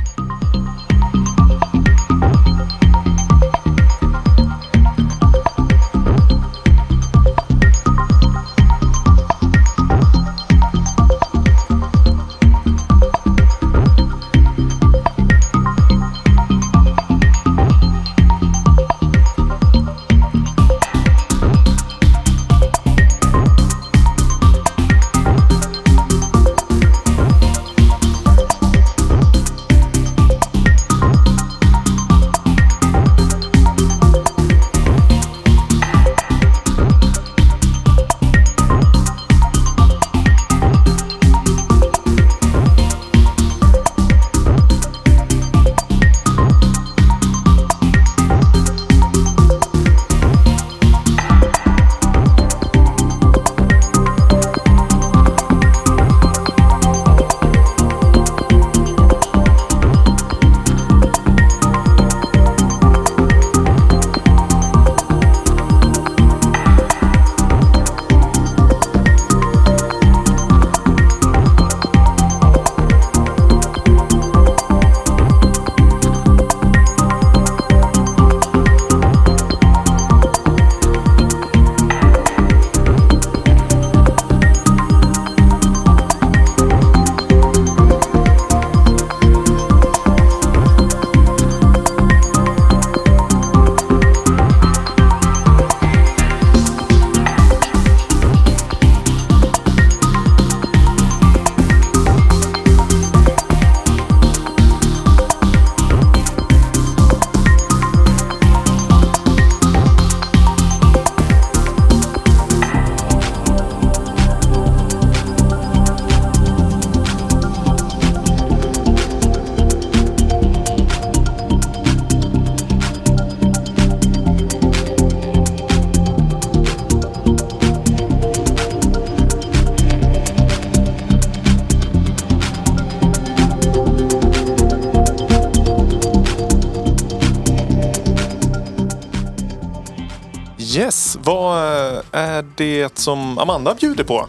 Yes, 141.11 141.18
vad 141.24 141.58
eh, 141.58 142.02
är 142.12 142.44
det 142.56 142.98
som 142.98 143.38
Amanda 143.38 143.74
bjuder 143.74 144.04
på? 144.04 144.26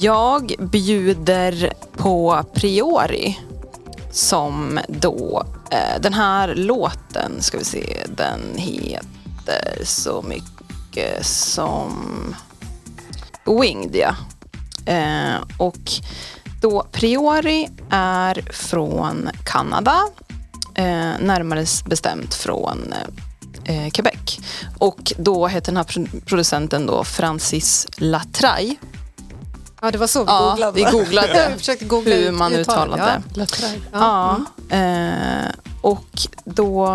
Jag 0.00 0.54
bjuder 0.58 1.72
på 1.96 2.44
Priori. 2.54 3.38
Som 4.12 4.80
då, 4.88 5.46
eh, 5.70 6.00
den 6.00 6.14
här 6.14 6.54
låten, 6.54 7.32
ska 7.42 7.58
vi 7.58 7.64
se, 7.64 8.04
den 8.16 8.40
heter 8.56 9.84
så 9.84 10.22
mycket 10.22 11.26
som 11.26 11.94
Winged 13.44 13.96
ja. 13.96 14.14
Eh, 14.92 15.36
och 15.58 15.90
då 16.60 16.86
Priori 16.92 17.68
är 17.90 18.48
från 18.52 19.28
Kanada. 19.44 19.98
Eh, 20.74 21.12
närmare 21.20 21.64
bestämt 21.86 22.34
från 22.34 22.92
eh, 22.92 23.27
eh, 23.68 23.90
Quebec. 23.90 24.38
Och 24.78 25.12
då 25.18 25.46
heter 25.46 25.66
den 25.72 25.76
här 25.76 25.84
pro- 25.84 26.20
producenten 26.26 26.86
då 26.86 27.04
Francis 27.04 27.86
Latraille. 27.96 28.74
Ja, 29.82 29.90
det 29.90 29.98
var 29.98 30.06
så 30.06 30.24
vi 30.24 30.30
Ja, 30.30 30.50
googlade. 30.50 30.72
vi 30.72 30.84
googlade 30.90 31.48
vi 31.52 31.58
försökte 31.58 31.84
googla 31.84 32.14
hur 32.14 32.32
man 32.32 32.52
uttalar 32.52 32.96
det. 32.96 33.22
Latraj. 33.38 33.80
Ja. 33.92 34.40
Eh, 34.70 35.48
och 35.80 36.06
då 36.44 36.86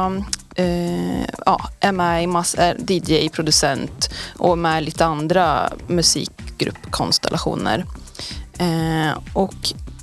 eh, 0.56 1.24
ja, 1.46 1.70
är 1.80 1.92
med 1.92 2.24
i 2.24 2.28
mass, 2.28 2.56
är 2.60 2.92
DJ, 2.92 3.30
producent 3.30 4.10
och 4.38 4.58
med 4.58 4.84
lite 4.84 5.06
andra 5.06 5.70
musikgruppkonstellationer. 5.88 7.86
Eh, 8.58 9.18
och 9.34 9.56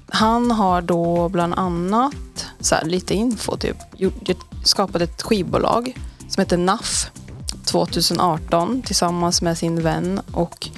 han 0.09 0.51
har 0.51 0.83
då 0.83 1.29
bland 1.29 1.55
annat, 1.55 2.47
så 2.61 2.75
här, 2.75 2.85
lite 2.85 3.14
info, 3.14 3.57
typ, 3.57 3.77
gjort, 3.97 4.29
skapat 4.64 5.03
ett 5.03 5.23
skivbolag 5.23 5.97
som 6.31 6.41
heter 6.41 6.57
NAF 6.57 7.11
2018 7.64 8.83
tillsammans 8.83 9.43
med 9.43 9.59
sin 9.59 9.83
vän 9.83 10.20
och 10.33 10.68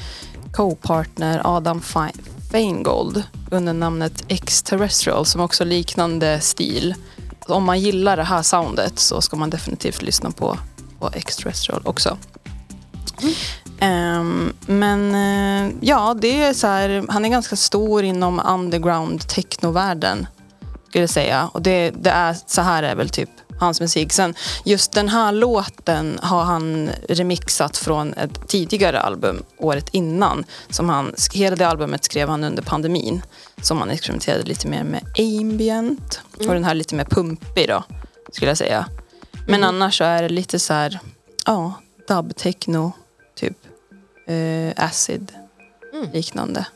co-partner 0.52 1.40
Adam 1.44 1.82
Feingold 2.52 3.22
under 3.50 3.72
namnet 3.72 4.24
X-Terrestrial 4.28 5.26
som 5.26 5.40
också 5.40 5.64
liknande 5.64 6.40
stil. 6.40 6.94
Om 7.46 7.64
man 7.64 7.80
gillar 7.80 8.16
det 8.16 8.24
här 8.24 8.42
soundet 8.42 8.98
så 8.98 9.20
ska 9.20 9.36
man 9.36 9.50
definitivt 9.50 10.02
lyssna 10.02 10.30
på, 10.30 10.58
på 10.98 11.10
X-Terrestrial 11.14 11.82
också. 11.84 12.18
Um, 13.80 14.52
men 14.66 15.14
uh, 15.14 15.74
ja, 15.80 16.14
det 16.20 16.42
är 16.42 16.54
så 16.54 16.66
här, 16.66 17.04
han 17.08 17.24
är 17.24 17.28
ganska 17.28 17.56
stor 17.56 18.04
inom 18.04 18.40
underground 18.46 19.28
technovärlden 19.28 20.26
skulle 20.88 21.02
jag 21.02 21.10
säga. 21.10 21.50
Och 21.52 21.62
det, 21.62 21.90
det 21.90 22.10
är, 22.10 22.36
så 22.46 22.62
här 22.62 22.82
är 22.82 22.94
väl 22.94 23.08
typ 23.08 23.30
hans 23.64 23.80
musik. 23.80 24.12
Sen 24.12 24.34
just 24.64 24.92
den 24.92 25.08
här 25.08 25.32
låten 25.32 26.18
har 26.22 26.44
han 26.44 26.90
remixat 27.08 27.76
från 27.76 28.14
ett 28.14 28.48
tidigare 28.48 29.00
album 29.00 29.42
året 29.58 29.88
innan. 29.92 30.44
Som 30.70 30.88
han, 30.88 31.14
hela 31.32 31.56
det 31.56 31.68
albumet 31.68 32.04
skrev 32.04 32.28
han 32.28 32.44
under 32.44 32.62
pandemin. 32.62 33.22
Som 33.62 33.78
han 33.78 33.90
experimenterade 33.90 34.42
lite 34.42 34.68
mer 34.68 34.84
med 34.84 35.04
ambient. 35.18 36.20
Och 36.36 36.54
den 36.54 36.64
här 36.64 36.74
lite 36.74 36.94
mer 36.94 37.04
pumpig 37.04 37.68
då, 37.68 37.84
skulle 38.32 38.50
jag 38.50 38.58
säga. 38.58 38.86
Men 39.46 39.64
annars 39.64 39.98
så 39.98 40.04
är 40.04 40.22
det 40.22 40.28
lite 40.28 40.58
så 40.58 40.72
här, 40.72 40.98
ja, 41.46 41.72
dub 42.08 42.36
techno, 42.36 42.92
typ 43.34 43.56
eh, 44.26 44.84
acid 44.84 45.32
liknande. 46.12 46.66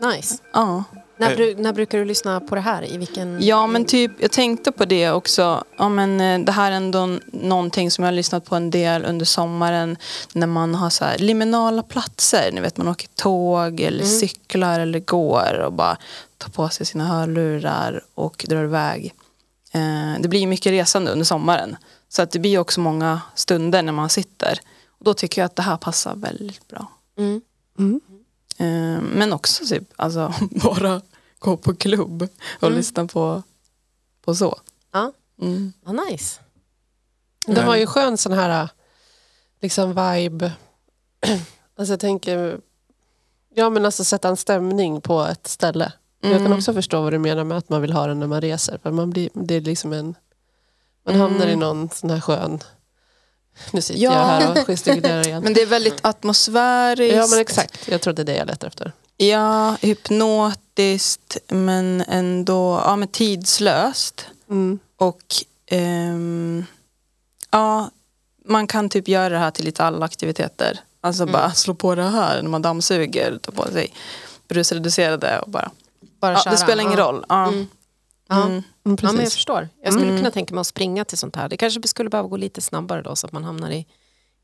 Nice. 0.00 0.38
Ja. 0.52 0.84
När, 1.18 1.30
Eh. 1.30 1.36
bru- 1.36 1.58
när 1.62 1.72
brukar 1.72 1.98
du 1.98 2.04
lyssna 2.04 2.40
på 2.40 2.54
det 2.54 2.60
här? 2.60 2.92
I 2.92 2.98
vilken... 2.98 3.42
Ja, 3.42 3.66
men 3.66 3.84
typ, 3.84 4.12
jag 4.18 4.30
tänkte 4.30 4.72
på 4.72 4.84
det 4.84 5.10
också. 5.10 5.64
Ja, 5.78 5.88
men, 5.88 6.20
eh, 6.20 6.38
det 6.46 6.52
här 6.52 6.72
är 6.72 6.76
ändå 6.76 7.18
någonting 7.32 7.90
som 7.90 8.04
jag 8.04 8.10
har 8.12 8.16
lyssnat 8.16 8.44
på 8.44 8.54
en 8.56 8.70
del 8.70 9.04
under 9.04 9.24
sommaren. 9.26 9.96
När 10.32 10.46
man 10.46 10.74
har 10.74 10.90
så 10.90 11.04
här 11.04 11.18
liminala 11.18 11.82
platser. 11.82 12.50
Ni 12.52 12.60
vet, 12.60 12.76
man 12.76 12.88
åker 12.88 13.08
tåg 13.14 13.80
eller 13.80 14.04
cyklar 14.04 14.80
eller 14.80 14.98
går 15.00 15.58
och 15.66 15.72
bara 15.72 15.96
tar 16.38 16.50
på 16.50 16.68
sig 16.68 16.86
sina 16.86 17.06
hörlurar 17.06 18.04
och 18.14 18.44
drar 18.48 18.64
iväg. 18.64 19.14
Eh, 19.72 20.20
det 20.20 20.28
blir 20.28 20.46
mycket 20.46 20.70
resande 20.72 21.10
under 21.10 21.24
sommaren. 21.24 21.76
Så 22.08 22.22
att 22.22 22.30
det 22.30 22.38
blir 22.38 22.58
också 22.58 22.80
många 22.80 23.20
stunder 23.34 23.82
när 23.82 23.92
man 23.92 24.08
sitter. 24.08 24.60
Och 24.98 25.04
då 25.04 25.14
tycker 25.14 25.40
jag 25.40 25.46
att 25.46 25.56
det 25.56 25.62
här 25.62 25.76
passar 25.76 26.14
väldigt 26.16 26.68
bra. 26.68 26.86
Mm. 27.18 27.40
Eh, 28.58 29.00
men 29.00 29.32
också 29.32 29.64
typ, 29.66 29.84
alltså, 29.96 30.34
bara 30.50 31.00
gå 31.38 31.56
på 31.56 31.74
klubb 31.74 32.28
och 32.60 32.70
lyssna 32.70 33.06
på, 33.06 33.42
på 34.24 34.34
så. 34.34 34.58
Ja. 34.92 35.12
Mm. 35.42 35.72
Ja, 35.84 35.92
nice. 35.92 36.40
De 37.46 37.60
har 37.60 37.76
ju 37.76 37.86
skön 37.86 38.18
sån 38.18 38.32
här 38.32 38.68
liksom 39.60 39.88
vibe. 39.88 40.52
Alltså 41.78 41.92
jag 41.92 42.00
tänker, 42.00 42.60
ja 43.54 43.70
men 43.70 43.84
alltså 43.84 44.04
sätta 44.04 44.28
en 44.28 44.36
stämning 44.36 45.00
på 45.00 45.22
ett 45.22 45.46
ställe. 45.46 45.92
Jag 46.20 46.32
kan 46.32 46.40
Mm. 46.46 46.58
också 46.58 46.72
förstå 46.74 47.02
vad 47.02 47.12
du 47.12 47.18
menar 47.18 47.44
med 47.44 47.58
att 47.58 47.68
man 47.68 47.82
vill 47.82 47.92
ha 47.92 48.06
den 48.06 48.20
när 48.20 48.26
man 48.26 48.40
reser. 48.40 48.78
För 48.82 48.90
man 48.90 49.10
blir, 49.10 49.28
det 49.34 49.54
är 49.54 49.60
liksom 49.60 49.92
en, 49.92 50.14
man 51.06 51.14
hamnar 51.14 51.46
i 51.46 51.52
Mm. 51.52 51.58
någon 51.60 51.90
sån 51.90 52.10
här 52.10 52.20
skön, 52.20 52.58
nu 53.72 53.80
sitter 53.82 54.00
Ja. 54.00 54.12
jag 54.12 54.24
här 54.24 54.50
och 54.60 54.66
gestikulerar 54.66 55.26
igen. 55.26 55.42
Men 55.44 55.54
det 55.54 55.62
är 55.62 55.66
väldigt 55.66 55.98
atmosfäriskt. 56.04 57.16
Ja 57.16 57.26
men 57.26 57.38
exakt, 57.38 57.88
jag 57.88 58.00
tror 58.00 58.14
det 58.14 58.22
är 58.22 58.26
det 58.26 58.36
jag 58.36 58.46
letar 58.46 58.66
efter. 58.68 58.92
Ja, 59.16 59.76
hypnotiskt 59.80 61.36
men 61.48 62.04
ändå 62.08 62.82
ja, 62.84 62.96
men 62.96 63.08
tidslöst. 63.08 64.26
Mm. 64.50 64.78
Och 64.96 65.22
ehm, 65.66 66.64
ja, 67.50 67.90
man 68.44 68.66
kan 68.66 68.88
typ 68.88 69.08
göra 69.08 69.28
det 69.28 69.38
här 69.38 69.50
till 69.50 69.64
lite 69.64 69.84
alla 69.84 70.04
aktiviteter. 70.06 70.80
Alltså 71.00 71.26
bara 71.26 71.52
slå 71.52 71.74
på 71.74 71.94
det 71.94 72.02
här 72.02 72.42
när 72.42 72.50
man 72.50 72.62
dammsuger, 72.62 73.38
ta 73.42 73.52
på 73.52 73.62
sig 73.72 73.94
brusreducerade 74.48 75.38
och 75.38 75.50
bara. 75.50 75.70
Bara 76.20 76.32
Ja, 76.44 76.50
det 76.50 76.56
spelar 76.56 76.82
ingen 76.82 76.98
Ja. 76.98 77.04
roll. 77.04 77.24
Ja. 77.28 77.48
Mm. 77.48 77.66
Ja. 78.28 78.46
Mm. 78.46 78.62
Ja, 78.82 78.96
men 79.12 79.16
jag 79.16 79.32
förstår. 79.32 79.68
Jag 79.82 79.92
skulle 79.92 80.06
Mm. 80.08 80.18
kunna 80.18 80.30
tänka 80.30 80.54
mig 80.54 80.60
att 80.60 80.66
springa 80.66 81.04
till 81.04 81.18
sånt 81.18 81.36
här. 81.36 81.48
Det 81.48 81.56
kanske 81.56 81.88
skulle 81.88 82.10
behöva 82.10 82.28
gå 82.28 82.36
lite 82.36 82.60
snabbare 82.60 83.02
då 83.02 83.16
så 83.16 83.26
att 83.26 83.32
man 83.32 83.44
hamnar 83.44 83.70
i, 83.70 83.86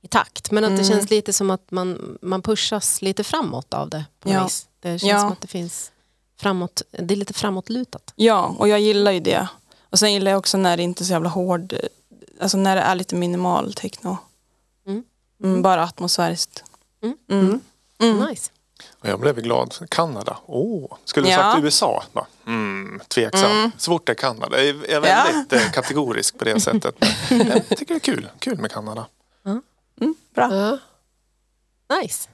i 0.02 0.08
takt. 0.08 0.50
Men 0.50 0.64
att 0.64 0.70
det 0.70 0.82
Mm. 0.82 0.84
känns 0.96 1.10
lite 1.10 1.32
som 1.32 1.50
att 1.50 1.70
man, 1.70 2.18
man 2.22 2.42
pushas 2.42 3.02
lite 3.02 3.24
framåt 3.24 3.74
av 3.74 3.90
det. 3.90 4.04
På 4.20 4.30
Ja. 4.30 4.44
vis. 4.44 4.68
Det 4.80 4.88
känns 4.98 5.02
Ja. 5.02 5.20
som 5.20 5.32
att 5.32 5.40
det 5.40 5.48
finns 5.48 5.92
framåt, 6.40 6.82
det 6.90 7.14
är 7.14 7.16
lite 7.16 7.32
framåtlutat. 7.32 8.12
Ja, 8.16 8.54
och 8.58 8.68
jag 8.68 8.80
gillar 8.80 9.12
ju 9.12 9.20
det. 9.20 9.48
Och 9.90 9.98
sen 9.98 10.12
gillar 10.12 10.30
jag 10.30 10.38
också 10.38 10.58
när 10.58 10.76
det 10.76 10.82
inte 10.82 11.02
är 11.02 11.04
så 11.04 11.12
jävla 11.12 11.28
hård, 11.28 11.74
alltså 12.40 12.56
när 12.56 12.76
det 12.76 12.82
är 12.82 12.94
lite 12.94 13.14
minimal 13.14 13.72
techno. 13.74 14.16
Mm. 14.86 15.04
Mm, 15.42 15.62
bara 15.62 15.82
atmosfäriskt. 15.84 16.64
Mm. 17.02 17.60
Mm. 18.00 18.18
Nice. 18.28 18.50
Och 19.00 19.08
jag 19.08 19.20
blev 19.20 19.40
glad. 19.40 19.74
Kanada. 19.88 20.36
Åh, 20.46 20.96
skulle 21.04 21.26
du 21.26 21.32
Ja. 21.32 21.36
sagt 21.36 21.64
USA? 21.64 22.04
Bara, 22.12 22.26
mm, 22.46 23.00
tveksam. 23.08 23.50
Mm. 23.50 23.70
Så 23.78 23.90
fort 23.90 24.06
det 24.06 24.12
är 24.12 24.14
Kanada. 24.14 24.62
Jag 24.64 24.68
är, 24.88 25.00
väldigt 25.00 25.52
eh, 25.52 25.70
kategorisk 25.72 26.38
på 26.38 26.44
det 26.44 26.60
sättet. 26.60 26.94
Men 27.30 27.46
jag 27.68 27.68
tycker 27.68 27.94
det 27.94 27.94
är 27.94 28.14
kul. 28.14 28.28
Kul 28.38 28.58
med 28.58 28.72
Kanada. 28.72 29.06
Mm, 30.00 30.14
bra. 30.34 30.54
Ja. 30.54 30.78
nice. 32.00 32.28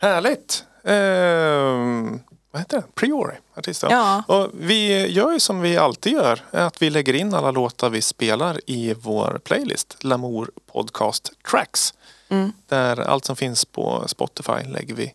Härligt. 0.00 0.64
Ehm, 0.84 2.20
vad 2.50 2.60
heter 2.62 2.76
det? 2.76 2.84
Priori, 2.94 3.34
artisten. 3.56 3.90
Ja. 3.90 4.22
Och 4.28 4.50
vi 4.54 5.06
gör 5.06 5.32
ju 5.32 5.40
som 5.40 5.60
vi 5.60 5.76
alltid 5.76 6.12
gör. 6.12 6.40
Att 6.50 6.82
vi 6.82 6.90
lägger 6.90 7.14
in 7.14 7.34
alla 7.34 7.50
låtar 7.50 7.90
vi 7.90 8.02
spelar 8.02 8.60
i 8.66 8.94
vår 8.94 9.40
playlist. 9.44 9.96
Lamour 10.00 10.50
Podcast 10.72 11.32
Tracks. 11.50 11.94
Mm. 12.28 12.52
Där 12.68 13.00
allt 13.00 13.24
som 13.24 13.36
finns 13.36 13.64
på 13.64 14.04
Spotify 14.06 14.62
lägger 14.66 14.94
vi 14.94 15.14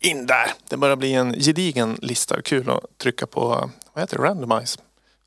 in 0.00 0.26
där. 0.26 0.52
Det 0.68 0.76
börjar 0.76 0.96
bli 0.96 1.14
en 1.14 1.32
gedigen 1.32 1.98
lista. 2.02 2.42
Kul 2.42 2.70
att 2.70 2.98
trycka 2.98 3.26
på, 3.26 3.70
vad 3.92 4.02
heter 4.02 4.16
det, 4.18 4.22
randomize. 4.24 4.78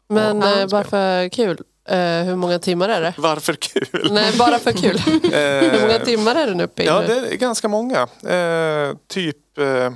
Men 0.08 0.42
Ja, 0.42 0.60
eh, 0.62 0.68
bara 0.68 0.84
för 0.84 1.30
kul, 1.30 1.58
eh, 1.90 1.98
hur 2.00 2.36
många 2.36 2.60
timmar 2.60 2.90
är 2.90 3.02
det? 3.02 3.14
Varför 3.18 3.54
kul? 3.54 4.10
Nej, 4.12 4.38
bara 4.38 4.60
för 4.60 4.72
kul. 4.72 4.98
hur 5.22 5.82
många 5.82 5.96
Eh, 5.96 6.04
timmar 6.04 6.36
är 6.36 6.48
den 6.48 6.62
uppe 6.62 6.84
i 6.84 6.86
Ja, 6.86 7.02
nu? 7.02 7.08
det 7.08 7.14
är 7.34 7.36
ganska 7.38 7.68
många. 7.68 8.02
Eh, 8.28 8.96
typ, 9.08 9.58
eh, 9.58 9.94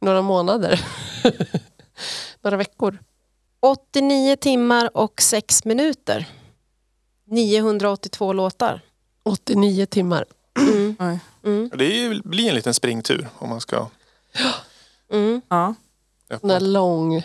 Några 0.00 0.22
månader? 0.22 0.80
Några 2.42 2.56
veckor? 2.56 2.98
89 3.60 4.36
timmar 4.36 4.96
och 4.96 5.22
6 5.22 5.64
minuter. 5.64 6.26
982 7.26 8.32
låtar. 8.32 8.80
89 9.22 9.86
timmar. 9.86 10.24
Mm. 10.58 10.96
Mm. 11.44 11.70
det 11.74 11.84
är 11.84 11.92
ju- 11.92 12.20
blir 12.24 12.48
en 12.48 12.54
liten 12.54 12.74
springtur 12.74 13.28
om 13.38 13.48
man 13.48 13.60
ska 13.60 13.88
Mm. 15.12 15.40
Ja. 15.48 15.74
Den 16.40 16.50
är 16.50 16.60
lång. 16.60 17.22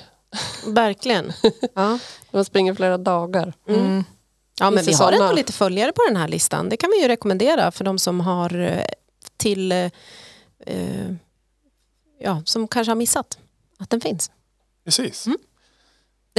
Verkligen. 0.67 1.33
Ja. 1.73 1.99
Man 2.31 2.45
springer 2.45 2.73
flera 2.73 2.97
dagar. 2.97 3.53
Mm. 3.67 4.03
Ja, 4.59 4.71
men 4.71 4.85
vi 4.85 4.93
har 4.93 5.11
ändå 5.11 5.31
lite 5.31 5.53
följare 5.53 5.91
på 5.91 6.01
den 6.07 6.15
här 6.17 6.27
listan. 6.27 6.69
Det 6.69 6.77
kan 6.77 6.89
vi 6.89 7.01
ju 7.01 7.07
rekommendera 7.07 7.71
för 7.71 7.83
de 7.83 7.99
som 7.99 8.19
har 8.19 8.59
eh, 8.59 8.83
till 9.37 9.71
eh, 9.71 9.91
eh, 10.65 11.11
ja, 12.19 12.41
som 12.45 12.67
kanske 12.67 12.91
har 12.91 12.95
missat 12.95 13.37
att 13.79 13.89
den 13.89 14.01
finns. 14.01 14.31
Precis. 14.85 15.25
Mm. 15.27 15.39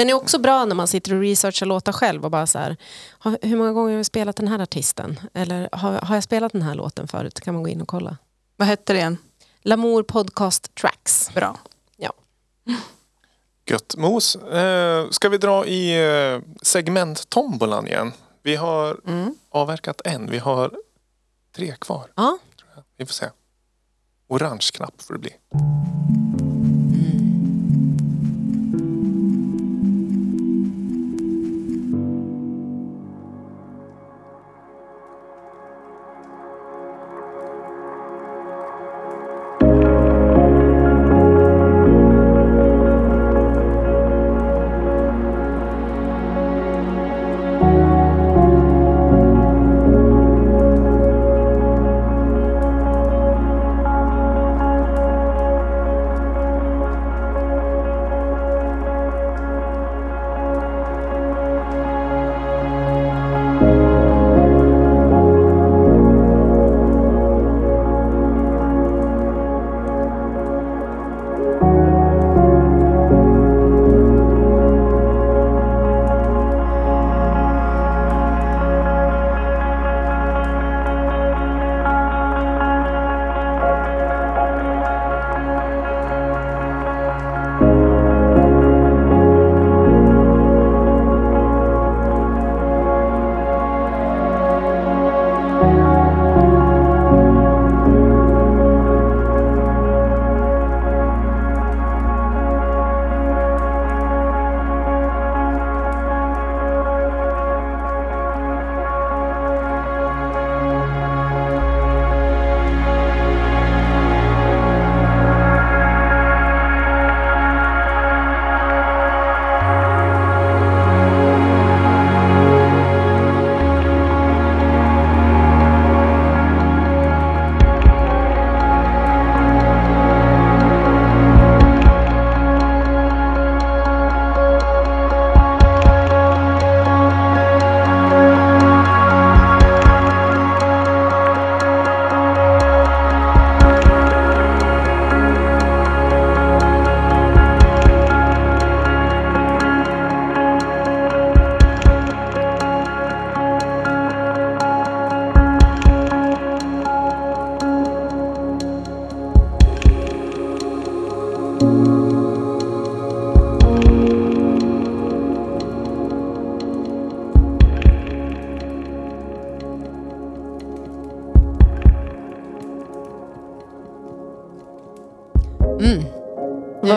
Den 0.01 0.11
är 0.11 0.15
också 0.15 0.39
bra 0.39 0.65
när 0.65 0.75
man 0.75 0.87
sitter 0.89 1.15
och 1.15 1.21
researchar 1.21 1.67
låtar 1.67 1.93
själv 1.93 2.25
och 2.25 2.31
bara 2.31 2.47
så 2.47 2.59
här, 2.59 2.77
"Ha- 3.19 3.37
hur 3.43 3.57
många 3.57 3.73
gånger 3.73 3.91
har 3.91 3.97
jag 3.97 4.07
spelat 4.07 4.37
den 4.37 4.49
här 4.49 4.59
artisten? 4.59 5.21
Eller 5.35 5.69
har, 5.73 5.93
har 5.93 6.15
jag 6.15 6.25
spelat 6.25 6.53
den 6.53 6.63
här 6.63 6.75
låten 6.75 7.09
förut? 7.09 7.41
kan 7.41 7.55
man 7.55 7.63
gå 7.63 7.69
in 7.69 7.81
och 7.81 7.89
kolla. 7.89 8.17
Vad 8.57 8.69
hette 8.69 8.93
det 8.93 8.99
igen? 8.99 9.17
Lamour 9.63 10.03
Podcast 10.03 10.75
Tracks. 10.75 11.31
Bra. 11.35 11.59
Gött 13.67 13.95
mos. 13.97 14.37
Eh, 14.37 15.09
ska 15.11 15.29
vi 15.29 15.39
dra 15.39 15.67
i 15.67 16.07
eh, 16.35 16.41
segmenttombolan 16.63 17.87
igen? 17.87 18.13
Vi 18.43 18.57
har 18.57 19.01
Mm. 19.07 19.35
avverkat 19.51 20.01
en. 20.05 20.31
Vi 20.31 20.39
har 20.39 20.73
tre 21.57 21.75
kvar. 21.81 22.07
Ja. 22.15 22.39
Vi 22.97 23.07
får 23.07 23.13
se. 23.15 23.27
Orange 24.29 24.67
knapp 24.75 25.03
får 25.03 25.15
det 25.15 25.21
bli. 25.21 25.33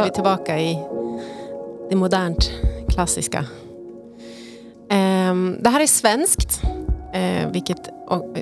Är 0.03 0.07
vi 0.07 0.13
tillbaka 0.13 0.59
i 0.59 0.79
det 1.89 1.95
modernt 1.95 2.51
klassiska. 2.89 3.45
Ehm, 4.89 5.57
det 5.61 5.69
här 5.69 5.81
är 5.81 5.87
svenskt, 5.87 6.61
eh, 7.13 7.51
vilket 7.51 7.89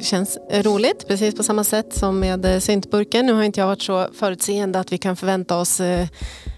känns 0.01 0.37
roligt, 0.51 1.07
precis 1.07 1.35
på 1.35 1.43
samma 1.43 1.63
sätt 1.63 1.93
som 1.93 2.19
med 2.19 2.45
eh, 2.45 2.59
syntburken. 2.59 3.25
Nu 3.25 3.33
har 3.33 3.43
inte 3.43 3.59
jag 3.59 3.67
varit 3.67 3.81
så 3.81 4.07
förutseende 4.13 4.79
att 4.79 4.91
vi 4.91 4.97
kan 4.97 5.15
förvänta 5.15 5.57
oss 5.57 5.79
eh, 5.79 6.07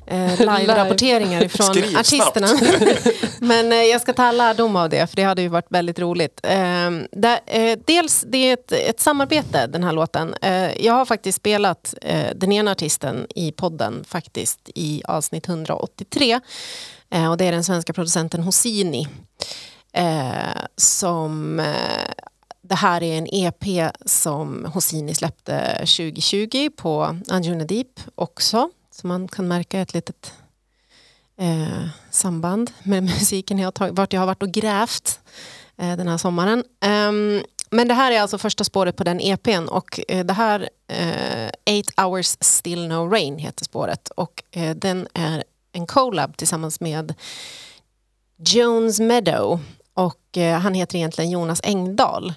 eh, 0.07 0.33
eh, 0.33 0.39
live-rapporteringar 0.39 1.43
ifrån 1.43 1.67
Skriv 1.67 1.97
artisterna. 1.97 2.47
Men 3.39 3.71
eh, 3.71 3.77
jag 3.77 4.01
ska 4.01 4.13
ta 4.13 4.31
lärdom 4.31 4.75
av 4.75 4.89
det, 4.89 5.07
för 5.07 5.15
det 5.15 5.23
hade 5.23 5.41
ju 5.41 5.47
varit 5.47 5.65
väldigt 5.69 5.99
roligt. 5.99 6.39
Ehm, 6.43 7.07
där, 7.11 7.39
eh, 7.45 7.79
dels, 7.85 8.25
det 8.27 8.37
är 8.37 8.53
ett, 8.53 8.71
ett 8.71 8.99
samarbete, 8.99 9.67
den 9.67 9.83
här 9.83 9.91
låten. 9.91 10.35
Eh, 10.41 10.85
jag 10.85 10.93
har 10.93 11.05
faktiskt 11.05 11.37
spelat 11.37 11.93
eh, 12.01 12.27
den 12.35 12.51
ena 12.51 12.71
artisten 12.71 13.27
i 13.35 13.51
podden 13.51 14.03
faktiskt 14.07 14.69
i 14.75 15.01
avsnitt 15.05 15.47
183. 15.47 16.39
Eh, 17.09 17.29
och 17.29 17.37
det 17.37 17.45
är 17.45 17.51
den 17.51 17.63
svenska 17.63 17.93
producenten 17.93 18.43
Hosini. 18.43 19.07
Eh, 19.93 20.61
som, 20.77 21.59
eh, 21.59 22.11
det 22.61 22.75
här 22.75 23.03
är 23.03 23.17
en 23.17 23.27
EP 23.31 23.91
som 24.05 24.65
Hosini 24.73 25.15
släppte 25.15 25.75
2020 25.77 26.69
på 26.77 27.17
Anjuna 27.29 27.63
Deep 27.63 27.99
också. 28.15 28.69
Så 28.93 29.07
man 29.07 29.27
kan 29.27 29.47
märka 29.47 29.79
ett 29.79 29.93
litet 29.93 30.33
eh, 31.37 31.87
samband 32.11 32.71
med 32.83 33.03
musiken 33.03 33.59
jag 33.59 33.67
har 33.67 33.71
tagit, 33.71 33.97
vart 33.97 34.13
jag 34.13 34.21
har 34.21 34.27
varit 34.27 34.43
och 34.43 34.51
grävt 34.51 35.19
eh, 35.77 35.97
den 35.97 36.07
här 36.07 36.17
sommaren. 36.17 36.63
Um, 36.85 37.43
men 37.69 37.87
det 37.87 37.93
här 37.93 38.11
är 38.11 38.21
alltså 38.21 38.37
första 38.37 38.63
spåret 38.63 38.95
på 38.95 39.03
den 39.03 39.19
EPn 39.21 39.67
och 39.67 39.99
eh, 40.07 40.25
det 40.25 40.33
här 40.33 40.69
eh, 40.87 41.49
Eight 41.65 41.99
hours 41.99 42.37
still 42.39 42.87
no 42.87 43.09
rain 43.09 43.37
heter 43.37 43.65
spåret 43.65 44.07
och 44.09 44.43
eh, 44.51 44.75
den 44.75 45.07
är 45.13 45.43
en 45.71 45.87
collab 45.87 46.37
tillsammans 46.37 46.79
med 46.79 47.13
Jones 48.37 48.99
Meadow 48.99 49.59
och 49.93 50.37
eh, 50.37 50.59
han 50.59 50.73
heter 50.73 50.95
egentligen 50.95 51.31
Jonas 51.31 51.61
Engdahl. 51.63 52.33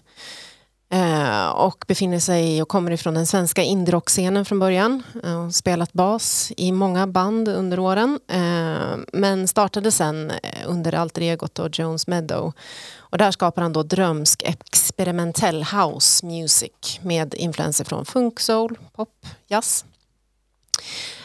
Eh, 0.91 1.49
och 1.49 1.84
befinner 1.89 2.18
sig 2.18 2.62
och 2.62 2.68
kommer 2.68 2.91
ifrån 2.91 3.14
den 3.14 3.26
svenska 3.26 3.62
indrockscenen 3.62 4.45
från 4.45 4.59
början. 4.59 5.03
Eh, 5.24 5.49
spelat 5.49 5.93
bas 5.93 6.53
i 6.57 6.72
många 6.72 7.07
band 7.07 7.49
under 7.49 7.78
åren. 7.78 8.20
Eh, 8.28 8.99
men 9.12 9.49
startade 9.49 9.93
sen 9.93 10.30
eh, 10.30 10.62
under 10.66 10.95
alter 10.95 11.22
egot 11.22 11.59
och 11.59 11.78
Jones 11.78 12.07
Meadow. 12.07 12.53
Och 12.99 13.18
där 13.18 13.30
skapar 13.30 13.62
han 13.62 13.72
då 13.72 13.82
drömsk 13.82 14.43
experimentell 14.43 15.64
house 15.64 16.26
music 16.26 17.01
med 17.03 17.34
influenser 17.34 17.84
från 17.84 18.05
funk, 18.05 18.41
soul, 18.41 18.78
pop, 18.93 19.26
jazz. 19.47 19.84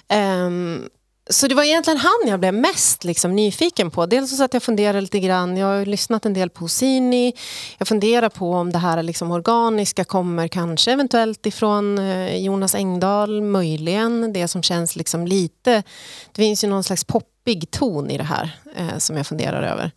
Ehm, 0.07 0.89
så 1.31 1.47
det 1.47 1.55
var 1.55 1.63
egentligen 1.63 1.99
han 1.99 2.27
jag 2.27 2.39
blev 2.39 2.53
mest 2.53 3.03
liksom, 3.03 3.35
nyfiken 3.35 3.91
på. 3.91 4.05
Dels 4.05 4.37
så 4.37 4.43
att 4.43 4.53
jag 4.53 4.63
funderade 4.63 5.01
lite 5.01 5.19
grann, 5.19 5.57
jag 5.57 5.67
har 5.67 5.85
lyssnat 5.85 6.25
en 6.25 6.33
del 6.33 6.49
på 6.49 6.59
Hossini. 6.65 7.33
Jag 7.77 7.87
funderar 7.87 8.29
på 8.29 8.51
om 8.51 8.71
det 8.71 8.77
här 8.77 9.03
liksom, 9.03 9.31
organiska 9.31 10.03
kommer 10.03 10.47
kanske 10.47 10.91
eventuellt 10.91 11.45
ifrån 11.45 11.99
eh, 11.99 12.37
Jonas 12.37 12.75
Engdahl, 12.75 13.41
möjligen. 13.41 14.33
Det 14.33 14.47
som 14.47 14.63
känns 14.63 14.95
liksom 14.95 15.27
lite, 15.27 15.83
det 16.31 16.41
finns 16.41 16.63
ju 16.63 16.67
någon 16.67 16.83
slags 16.83 17.03
poppig 17.03 17.71
ton 17.71 18.11
i 18.11 18.17
det 18.17 18.23
här 18.23 18.59
eh, 18.75 18.97
som 18.97 19.17
jag 19.17 19.27
funderar 19.27 19.63
över. 19.63 19.91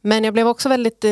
Men 0.00 0.24
jag 0.24 0.34
blev 0.34 0.48
också 0.48 0.68
väldigt, 0.68 1.04
eh, 1.04 1.10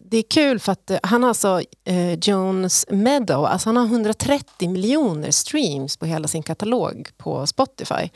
det, 0.00 0.16
är 0.16 0.30
kul 0.30 0.58
för 0.58 0.72
att 0.72 0.90
eh, 0.90 0.98
han 1.02 1.22
har 1.22 1.28
alltså 1.28 1.62
eh, 1.84 2.18
Jones 2.18 2.86
Meadow, 2.90 3.44
alltså 3.44 3.68
han 3.68 3.76
har 3.76 3.84
130 3.84 4.70
miljoner 4.70 5.30
streams 5.30 5.96
på 5.96 6.06
hela 6.06 6.28
sin 6.28 6.42
katalog 6.42 7.08
på 7.16 7.46
Spotify. 7.46 8.10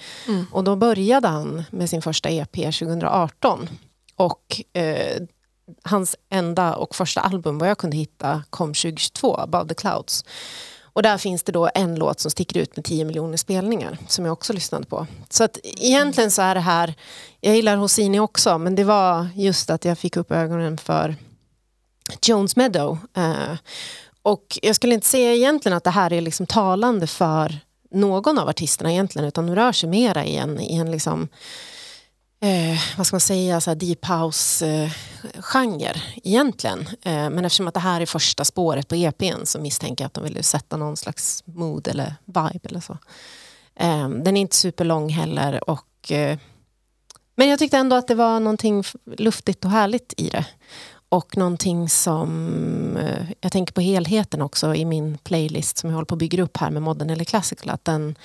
Och 0.53 0.65
då 0.65 0.77
började 0.77 1.29
han 1.29 1.63
med 1.71 1.91
sin 1.91 2.03
första 2.03 2.29
EP 2.31 2.53
2018. 2.53 3.69
Och 4.17 4.63
eh, 4.73 5.23
hans 5.83 6.17
enda 6.31 6.75
och 6.75 6.95
första 6.95 7.21
album 7.21 7.59
vad 7.59 7.71
jag 7.71 7.79
kunde 7.79 7.97
hitta 7.97 8.43
kom 8.51 8.69
2022, 8.69 9.37
Above 9.37 9.69
the 9.69 9.75
Clouds. 9.75 10.25
Och 11.01 11.05
där 11.05 11.19
finns 11.19 11.43
det 11.43 11.53
då 11.53 11.71
en 11.75 11.95
låt 11.95 12.21
som 12.21 12.31
sticker 12.31 12.61
ut 12.61 12.77
med 12.77 12.85
10 12.85 13.05
miljoner 13.05 13.37
spelningar 13.37 13.99
som 14.09 14.25
jag 14.25 14.33
också 14.33 14.53
lyssnade 14.53 14.87
på. 14.87 15.07
Så 15.31 15.45
att 15.45 15.59
egentligen 15.63 16.31
så 16.31 16.43
är 16.43 16.55
det 16.55 16.61
här, 16.61 16.95
jag 17.41 17.57
gillar 17.57 17.77
Hosini 17.77 18.21
också 18.21 18.59
men 18.59 18.75
det 18.75 18.85
var 18.85 19.29
just 19.35 19.71
att 19.71 19.85
jag 19.85 19.99
fick 19.99 20.17
upp 20.17 20.33
ögonen 20.33 20.79
för 20.79 21.17
Jones 22.23 22.57
Meadow. 22.57 22.99
Eh, 23.17 23.57
och 24.23 24.59
jag 24.63 24.77
skulle 24.77 24.95
inte 24.95 25.07
säga 25.07 25.35
egentligen 25.35 25.77
att 25.77 25.85
det 25.85 25.91
här 25.91 26.13
är 26.13 26.21
liksom 26.21 26.47
talande 26.47 27.07
för 27.07 27.59
någon 27.91 28.39
av 28.39 28.49
artisterna 28.49 28.93
egentligen 28.93 29.29
utan 29.29 29.47
de 29.47 29.55
rör 29.55 29.73
sig 29.73 29.89
mera 29.89 30.25
i 30.25 30.37
en, 30.37 30.61
i 30.61 30.77
en 30.77 30.91
liksom 30.91 31.29
eh, 32.41 32.79
vad 32.97 33.07
ska 33.07 33.15
man 33.15 33.21
säga, 33.21 33.61
så 33.61 33.71
här 33.71 33.75
deep 33.75 34.05
house-genre 34.05 35.91
eh, 35.91 36.19
egentligen. 36.25 36.81
Eh, 36.81 37.31
men 37.31 37.45
eftersom 37.45 37.69
att 37.69 37.75
det 37.75 37.81
här 37.81 38.01
är 38.01 38.07
första 38.07 38.45
spåret 38.45 38.89
på 38.89 38.95
EPn 38.95 39.45
så 39.45 39.61
misstänker 39.61 40.05
jag 40.05 40.07
att 40.07 40.15
de 40.15 40.25
ville 40.25 40.43
sätta 40.43 40.77
någon 40.77 40.97
slags 40.97 41.43
mood 41.47 41.89
eller 41.89 42.15
vibe 42.25 42.69
eller 42.69 42.81
så. 42.81 42.99
Eh, 43.75 44.09
den 44.09 44.37
är 44.37 44.41
inte 44.41 44.57
superlång 44.57 45.09
heller 45.09 45.71
och 45.71 46.13
eh, 46.13 46.39
men 47.41 47.49
jag 47.49 47.59
tyckte 47.59 47.77
ändå 47.79 47.97
att 47.97 48.09
det 48.09 48.15
var 48.15 48.41
någonting 48.41 48.85
luftigt 49.17 49.65
och 49.65 49.71
härligt 49.71 50.15
i 50.17 50.29
det. 50.29 50.47
Och 51.09 51.37
någonting 51.37 51.89
som, 51.89 52.97
eh, 52.97 53.27
jag 53.41 53.53
tänker 53.53 53.73
på 53.73 53.81
helheten 53.81 54.43
också 54.43 54.75
i 54.75 54.85
min 54.85 55.19
playlist 55.19 55.79
som 55.79 55.91
jag 55.91 55.95
håller 55.95 56.07
på 56.07 56.15
att 56.15 56.19
bygga 56.19 56.43
upp 56.43 56.57
här 56.57 56.71
med 56.71 56.83
modern 56.83 57.11
eller 57.11 57.25
classical. 57.25 57.71
Att 57.71 57.85
den 57.85 58.19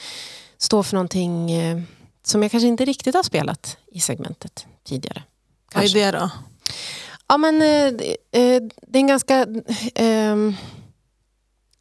står 0.58 0.84
för 0.84 0.96
någonting 0.96 1.52
eh, 1.52 1.82
som 2.26 2.42
jag 2.42 2.52
kanske 2.52 2.68
inte 2.68 2.86
riktigt 2.86 3.16
har 3.16 3.24
spelat 3.24 3.78
i 3.92 4.00
segmentet 4.00 4.66
tidigare. 4.84 5.24
Vad 5.76 5.84
är 5.84 5.94
det 6.12 6.12
då? 6.20 6.30
Ja 7.28 7.38
men 7.38 7.56
eh, 7.62 7.92
det- 7.94 8.18
eh, 8.32 8.62
det 8.88 8.98
är 8.98 9.02
en 9.02 9.08
ganska... 9.08 9.46
ehm, 9.96 10.54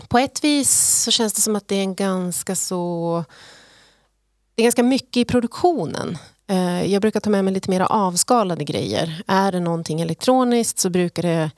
på 0.09 0.19
ett 0.19 0.45
vis 0.45 1.03
så 1.05 1.11
känns 1.11 1.33
det 1.33 1.41
som 1.41 1.57
att 1.57 1.69
det 1.69 1.77
är 1.77 1.81
en 1.83 1.95
ganska 1.95 2.57
så... 2.57 3.25
Det 4.55 4.63
är 4.63 4.65
ganska 4.65 4.83
mycket 4.83 5.17
i 5.17 5.25
produktionen. 5.25 6.19
Eh, 6.47 6.85
jag 6.93 7.03
brukar 7.03 7.21
ta 7.21 7.31
med 7.31 7.45
mig 7.45 7.55
lite 7.55 7.71
mer 7.71 7.81
avskalade 7.81 8.65
grejer. 8.65 9.23
Är 9.27 9.53
det 9.53 9.61
någonting 9.61 10.01
elektroniskt 10.01 10.79
så 10.79 10.91
brukar 10.91 11.23
det 11.23 11.51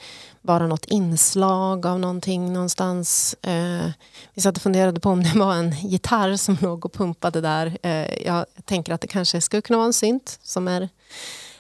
vara 0.47 0.67
något 0.67 0.85
inslag 0.85 1.87
av 1.87 2.01
någonting 2.01 2.53
någonstans. 2.53 3.37
Eh, 3.43 3.91
vi 4.35 4.43
satt 4.43 4.57
och 4.57 4.63
funderade 4.63 5.01
på 5.01 5.11
om 5.11 5.23
det 5.23 5.39
var 5.39 5.55
en 5.55 5.71
gitarr 5.71 6.37
som 6.37 6.57
låg 6.61 6.85
och 6.85 6.93
pumpade 6.93 7.41
där. 7.41 7.79
Eh, 7.83 8.23
jag 8.27 8.47
tänker 8.65 8.93
att 8.93 9.01
det 9.01 9.07
kanske 9.07 9.41
skulle 9.41 9.63
kunna 9.63 9.77
vara 9.77 9.87
en 9.87 9.93
synt 9.93 10.39
som 10.43 10.69
är 10.69 10.89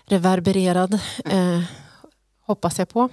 reverbererad. 0.06 0.98
Eh, 1.24 1.60
hoppas 2.46 2.78
jag 2.78 2.88
på. 2.88 3.08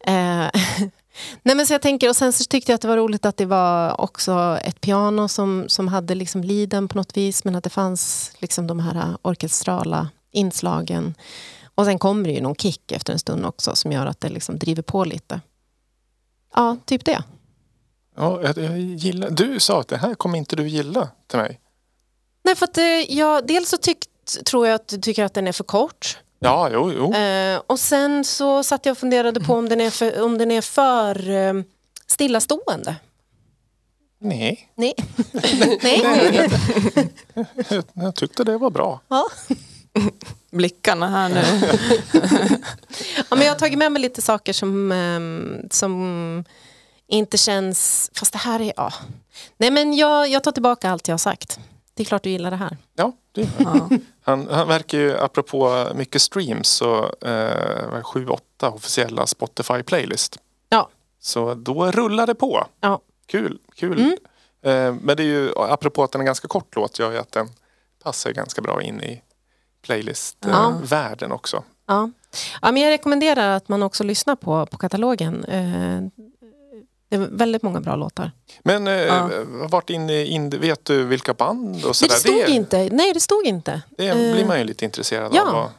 Eh, 0.00 0.46
Nej, 1.42 1.56
men 1.56 1.66
så 1.66 1.74
jag 1.74 1.82
tänker, 1.82 2.08
och 2.08 2.16
sen 2.16 2.32
så 2.32 2.44
tyckte 2.44 2.72
jag 2.72 2.74
att 2.74 2.82
det 2.82 2.88
var 2.88 2.96
roligt 2.96 3.26
att 3.26 3.36
det 3.36 3.46
var 3.46 4.00
också 4.00 4.58
ett 4.64 4.80
piano 4.80 5.28
som, 5.28 5.64
som 5.68 5.88
hade 5.88 6.14
liksom 6.14 6.44
liden 6.44 6.88
på 6.88 6.96
något 6.96 7.16
vis 7.16 7.44
men 7.44 7.54
att 7.54 7.64
det 7.64 7.70
fanns 7.70 8.32
liksom 8.38 8.66
de 8.66 8.80
här 8.80 9.16
orkestrala 9.22 10.08
inslagen. 10.32 11.14
Och 11.78 11.84
sen 11.84 11.98
kommer 11.98 12.24
det 12.24 12.30
ju 12.30 12.40
någon 12.40 12.54
kick 12.54 12.92
efter 12.92 13.12
en 13.12 13.18
stund 13.18 13.46
också 13.46 13.76
som 13.76 13.92
gör 13.92 14.06
att 14.06 14.20
det 14.20 14.28
liksom 14.28 14.58
driver 14.58 14.82
på 14.82 15.04
lite. 15.04 15.40
Ja, 16.54 16.76
typ 16.84 17.04
det. 17.04 17.22
Ja, 18.16 18.42
jag, 18.42 18.58
jag 18.58 18.78
gillar, 18.78 19.30
du 19.30 19.60
sa 19.60 19.80
att 19.80 19.88
det 19.88 19.96
här 19.96 20.14
kommer 20.14 20.38
inte 20.38 20.56
du 20.56 20.68
gilla 20.68 21.08
till 21.26 21.38
mig. 21.38 21.60
Nej, 22.42 22.56
för 22.56 22.64
att 22.64 22.78
eh, 22.78 22.84
jag, 22.84 23.46
dels 23.46 23.68
så 23.68 23.76
tyckt, 23.76 24.44
tror 24.44 24.66
jag 24.66 24.74
att 24.74 24.88
du 24.88 24.98
tycker 24.98 25.24
att 25.24 25.34
den 25.34 25.48
är 25.48 25.52
för 25.52 25.64
kort. 25.64 26.18
Ja, 26.38 26.70
jo, 26.72 26.92
jo. 26.92 27.14
Eh, 27.14 27.60
och 27.66 27.80
sen 27.80 28.24
så 28.24 28.62
satt 28.62 28.86
jag 28.86 28.92
och 28.92 28.98
funderade 28.98 29.40
på 29.40 29.54
om 29.54 29.68
den 29.68 29.80
är 29.80 29.90
för, 29.90 30.22
om 30.22 30.38
den 30.38 30.50
är 30.50 30.62
för 30.62 31.30
eh, 31.30 31.54
stillastående. 32.06 32.96
Nej, 34.18 34.72
Nej. 34.74 34.94
Nej. 35.82 36.50
jag, 37.68 37.84
jag 37.92 38.14
tyckte 38.14 38.44
det 38.44 38.58
var 38.58 38.70
bra. 38.70 39.00
Ja. 39.08 39.28
Blickarna 40.50 41.08
här 41.08 41.28
nu. 41.28 41.42
Ja, 43.30 43.36
men 43.36 43.40
jag 43.46 43.52
har 43.52 43.58
tagit 43.58 43.78
med 43.78 43.92
mig 43.92 44.02
lite 44.02 44.22
saker 44.22 44.52
som, 44.52 44.92
ehm, 44.92 45.68
som 45.70 46.44
inte 47.06 47.38
känns... 47.38 48.10
Fast 48.14 48.32
det 48.32 48.38
här 48.38 48.60
är... 48.60 48.72
Ja. 48.76 48.92
Nej, 49.56 49.70
men 49.70 49.96
jag, 49.96 50.28
jag 50.28 50.44
tar 50.44 50.52
tillbaka 50.52 50.90
allt 50.90 51.08
jag 51.08 51.12
har 51.12 51.18
sagt. 51.18 51.60
Det 51.94 52.02
är 52.02 52.04
klart 52.04 52.22
du 52.22 52.30
gillar 52.30 52.50
det 52.50 52.56
här. 52.56 52.76
Ja, 52.94 53.12
det 53.32 53.40
gör 53.40 53.48
jag. 53.58 53.88
Ja. 53.90 53.98
Han, 54.22 54.48
han 54.50 54.68
verkar 54.68 54.98
ju, 54.98 55.18
apropå 55.18 55.88
mycket 55.94 56.22
streams, 56.22 56.68
så 56.68 57.14
eh, 57.20 58.02
sju, 58.02 58.28
åtta 58.28 58.70
officiella 58.70 59.24
Spotify-playlist. 59.24 60.38
Ja. 60.68 60.88
Så 61.20 61.54
då 61.54 61.90
rullar 61.90 62.26
det 62.26 62.34
på. 62.34 62.66
Ja. 62.80 63.00
Kul, 63.26 63.58
kul. 63.74 64.00
Mm. 64.00 64.16
Eh, 64.62 65.00
men 65.02 65.16
det 65.16 65.22
är 65.22 65.26
ju, 65.26 65.52
apropå 65.56 66.02
att 66.02 66.12
den 66.12 66.20
är 66.20 66.24
ganska 66.24 66.48
kort 66.48 66.76
låt, 66.76 66.98
gör 66.98 67.12
ju 67.12 67.18
att 67.18 67.32
den 67.32 67.48
passar 68.02 68.30
ganska 68.30 68.62
bra 68.62 68.82
in 68.82 69.02
i 69.02 69.22
Ja. 69.88 69.94
playlist-världen 69.94 71.32
också. 71.32 71.62
Ja. 71.86 72.10
Ja, 72.62 72.72
men 72.72 72.82
jag 72.82 72.90
rekommenderar 72.90 73.56
att 73.56 73.68
man 73.68 73.82
också 73.82 74.04
lyssnar 74.04 74.36
på, 74.36 74.66
på 74.66 74.76
katalogen. 74.78 75.44
Eh, 75.44 76.00
Det 77.10 77.16
är 77.16 77.28
väldigt 77.30 77.62
många 77.62 77.80
bra 77.80 77.96
låtar. 77.96 78.32
Men 78.62 78.86
eh, 78.88 78.92
Ja. 78.94 79.30
vart 79.70 79.90
inne 79.90 80.24
in, 80.24 80.50
vet 80.50 80.84
du 80.84 81.04
vilka 81.04 81.34
band 81.34 81.68
och 81.76 81.84
Nej, 81.84 81.94
sådär? 81.94 82.14
det 82.14 82.20
stod 82.20 82.48
inte. 82.56 82.88
Nej, 82.92 83.12
det 83.14 83.20
stod 83.20 83.46
inte. 83.46 83.82
det 83.96 84.08
Eh, 84.08 84.34
blir 84.34 84.46
man 84.46 84.58
ju 84.58 84.64
lite 84.64 84.84
intresserad 84.84 85.32
ja. 85.34 85.42
av. 85.52 85.70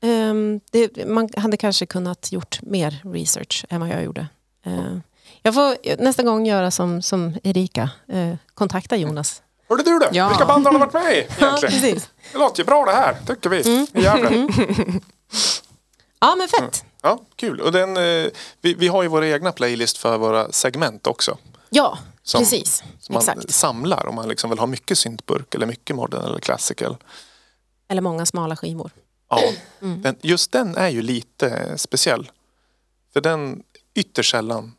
Ehm, 0.00 0.60
det, 0.70 1.06
man 1.08 1.28
hade 1.36 1.56
kanske 1.56 1.86
kunnat 1.86 2.32
gjort 2.32 2.58
mer 2.62 3.00
research 3.04 3.64
än 3.68 3.80
vad 3.80 3.88
jag 3.90 4.04
gjorde. 4.04 4.26
Eh, 4.66 4.96
jag 5.42 5.54
får 5.54 6.02
nästa 6.02 6.22
gång 6.22 6.46
göra 6.46 6.70
som, 6.70 7.02
som 7.02 7.36
Erika, 7.42 7.90
eh, 8.08 8.34
kontakta 8.54 8.96
Jonas. 8.96 9.42
Hörde 9.68 9.82
du 9.82 9.98
det? 9.98 10.08
Ja. 10.12 10.28
Vilka 10.28 10.46
band 10.46 10.66
har 10.66 10.72
du 10.72 10.78
varit 10.78 10.92
med 10.92 11.16
i 11.18 11.26
Ja, 11.40 11.46
egentligen? 11.46 11.80
precis. 11.80 12.08
Det 12.32 12.38
låter 12.38 12.58
ju 12.58 12.64
bra 12.64 12.84
det 12.84 12.92
här, 12.92 13.16
tycker 13.26 13.50
vi. 13.50 13.62
Mm. 13.74 13.86
I 13.94 14.00
Gävle. 14.02 14.48
Ja, 16.20 16.34
men 16.38 16.48
fett. 16.48 16.84
Ja, 17.02 17.20
kul. 17.36 17.60
Och 17.60 17.72
den, 17.72 17.96
eh, 17.96 18.26
vi, 18.60 18.74
vi 18.74 18.88
har 18.88 19.02
ju 19.02 19.08
våra 19.08 19.28
egna 19.28 19.52
playlist 19.52 19.98
för 19.98 20.18
våra 20.18 20.52
segment 20.52 21.06
också. 21.06 21.38
Ja, 21.70 21.98
Som- 22.22 22.40
precis. 22.40 22.82
Som 23.00 23.12
man 23.12 23.20
Exakt. 23.22 23.50
samlar 23.50 24.06
om 24.06 24.14
man 24.14 24.28
liksom 24.28 24.50
vill 24.50 24.58
ha 24.58 24.66
mycket 24.66 24.98
syntburk 24.98 25.54
eller 25.54 25.66
mycket 25.66 25.96
modern 25.96 26.24
eller 26.24 26.38
classical. 26.38 26.96
Eller 27.88 28.02
många 28.02 28.26
smala 28.26 28.56
skivor. 28.56 28.90
Ja, 29.30 29.40
Mm. 29.82 30.02
den, 30.02 30.16
just 30.22 30.52
den 30.52 30.76
är 30.76 30.88
ju 30.88 31.02
lite 31.02 31.78
speciell. 31.78 32.30
För 33.12 33.20
den 33.20 33.62
ytterst 33.94 34.30
sällan 34.30 34.74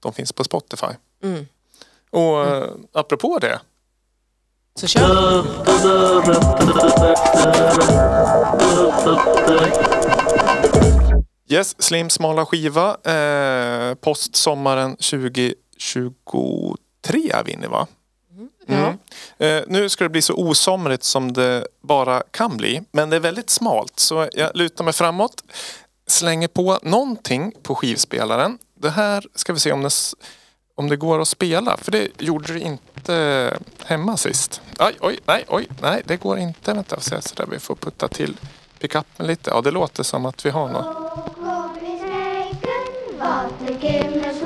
de 0.00 0.12
finns 0.12 0.32
på 0.32 0.44
Spotify. 0.44 0.86
Mm. 1.22 1.46
Och 2.10 2.46
eh, 2.46 2.70
apropå 2.92 3.38
det. 3.38 3.60
Så 4.80 4.86
kör 4.86 5.42
vi. 11.48 11.54
Yes, 11.54 11.82
Slim 11.82 12.10
smala 12.10 12.46
skiva. 12.46 12.96
Eh, 13.04 13.94
post 13.94 14.36
sommaren 14.36 14.96
2023 14.96 17.30
är 17.30 17.44
vi 17.44 17.52
inne 17.52 17.68
va? 17.68 17.86
Mm. 18.68 18.98
Eh, 19.38 19.62
nu 19.66 19.88
ska 19.88 20.04
det 20.04 20.10
bli 20.10 20.22
så 20.22 20.34
osomrigt 20.34 21.04
som 21.04 21.32
det 21.32 21.66
bara 21.82 22.22
kan 22.30 22.56
bli. 22.56 22.82
Men 22.92 23.10
det 23.10 23.16
är 23.16 23.20
väldigt 23.20 23.50
smalt 23.50 23.98
så 23.98 24.28
jag 24.32 24.50
lutar 24.54 24.84
mig 24.84 24.92
framåt. 24.92 25.44
Slänger 26.06 26.48
på 26.48 26.78
någonting 26.82 27.52
på 27.62 27.74
skivspelaren. 27.74 28.58
Det 28.74 28.90
här 28.90 29.26
ska 29.34 29.52
vi 29.52 29.60
se 29.60 29.72
om 29.72 29.82
det, 29.82 29.90
om 30.80 30.88
det 30.88 30.96
går 30.96 31.20
att 31.20 31.28
spela. 31.28 31.76
För 31.76 31.92
det 31.92 32.08
gjorde 32.18 32.52
det 32.52 32.60
inte 32.60 33.58
hemma 33.84 34.16
sist. 34.16 34.60
Oj, 34.78 34.96
oj, 35.00 35.18
nej, 35.26 35.44
oj, 35.48 35.68
nej, 35.82 36.02
det 36.04 36.16
går 36.16 36.38
inte. 36.38 36.72
Vänta, 36.72 37.00
så 37.00 37.34
där 37.36 37.46
vi 37.46 37.58
får 37.58 37.74
putta 37.74 38.08
till 38.08 38.36
pickupen 38.78 39.26
lite. 39.26 39.50
Ja, 39.50 39.60
det 39.60 39.70
låter 39.70 40.02
som 40.02 40.26
att 40.26 40.46
vi 40.46 40.50
har 40.50 40.68
något. 40.68 40.96
Kommer 41.34 41.82
i 41.82 41.98
strejken, 41.98 42.84
wat 43.18 43.52
de 43.66 43.72
kinders 43.80 44.40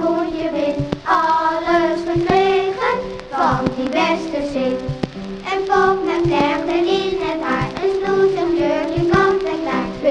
En 5.52 5.62
pop 5.68 6.04
met 6.04 6.22
vlechten 6.26 6.86
in 6.86 7.18
het 7.20 7.42
haar, 7.42 7.68
een 7.82 7.90
snoes, 7.98 8.32
een 8.40 8.56
kleurtje, 8.56 9.08
kant 9.10 9.42
en 9.42 9.60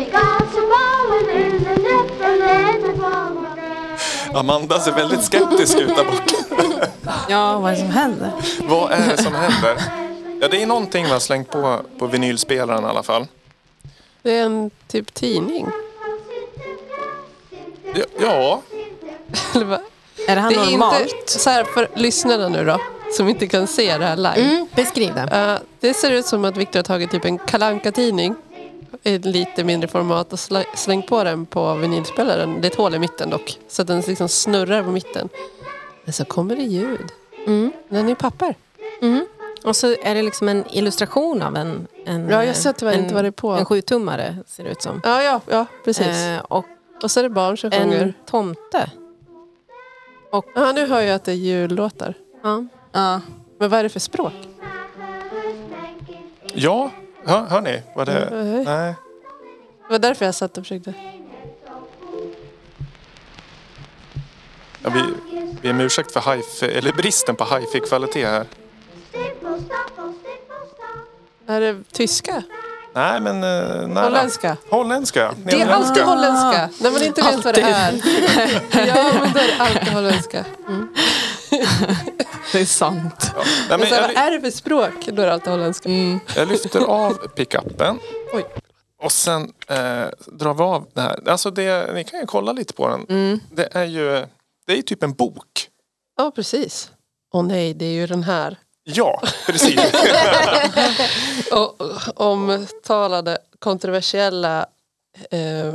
klaar. 0.10 0.43
Amanda 4.36 4.80
ser 4.80 4.92
väldigt 4.92 5.24
skeptisk 5.24 5.78
ut 5.78 5.96
där 5.96 6.04
bak. 6.06 6.22
Ja, 7.30 7.60
vad 7.60 7.72
är 7.72 7.76
det 7.76 7.82
som 7.82 7.90
händer? 7.90 8.32
Vad 8.64 8.92
är 8.92 9.08
det 9.10 9.24
som 9.24 9.36
händer? 9.36 9.82
Ja, 10.42 10.48
det 10.48 10.62
är 10.64 10.66
någonting 10.68 11.04
man 11.04 11.12
har 11.12 11.20
slängt 11.20 11.50
på, 11.50 11.82
på 12.00 12.08
vinylspelaren 12.08 12.84
i 12.84 12.88
alla 12.88 13.04
fall. 13.04 13.28
Det 14.22 14.32
är 14.38 14.44
en 14.46 14.72
typ 14.88 15.14
tidning. 15.14 15.68
Ja, 17.94 18.04
ja 18.22 18.62
Eller 19.56 19.66
vad? 19.66 19.80
Är 20.28 20.36
det 20.36 20.42
här 20.42 20.50
Det 20.50 20.56
är 20.56 20.72
normalt? 20.72 21.00
inte 21.00 21.32
så 21.40 21.50
här 21.50 21.64
för 21.64 21.88
lyssnarna 21.96 22.50
nu 22.50 22.66
då, 22.66 22.78
som 23.18 23.28
inte 23.30 23.48
kan 23.48 23.68
se 23.68 23.98
det 23.98 24.06
här 24.06 24.16
live. 24.16 24.36
Mm, 24.36 24.68
beskriv 24.76 25.14
det. 25.16 25.22
Eh, 25.22 25.58
det 25.80 25.94
ser 25.94 26.12
ut 26.12 26.26
som 26.26 26.46
att 26.46 26.58
Viktor 26.58 26.80
har 26.80 26.84
tagit 26.84 27.12
typ 27.12 27.26
en 27.26 27.38
kalanka 27.38 27.92
tidning 27.92 28.36
i 29.04 29.18
lite 29.18 29.64
mindre 29.64 29.88
format 29.88 30.34
och 30.34 30.40
slängt 30.76 31.08
på 31.08 31.24
den 31.24 31.46
på 31.46 31.74
vinylspelaren. 31.76 32.62
Det 32.62 32.68
är 32.68 32.72
ett 32.72 32.78
hål 32.78 32.96
i 32.96 33.00
mitten 33.00 33.30
dock, 33.30 33.60
så 33.68 33.82
att 33.82 33.88
den 33.88 34.02
liksom 34.02 34.30
snurrar 34.30 34.84
på 34.84 34.92
mitten. 34.92 35.30
Men 36.04 36.14
så 36.14 36.26
kommer 36.26 36.56
det 36.56 36.64
ljud. 36.64 37.12
Mm. 37.48 37.72
Den 37.90 38.08
är 38.08 38.12
i 38.12 38.16
papper. 38.16 38.56
Mm. 39.02 39.26
Och 39.64 39.76
så 39.76 39.88
är 39.88 40.16
det 40.16 40.22
liksom 40.22 40.50
en 40.50 40.64
illustration 40.70 41.42
av 41.42 41.56
en, 41.56 41.88
en, 42.06 42.30
Ja, 42.30 42.46
jag 42.46 42.56
ser 42.56 42.74
tyvärr 42.74 42.94
en, 42.94 43.00
inte 43.00 43.14
vad 43.14 43.24
det 43.24 43.28
är 43.28 43.32
på. 43.32 43.52
en 43.52 43.66
sjutummare, 43.66 44.38
ser 44.48 44.64
det 44.64 44.70
ut 44.70 44.82
som. 44.82 45.02
Ja, 45.04 45.24
ja, 45.24 45.42
ja 45.50 45.66
precis. 45.86 46.08
Eh, 46.08 46.40
och 46.40 46.66
och 47.04 47.12
så 47.12 47.20
är 47.20 47.24
det 47.24 47.30
barn 47.30 47.58
som 47.58 47.72
sjunger. 47.72 48.02
en 48.02 48.14
tomte. 48.26 48.92
Ja, 50.56 50.72
nu 50.72 50.88
hör 50.88 51.02
jag 51.02 51.16
att 51.16 51.24
det 51.24 51.32
är 51.32 51.36
jullåtar. 51.36 52.14
Ja. 52.44 52.66
Ja. 52.92 53.22
Men 53.60 53.70
vad 53.70 53.80
är 53.80 53.84
det 53.84 53.90
för 53.90 54.00
språk? 54.00 54.34
ja. 56.54 56.92
Hör, 57.26 57.46
hör 57.46 57.62
ni? 57.62 57.82
Vad 57.96 58.08
det... 58.08 58.30
Nej. 58.32 58.64
Nej. 58.66 58.96
Det 59.88 59.92
var 59.92 60.00
därför 60.00 60.26
jag 60.26 60.36
satt 60.36 60.58
och 60.58 60.64
försökte. 60.64 60.94
Ja, 64.84 64.90
vi 64.90 65.04
ber 65.62 65.70
om 65.72 65.80
ursäkt 65.80 66.12
för 66.12 66.34
hi 66.36 66.72
eller 66.78 66.92
bristen 66.92 67.36
på 67.36 67.44
hifi-kvalitet 67.44 68.26
här. 68.26 68.46
Är 71.48 71.62
det 71.62 71.84
tyska? 71.92 72.44
Nej, 72.94 73.22
men... 73.22 73.36
Uh, 73.36 73.88
nära. 73.88 74.04
Holländska? 74.04 74.58
Holländska. 74.70 75.34
Det 75.46 75.62
är 75.62 75.68
alltid 75.68 76.04
holländska. 76.04 76.70
När 76.80 76.92
man 76.92 77.04
inte 77.04 77.22
vet 77.22 77.46
vad 77.46 77.56
det 77.56 77.62
är. 77.62 77.94
Ja, 78.88 79.12
men 79.22 79.34
då 79.34 79.40
är 79.40 79.48
det 79.48 79.64
alltid 79.64 79.94
holländska. 79.94 80.46
Det 82.52 82.62
är 82.62 82.66
sant. 82.66 83.32
Ja. 83.36 83.44
Nej, 83.70 83.80
Men 83.80 83.88
jag, 83.88 84.02
vad 84.02 84.18
är 84.18 84.32
det 84.32 84.42
för 84.42 84.52
språk? 84.52 85.06
Då 85.08 85.22
är 85.22 85.26
det 85.26 85.34
alltid 85.34 85.52
holländska. 85.52 85.90
jag 86.36 86.48
lyfter 86.48 86.80
av 86.80 87.14
pickuppen. 87.14 88.00
Oj. 88.34 88.46
Och 89.04 89.12
sen 89.12 89.54
eh, 89.68 90.06
drar 90.26 90.54
vi 90.54 90.64
av 90.64 90.88
det 90.94 91.02
här. 91.02 91.30
Alltså 91.30 91.52
det, 91.52 91.94
ni 91.94 92.04
kan 92.04 92.20
ju 92.20 92.26
kolla 92.26 92.52
lite 92.52 92.74
på 92.74 92.88
den. 92.88 93.06
Mm. 93.10 93.40
Det 93.52 93.70
är 93.72 93.86
ju 93.86 94.26
det 94.66 94.78
är 94.78 94.82
typ 94.82 95.04
en 95.04 95.14
bok. 95.14 95.70
Ja, 96.18 96.32
precis. 96.36 96.92
Åh 97.34 97.44
nej, 97.44 97.74
det 97.74 97.86
är 97.86 97.92
ju 97.92 98.08
den 98.08 98.24
här. 98.24 98.58
Ja, 98.84 99.22
precis. 99.46 99.80
Och, 101.52 101.82
omtalade 102.22 103.38
kontroversiella 103.60 104.66
eh, 105.32 105.74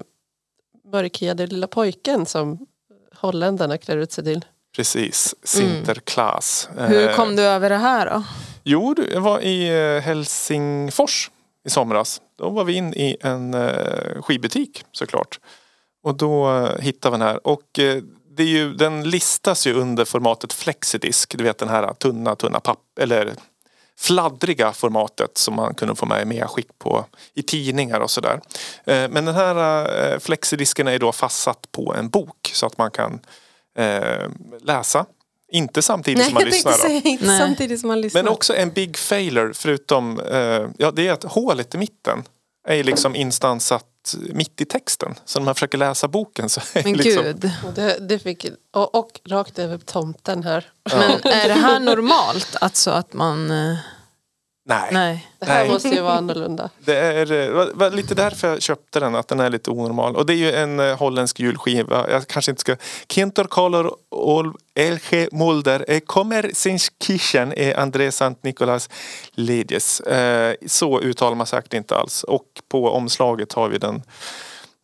mörkhyade 0.93 1.47
lilla 1.47 1.67
pojken 1.67 2.27
som 2.27 2.67
holländarna 3.15 3.79
klär 3.79 3.97
ut 3.97 4.13
sig 4.13 4.25
till. 4.25 4.45
Precis. 4.77 5.35
Sinterklaas. 5.43 6.69
Hur 6.79 7.09
Eh, 7.09 7.17
kom 7.17 7.37
du 7.37 7.43
över 7.43 7.71
det 7.71 7.77
här 7.77 8.07
då? 8.11 8.25
Jo, 8.65 8.95
jag 9.13 9.21
var 9.21 9.41
i 9.41 9.69
eh, 9.69 10.03
Helsingfors 10.03 11.31
i 11.67 11.71
somras. 11.71 12.21
Då 12.39 12.51
var 12.51 12.65
vi 12.65 12.73
in 12.73 12.95
i 12.95 13.17
en 13.21 13.55
eh, 13.55 14.23
skivbutik 14.23 14.85
såklart. 14.93 15.41
Och 16.05 16.15
då 16.15 16.67
hittade 16.81 17.17
vi 17.17 17.19
den 17.19 17.29
här. 17.29 17.47
Och 17.47 17.63
det 18.37 18.43
är 18.43 18.47
ju, 18.47 18.75
den 18.75 19.11
listas 19.11 19.67
ju 19.67 19.75
under 19.75 20.05
formatet 20.05 20.53
flexidisk. 20.53 21.39
Du 21.39 21.45
vet 21.45 21.59
den 21.59 21.69
här 21.69 21.95
tunna, 21.95 22.37
tunna 22.37 22.61
papp 22.61 22.99
eller 23.01 23.33
fladdriga 23.99 24.73
formatet 24.73 25.39
som 25.39 25.55
man 25.55 25.75
kunde 25.75 25.95
få 25.95 26.07
med 26.07 26.23
i 26.23 26.25
medskick 26.25 26.79
på 26.79 27.05
i 27.35 27.43
tidningar 27.43 28.01
och 28.01 28.11
sådär. 28.11 28.41
Men 28.85 29.25
den 29.25 29.35
här 29.35 30.19
flexidisken 30.19 30.89
är 30.89 30.99
då 30.99 31.13
fastsatt 31.13 31.73
på 31.73 31.95
en 31.95 32.09
bok 32.09 32.51
så 32.55 32.67
att 32.67 32.79
man 32.79 32.91
kan 32.91 33.21
eh, 33.79 34.29
läsa. 34.63 35.07
Inte 35.53 35.83
samtidigt 35.83 36.19
Nej, 36.19 36.27
som 36.27 36.35
man 36.35 36.45
lyssnar. 36.45 36.73
Säga 36.73 37.01
inte 37.05 37.27
Nej. 37.27 37.39
samtidigt 37.39 37.81
som 37.81 37.89
man 37.89 38.01
lyssnar. 38.01 38.23
Men 38.23 38.33
också 38.33 38.57
en 38.57 38.71
big 38.71 38.97
failure 38.97 39.55
förutom, 39.55 40.21
eh, 40.21 40.67
ja 40.79 40.91
det 40.91 41.09
är 41.09 41.13
att 41.13 41.25
hålet 41.25 41.75
i 41.75 41.79
mitten 41.79 42.23
är 42.69 42.85
liksom 42.85 43.17
instansat 43.17 43.85
mitt 44.33 44.61
i 44.61 44.65
texten. 44.65 45.15
Så 45.25 45.39
när 45.39 45.45
man 45.45 45.55
försöker 45.55 45.79
läsa 45.79 46.09
boken 46.09 46.49
så 46.49 46.61
är 46.73 46.85
Men 46.85 46.93
liksom, 46.93 47.25
gud. 47.25 47.51
Det, 47.75 47.99
det 48.09 48.19
fick, 48.19 48.47
och, 48.73 48.95
och 48.95 49.21
rakt 49.29 49.59
över 49.59 49.79
tomten 49.79 50.43
här. 50.43 50.67
Men 50.93 51.33
är 51.33 51.49
det 51.49 51.55
här 51.55 51.81
normalt? 51.81 52.57
Alltså 52.61 52.91
att 52.91 53.13
man... 53.13 53.53
Nej. 54.69 54.89
Nej. 54.93 55.29
Det 55.39 55.47
här 55.47 55.61
Nej. 55.61 55.69
måste 55.69 55.89
ju 55.89 56.01
vara 56.01 56.13
annorlunda. 56.13 56.71
Det 56.85 56.97
är 56.97 57.33
eh, 57.33 57.51
var, 57.51 57.71
var 57.75 57.91
lite 57.91 58.15
därför 58.15 58.49
jag 58.49 58.63
köpte 58.63 59.01
den, 59.01 59.15
att 59.15 59.29
den 59.29 59.41
är 59.41 59.51
lite 59.51 59.71
onormal. 59.71 60.17
Och 60.17 60.27
det 60.27 60.33
är 60.33 60.37
ju 60.37 60.53
en 60.53 60.81
eh, 60.81 60.97
holländsk 60.99 61.41
julskiva. 61.41 62.11
Jag 62.11 62.27
kanske 62.27 62.51
inte 62.51 62.61
ska... 62.61 62.77
Kintor 63.09 63.45
Color 63.45 63.95
Ol 64.11 64.55
LG 64.79 65.29
Mulder 65.33 65.85
eh, 65.89 66.01
kommer 66.01 66.51
sin 66.55 66.79
Kirchen 66.79 67.53
är 67.57 67.79
André 67.79 68.13
Sant 68.13 68.43
Nicolas 68.43 68.91
Ledjes. 69.33 70.01
Eh, 70.01 70.55
så 70.67 71.01
uttalar 71.01 71.37
man 71.37 71.47
säkert 71.47 71.75
inte 71.75 71.97
alls. 71.97 72.23
Och 72.23 72.47
på 72.69 72.91
omslaget 72.91 73.53
har 73.53 73.69
vi 73.69 73.79
den 73.79 74.03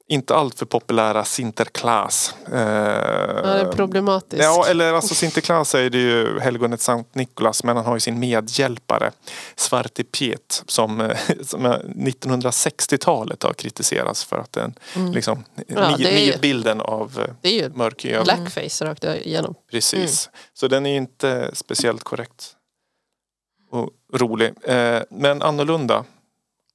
inte 0.09 0.35
alltför 0.35 0.67
populära 0.67 1.25
Sinterklaas. 1.25 2.35
Eh, 2.53 2.59
Ja, 2.61 3.43
det 3.55 3.61
är 3.61 3.73
problematiskt. 3.73 4.43
Ja, 4.43 4.67
eller 4.67 4.93
alltså 4.93 5.15
Sinterklaas 5.15 5.75
är 5.75 5.91
det 5.91 5.99
ju 5.99 6.41
helgonet 6.41 6.81
Sankt 6.81 7.15
Nikolas 7.15 7.65
men 7.65 7.77
han 7.77 7.85
har 7.87 7.95
ju 7.95 8.01
sin 8.01 8.19
medhjälpare 8.19 9.11
Svarte 9.57 10.05
Piet 10.05 10.63
som, 10.67 11.01
eh, 11.01 11.17
som 11.43 11.67
eh, 11.67 11.73
1960-talet 11.97 13.43
har 13.43 13.53
kritiserats 13.53 14.25
för 14.25 14.37
att 14.39 14.53
den 14.53 14.75
liksom 15.13 15.45
Mm. 15.57 15.65
Ja, 15.69 16.09
är 16.09 16.19
ju- 16.19 16.31
nidbilden 16.31 16.81
av 16.81 17.19
eh, 17.21 17.35
Det 17.41 17.49
är 17.49 17.63
ju 17.63 17.69
mörkhyad. 17.75 18.25
blackface 18.25 18.85
rakt 18.85 19.05
igenom. 19.05 19.55
Precis. 19.71 20.31
Så 20.55 20.69
den 20.69 20.87
är 20.87 20.91
ju 20.91 20.97
inte 20.97 21.51
speciellt 21.53 22.03
korrekt 22.05 22.51
och 23.71 23.91
rolig. 24.15 24.53
Eh, 24.63 25.03
men 25.11 25.43
annorlunda. 25.43 26.05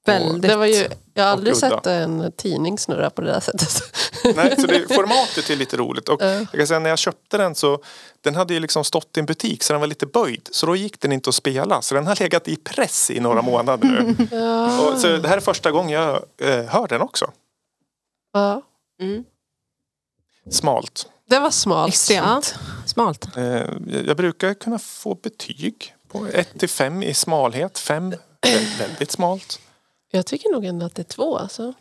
Väldigt. 0.06 0.42
Det 0.42 0.56
var 0.56 0.66
ju, 0.66 0.88
jag 1.14 1.24
har 1.24 1.32
aldrig 1.32 1.56
sett 1.58 1.86
en 1.88 2.32
tidning 2.32 2.80
snurra 2.80 3.10
på 3.10 3.22
det 3.22 3.32
där 3.32 3.40
sättet. 3.40 3.82
Nej, 4.36 4.56
så 4.56 4.68
det, 4.68 4.88
formatet 4.96 5.50
är 5.50 5.56
lite 5.56 5.78
roligt. 5.78 6.10
Och 6.10 6.22
Ja. 6.22 6.28
jag 6.28 6.52
kan 6.52 6.68
säga 6.68 6.80
när 6.80 6.90
jag 6.90 7.00
köpte 7.00 7.38
den 7.38 7.56
så 7.56 7.84
den 8.22 8.36
hade 8.36 8.54
ju 8.54 8.60
liksom 8.60 8.84
stått 8.84 9.18
i 9.18 9.20
en 9.20 9.26
butik 9.26 9.64
så 9.64 9.74
den 9.74 9.80
var 9.80 9.88
lite 9.88 10.06
böjd. 10.06 10.50
Så 10.52 10.66
då 10.66 10.76
gick 10.76 11.00
den 11.00 11.12
inte 11.12 11.30
att 11.30 11.36
spela. 11.36 11.82
Så 11.82 11.96
den 11.96 12.08
har 12.08 12.16
legat 12.16 12.48
i 12.48 12.56
press 12.56 13.12
i 13.12 13.20
några 13.20 13.42
månader 13.42 13.88
nu. 13.88 14.28
Och, 14.94 15.00
så 15.00 15.08
det 15.18 15.28
här 15.28 15.38
är 15.38 15.42
första 15.42 15.72
gången 15.72 15.90
jag 15.92 16.24
eh, 16.42 16.66
hör 16.66 16.88
den 16.88 17.02
också. 17.02 17.32
Ja. 18.34 18.62
Mm. 19.02 19.24
Smalt. 20.52 21.08
Det 21.30 21.40
var 21.40 21.52
smalt. 21.52 21.90
Extremt. 21.90 22.56
Smalt. 22.86 23.38
Eh, 23.38 23.44
jag 23.44 23.68
jag 24.08 24.18
brukar 24.18 24.54
kunna 24.54 24.80
få 24.80 25.16
betyg 25.16 25.96
på 26.12 26.28
1 26.34 26.60
till 26.60 26.70
5 26.70 27.04
i 27.04 27.14
smalhet. 27.14 27.80
5 27.80 28.14
väldigt 28.80 29.12
smalt. 29.12 29.60
Jag 30.12 30.26
tycker 30.26 30.50
nog 30.50 30.66
ändå 30.66 30.86
att 30.86 30.96
det 30.96 31.02
är 31.02 31.04
två. 31.04 31.38
Alltså. 31.38 31.74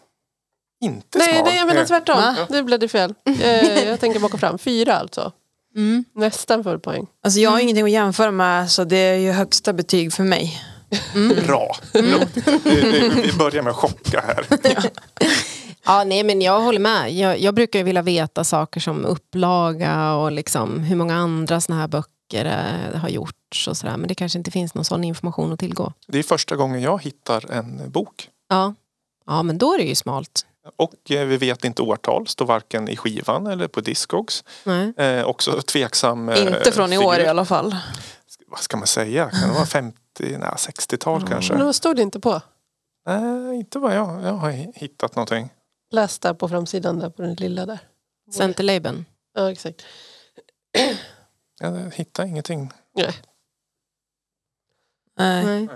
Inte 0.81 1.19
Nej, 1.19 1.33
smalt. 1.33 1.47
nej, 1.47 1.57
jag 1.57 1.67
menar 1.67 1.85
tvärtom. 1.85 2.17
Va? 2.17 2.37
Det 2.49 2.63
blev 2.63 2.79
det 2.79 2.89
fel. 2.89 3.15
Eh, 3.43 3.89
jag 3.89 4.01
tänker 4.01 4.21
baka 4.21 4.39
fram. 4.39 4.59
Fyra 4.59 4.95
alltså. 4.95 5.33
Mm. 5.77 6.05
Nästan 6.15 6.65
full 6.65 6.81
poäng. 6.81 7.07
Alltså 7.25 7.41
jag 7.41 7.51
har 7.51 7.61
ingenting 7.61 7.85
att 7.85 7.91
jämföra 7.91 8.31
med 8.31 8.71
så 8.71 8.85
det 8.85 8.97
är 8.97 9.17
ju 9.17 9.33
högsta 9.33 9.73
betyg 9.73 10.13
för 10.13 10.25
mig. 10.25 10.63
Bra. 11.47 11.77
Bra. 11.93 12.21
Vi, 12.65 13.09
vi, 13.09 13.33
börjar 13.39 13.63
med 13.63 13.71
att 13.71 13.77
chocka 13.77 14.21
här. 14.27 14.47
Ja, 15.85 16.05
nej, 16.05 16.25
men 16.25 16.41
jag 16.41 16.61
håller 16.61 16.81
med. 16.81 17.13
Jag, 17.13 17.41
jag 17.41 17.55
brukar 17.55 17.79
ju 17.79 17.85
vilja 17.85 18.03
veta 18.03 18.45
saker 18.45 18.81
som 18.81 19.05
upplaga 19.05 20.15
och 20.15 20.33
liksom 20.33 20.81
hur 20.81 20.97
många 20.97 21.17
andra 21.17 21.61
såna 21.61 21.81
här 21.81 21.89
böcker 21.89 22.18
eh, 22.35 23.01
har 23.01 23.09
gjorts 23.09 23.69
och 23.69 23.77
sådär. 23.77 23.97
Men 23.97 24.09
det 24.09 24.15
kanske 24.15 24.39
inte 24.39 24.51
finns 24.51 24.75
någon 24.75 24.85
sån 24.85 25.05
information 25.05 25.53
att 25.53 25.59
tillgå. 25.59 25.93
Det 26.07 26.19
är 26.19 26.23
första 26.23 26.57
gången 26.57 26.83
jag 26.83 27.03
hittar 27.03 27.51
en 27.51 27.91
bok. 27.91 28.31
Ja, 28.49 28.75
ja 29.27 29.43
men 29.43 29.59
då 29.59 29.75
är 29.75 29.79
det 29.79 29.85
ju 29.85 29.95
smalt. 29.95 30.47
Och 30.77 31.11
eh, 31.11 31.27
vi 31.27 31.37
vet 31.37 31.65
inte 31.65 31.83
årtal, 31.83 32.27
står 32.27 32.47
varken 32.47 32.89
i 32.89 32.97
skivan 32.97 33.47
eller 33.47 33.69
på 33.69 33.81
Discogs. 33.81 34.45
Nej. 34.65 34.93
Eh, 34.97 35.25
också 35.25 35.63
tveksam 35.63 36.29
eh, 36.29 36.41
Inte 36.41 36.73
från 36.73 36.93
i 36.93 36.99
år 36.99 37.19
i 37.19 37.27
alla 37.27 37.45
fall. 37.45 37.77
Vad 38.47 38.61
ska 38.61 38.77
man 38.77 38.87
säga? 38.87 39.31
Kan 39.31 39.49
det 39.49 39.55
vara 39.55 39.67
50, 39.67 39.97
nej 40.21 40.39
60-tal 40.41 41.29
kanske? 41.29 41.55
Men 41.55 41.65
vad 41.65 41.75
stod 41.75 41.97
det 41.97 42.03
inte 42.03 42.21
på? 42.21 42.41
Nej, 43.07 43.57
inte 43.57 43.79
vad 43.79 43.97
jag, 43.97 44.23
jag 44.23 44.33
har 44.33 44.51
hittat 44.51 45.17
någonting. 45.17 45.51
Läs 45.91 46.19
där 46.19 46.35
på 46.35 46.49
framsidan 46.49 46.99
där 46.99 47.11
på 47.11 47.23
den 47.23 47.35
lilla 47.35 47.67
där. 47.67 47.79
Centerlabeln. 48.35 49.05
Ja, 49.35 49.53
exakt. 49.53 49.83
Jag 51.61 51.93
hittar 51.95 52.25
ingenting. 52.25 52.73
Nej. 52.95 53.15
Nej. 55.19 55.45
Nej. 55.67 55.69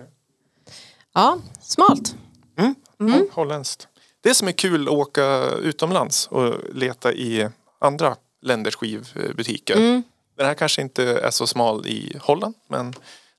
Ja, 1.15 1.39
smalt. 1.63 2.17
Mm. 2.57 2.75
Mm. 3.01 3.29
Holländskt. 3.33 3.89
Det 4.21 4.35
som 4.35 4.49
är 4.49 4.53
kul 4.53 4.89
att 4.89 4.95
åka 4.95 5.45
utomlands 5.51 6.27
och 6.27 6.55
leta 6.75 7.13
i 7.13 7.49
andra 7.79 8.17
länders 8.43 8.77
skivbutiker. 8.77 9.77
Mm. 9.77 10.03
Den 10.37 10.47
här 10.47 10.55
kanske 10.55 10.83
inte 10.83 11.05
är 11.05 11.31
så 11.31 11.47
smal 11.47 11.87
i 11.87 12.17
Holland 12.21 12.55
men 12.69 12.95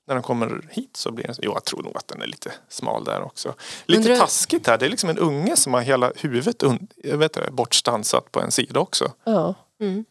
när 0.06 0.14
den 0.14 0.22
kommer 0.22 0.68
hit 0.70 0.96
så 0.96 1.10
blir 1.12 1.24
den, 1.26 1.34
jo 1.42 1.52
jag 1.52 1.64
tror 1.64 1.82
nog 1.82 1.96
att 1.96 2.08
den 2.08 2.22
är 2.22 2.26
lite 2.26 2.52
smal 2.68 3.04
där 3.04 3.22
också. 3.22 3.54
Lite 3.86 4.00
Undrar- 4.02 4.16
taskigt 4.16 4.66
här, 4.66 4.78
det 4.78 4.86
är 4.86 4.90
liksom 4.90 5.10
en 5.10 5.18
unge 5.18 5.56
som 5.56 5.74
har 5.74 5.80
hela 5.80 6.12
huvudet 6.16 6.62
un, 6.62 6.88
jag 6.96 7.18
vet 7.18 7.36
inte, 7.36 7.50
bortstansat 7.50 8.32
på 8.32 8.40
en 8.40 8.50
sida 8.50 8.80
också. 8.80 9.12
Ja. 9.24 9.54
Mm. 9.80 10.04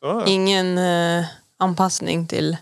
Så, 0.00 0.24
Ingen 0.26 0.78
eh, 0.78 1.24
anpassning 1.58 2.26
till 2.26 2.56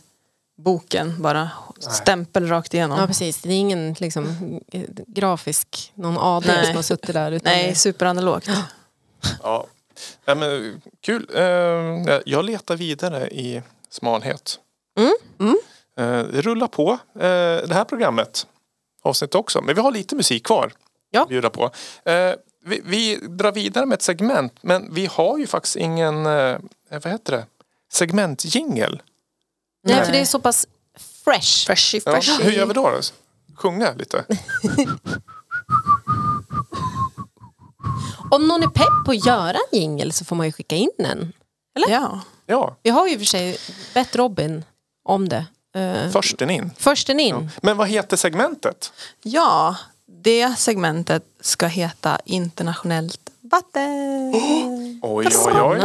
boken, 0.56 1.22
bara 1.22 1.50
stämpel 1.78 2.48
rakt 2.48 2.74
igenom. 2.74 2.98
Ja, 2.98 3.06
precis. 3.06 3.42
Det 3.42 3.48
är 3.48 3.58
ingen 3.58 3.92
liksom, 3.98 4.60
grafisk, 5.06 5.92
någon 5.94 6.18
AD 6.18 6.46
Nej. 6.46 6.66
som 6.66 6.74
har 6.76 6.82
suttit 6.82 7.12
där. 7.14 7.32
Utan 7.32 7.52
Nej, 7.52 7.68
det- 7.68 7.74
superanalogt. 7.74 8.48
ja. 9.42 9.66
Ja, 10.24 10.34
men, 10.34 10.80
kul. 11.00 11.28
Eh, 11.34 11.42
jag 12.26 12.44
letar 12.44 12.76
vidare 12.76 13.28
i 13.28 13.62
smalhet. 13.90 14.58
Mm. 14.98 15.12
Mm. 15.40 15.56
Eh, 15.98 16.26
det 16.32 16.40
rullar 16.42 16.66
på 16.68 16.90
eh, 17.14 17.18
det 17.68 17.74
här 17.74 17.84
programmet. 17.84 18.46
Avsnitt 19.02 19.34
också. 19.34 19.62
Men 19.62 19.74
vi 19.74 19.80
har 19.80 19.90
lite 19.92 20.16
musik 20.16 20.46
kvar. 20.46 20.72
Ja. 21.10 21.22
att 21.22 21.28
bjuda 21.28 21.50
på. 21.50 21.70
Vi, 22.66 22.80
vi 22.84 23.16
drar 23.16 23.52
vidare 23.52 23.86
med 23.86 23.96
ett 23.96 24.02
segment. 24.02 24.52
Men 24.60 24.94
vi 24.94 25.06
har 25.06 25.38
ju 25.38 25.46
faktiskt 25.46 25.76
ingen, 25.76 26.22
vad 26.24 27.06
heter 27.06 27.32
det? 27.32 27.46
Segmentjingel. 27.94 29.02
Nej, 29.86 30.04
för 30.04 30.12
det 30.12 30.18
är 30.18 30.24
så 30.24 30.40
pass 30.40 30.66
fresh. 31.24 31.66
Freshy, 31.66 32.00
Ja, 32.04 32.12
freshy. 32.12 32.42
hur 32.42 32.50
gör 32.52 32.66
vi 32.66 32.74
då? 32.74 32.90
då? 32.90 33.00
Sjunga 33.56 33.92
lite? 33.92 34.24
Om 38.30 38.48
någon 38.48 38.62
är 38.62 38.68
pepp 38.68 39.04
på 39.04 39.10
att 39.10 39.26
göra 39.26 39.56
en 39.72 39.78
jingle 39.78 40.12
så 40.12 40.24
får 40.24 40.36
man 40.36 40.46
ju 40.46 40.52
skicka 40.52 40.76
in 40.76 40.90
en. 40.98 41.32
Ja. 41.88 42.20
Ja, 42.46 42.76
Vi 42.82 42.90
har 42.90 43.08
ju 43.08 43.18
för 43.18 43.24
sig 43.24 43.56
bett 43.94 44.16
Robin 44.16 44.64
om 45.04 45.28
det. 45.28 45.46
Uh, 45.76 46.10
försten 46.10 46.50
in. 46.50 46.70
försten 46.78 47.20
in. 47.20 47.50
Men 47.62 47.76
vad 47.76 47.88
heter 47.88 48.16
segmentet? 48.16 48.92
ja, 49.22 49.76
det 50.06 50.58
segmentet 50.58 51.24
ska 51.40 51.66
heta 51.66 52.20
internationellt 52.24 53.23
vatten. 53.54 55.00
Oj, 55.02 55.26
oj, 55.46 55.60
oj. 55.60 55.80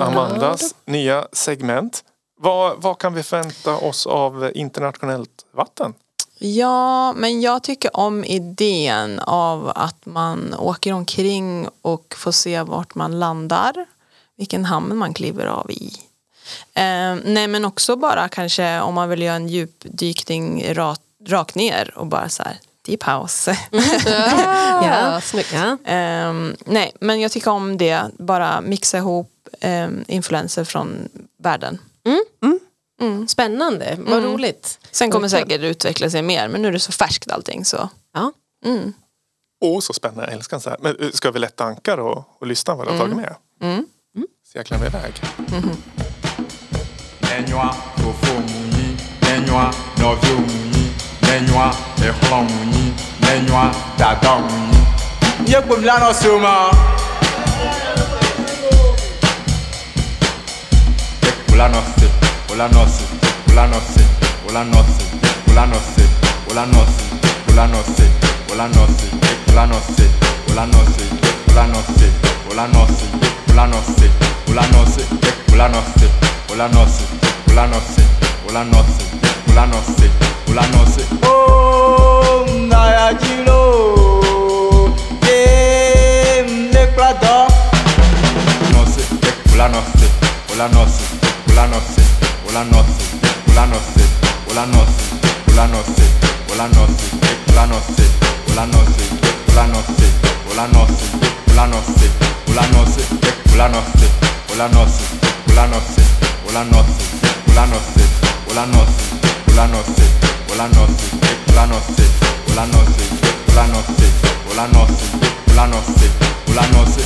Amandas 0.00 0.74
nya 0.84 1.26
segment. 1.32 2.04
Vad, 2.40 2.82
vad 2.82 2.98
kan 2.98 3.14
vi 3.14 3.22
förvänta 3.22 3.76
oss 3.76 4.06
av 4.06 4.50
internationellt 4.54 5.46
vatten? 5.52 5.94
Ja, 6.38 7.12
men 7.12 7.40
jag 7.40 7.62
tycker 7.62 7.96
om 7.96 8.24
idén 8.24 9.18
av 9.18 9.72
att 9.74 10.06
man 10.06 10.54
åker 10.54 10.92
omkring 10.92 11.68
och 11.82 12.14
får 12.18 12.32
se 12.32 12.62
vart 12.62 12.94
man 12.94 13.18
landar. 13.18 13.86
Vilken 14.36 14.64
hamn 14.64 14.96
man 14.96 15.14
kliver 15.14 15.46
av 15.46 15.70
i. 15.70 15.92
Eh, 16.74 17.16
nej 17.24 17.48
men 17.48 17.64
också 17.64 17.96
bara 17.96 18.28
kanske 18.28 18.80
om 18.80 18.94
man 18.94 19.08
vill 19.08 19.22
göra 19.22 19.36
en 19.36 19.48
djupdykning 19.48 20.74
rakt, 20.74 21.02
rakt 21.26 21.54
ner 21.54 21.94
och 21.96 22.06
bara 22.06 22.28
så 22.28 22.42
här 22.42 22.58
deep 22.88 23.02
house. 23.02 23.50
Ja, 24.82 25.20
Ja. 25.32 25.42
Ja. 25.52 25.76
Ehm, 25.84 26.56
nej 26.64 26.92
men 27.00 27.20
jag 27.20 27.32
tycker 27.32 27.50
om 27.50 27.76
det. 27.76 28.02
Bara 28.18 28.60
mixa 28.60 28.98
ihop 28.98 29.30
um, 29.64 30.04
influenser 30.08 30.64
från 30.64 31.08
världen. 31.42 31.78
Spännande, 33.28 33.96
vad 33.98 34.24
roligt. 34.24 34.78
Sen 34.90 35.10
kommer 35.10 35.28
säkert 35.28 35.60
utveckla 35.60 36.10
sig 36.10 36.22
mer 36.22 36.48
men 36.48 36.62
nu 36.62 36.68
är 36.68 36.72
det 36.72 36.80
så 36.80 36.92
färskt 36.92 37.30
allting 37.30 37.64
så. 37.64 37.88
Ja. 38.14 38.32
Mm. 38.64 38.92
Åh, 39.60 39.80
så 39.80 39.92
spännande. 39.92 40.24
Jag 40.24 40.32
älskar 40.32 40.58
så 40.58 40.70
här. 40.70 40.78
Men 40.80 40.96
eh, 41.00 41.10
ska 41.10 41.30
vi 41.30 41.38
lätta 41.38 41.64
ankar 41.64 41.98
och, 41.98 42.24
och 42.40 42.46
lyssna 42.46 42.74
vad 42.74 42.86
du 42.86 42.90
har 42.90 42.98
tagit 42.98 43.16
med? 43.16 43.34
Mm. 43.62 43.86
Så 44.52 44.58
jag 44.58 44.66
klämmer 44.66 44.86
iväg. 44.86 45.12
Ẹ̀yàn 47.20 47.74
nenywa 51.28 51.66
exlɔ̃ 52.08 52.40
ŋu 52.48 52.58
nyi 52.72 52.84
nenywa 53.24 53.62
dada 53.98 54.32
ŋu 54.46 54.56
nyi. 54.70 54.80
yé 55.50 55.58
kpo 55.64 55.74
mi 55.80 55.86
lanɔ 55.90 56.08
si 56.20 56.28
o 56.28 56.38
ma. 56.44 56.52
Olanɔ 61.52 61.80
se, 61.96 62.06
olanɔ 62.52 62.82
se, 62.94 63.04
olanɔ 63.50 63.78
se, 63.92 64.02
olanɔ 64.48 64.80
se, 64.94 65.04
olanɔ 65.50 65.78
se, 65.92 66.04
olanɔ 66.50 66.82
se, 66.96 67.04
olanɔ 67.50 67.80
se, 67.96 68.06
olanɔ 68.50 68.80
se, 68.86 69.06
olanɔ 69.50 69.80
se, 69.96 70.06
olanɔ 70.60 70.78
se, 70.86 70.86
olanɔ 70.86 70.86
se, 70.86 71.46
olanɔ 71.50 71.80
se, 71.98 72.46
olanɔ 73.50 73.80
se, 73.96 74.06
olanɔ 74.50 74.80
se, 74.86 75.06
olanɔ 75.52 75.80
se, 75.86 76.06
olanɔ 76.52 76.82
se, 76.96 77.06
olanɔ 77.52 77.78
se, 77.92 78.02
olanɔ 78.48 78.80
se, 78.94 79.04
olanɔ 79.50 79.80
se. 79.98 80.37
Hola 80.50 80.62
se, 80.62 81.04
hola 106.48 106.64
noche, 106.64 108.02
hola 108.50 108.66
noche, 108.66 108.94
hola 109.52 109.66
se 109.84 110.27
la 110.58 110.66
notte, 110.66 111.04
la 111.54 111.66
notte, 111.66 112.02
la 112.56 112.64
notte, 112.64 113.08
la 113.54 113.64
notte, 113.66 114.04
la 114.56 114.66
notte, 114.66 115.06
la 115.54 115.66
notte, 115.66 116.10
la 116.52 116.66
notte, 116.66 117.04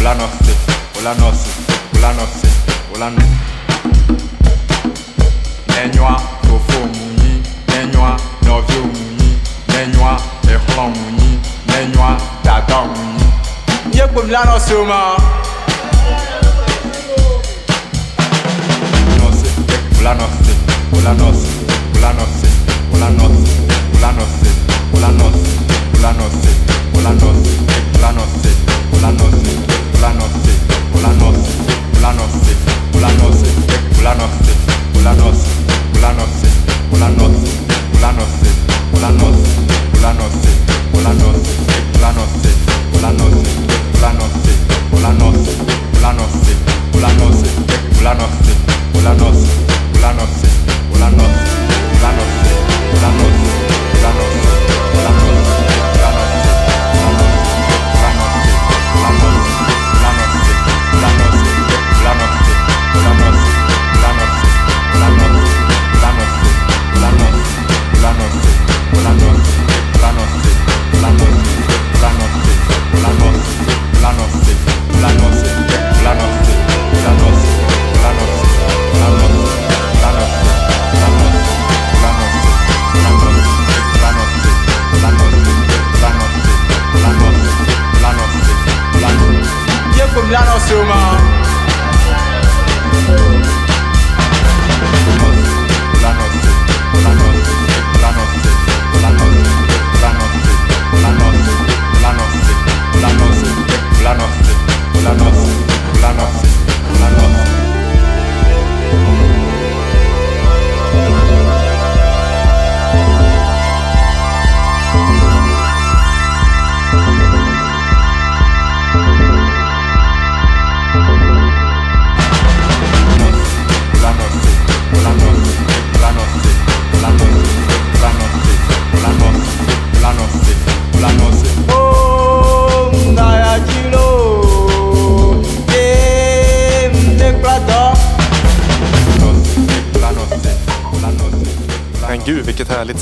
la 0.00 0.14
notte, 0.14 0.56
la 1.02 1.12
notte, 1.12 1.50
la 2.00 2.12
notte, 2.12 2.48
la 2.98 3.08
notte. 3.10 3.26
Nenhuma 5.68 6.18
fofo 6.44 6.78
muni, 6.94 7.42
nenhuma 7.66 8.16
novio 8.40 8.84
muni, 8.84 9.38
nenhuma 9.66 10.16
ehlan 10.48 10.92
muni, 10.92 11.38
nenhuma 11.66 12.16
dada 12.42 12.86
muni. 12.86 13.26
Yekum 13.92 14.30
la 14.30 14.44
notte 14.44 14.74
ma. 14.86 15.16
La 19.02 19.14
notte, 19.18 19.48
la 20.02 20.14
notte, 20.14 20.54
la 21.02 21.12
notte, 21.12 21.48
la 22.00 22.12
notte. 22.12 22.43
Ulanos, 23.04 23.32
Ulanos, 23.98 24.30
Ulanos, 24.94 25.34
Ulanos, 25.92 26.32
Ulanos 26.94 27.44
la. 53.04 53.43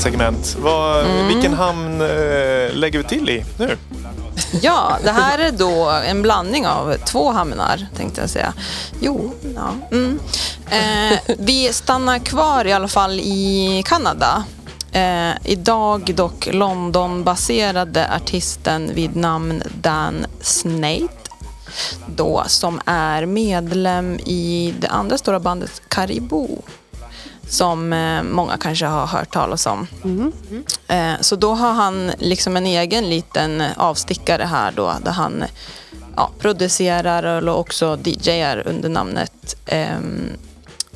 Segment. 0.03 0.57
Vad, 0.59 1.05
Vilken 1.27 1.53
hamn 1.53 2.01
eh, 2.01 2.07
lägger 2.73 2.97
vi 2.97 3.03
till 3.03 3.29
i 3.29 3.45
nu? 3.57 3.77
Ja, 4.61 4.97
det 5.03 5.11
här 5.11 5.39
är 5.39 5.51
då 5.51 5.89
en 5.89 6.21
blandning 6.21 6.67
av 6.67 6.95
två 7.05 7.31
hamnar, 7.31 7.87
tänkte 7.97 8.21
jag 8.21 8.29
säga. 8.29 8.53
Jo, 8.99 9.33
ja. 9.55 9.73
Mm. 9.91 10.19
Eh, 10.69 11.19
vi 11.39 11.73
stannar 11.73 12.19
kvar 12.19 12.65
i 12.65 12.73
alla 12.73 12.87
fall 12.87 13.19
i 13.19 13.83
Kanada. 13.85 14.43
Eh, 14.91 15.31
idag 15.43 16.15
dock 16.15 16.49
London-baserade 16.51 18.15
artisten 18.15 18.91
vid 18.93 19.15
namn 19.15 19.63
Dan 19.81 20.25
Snate. 20.41 21.07
Då, 22.05 22.43
som 22.47 22.81
är 22.85 23.25
medlem 23.25 24.19
i 24.19 24.73
det 24.79 24.87
andra 24.87 25.17
stora 25.17 25.39
bandet 25.39 25.81
Caribou. 25.87 26.61
Som 27.53 27.93
eh, 27.93 28.23
många 28.23 28.57
kanske 28.57 28.85
har 28.85 29.07
hört 29.07 29.33
talas 29.33 29.65
om. 29.65 29.87
Mm. 30.03 30.31
Så 31.21 31.35
då 31.35 31.53
har 31.53 31.73
han 31.73 32.11
liksom 32.17 32.57
en 32.57 32.65
egen 32.65 33.09
liten 33.09 33.63
avstickare 33.77 34.43
här 34.43 34.71
då 34.71 34.93
där 35.03 35.11
han 35.11 35.43
ja, 36.15 36.29
producerar 36.39 37.47
och 37.47 37.59
också 37.59 37.97
DJar 38.03 38.67
under 38.67 38.89
namnet 38.89 39.55
ehm, 39.65 40.29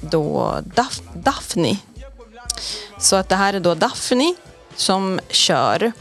då 0.01 0.57
Daf- 0.75 1.01
Daphne. 1.13 1.77
Så 2.99 3.15
att 3.15 3.29
det 3.29 3.35
här 3.35 3.53
är 3.53 3.59
då 3.59 3.75
Daphne 3.75 4.35
som 4.75 5.19
kör. 5.29 5.91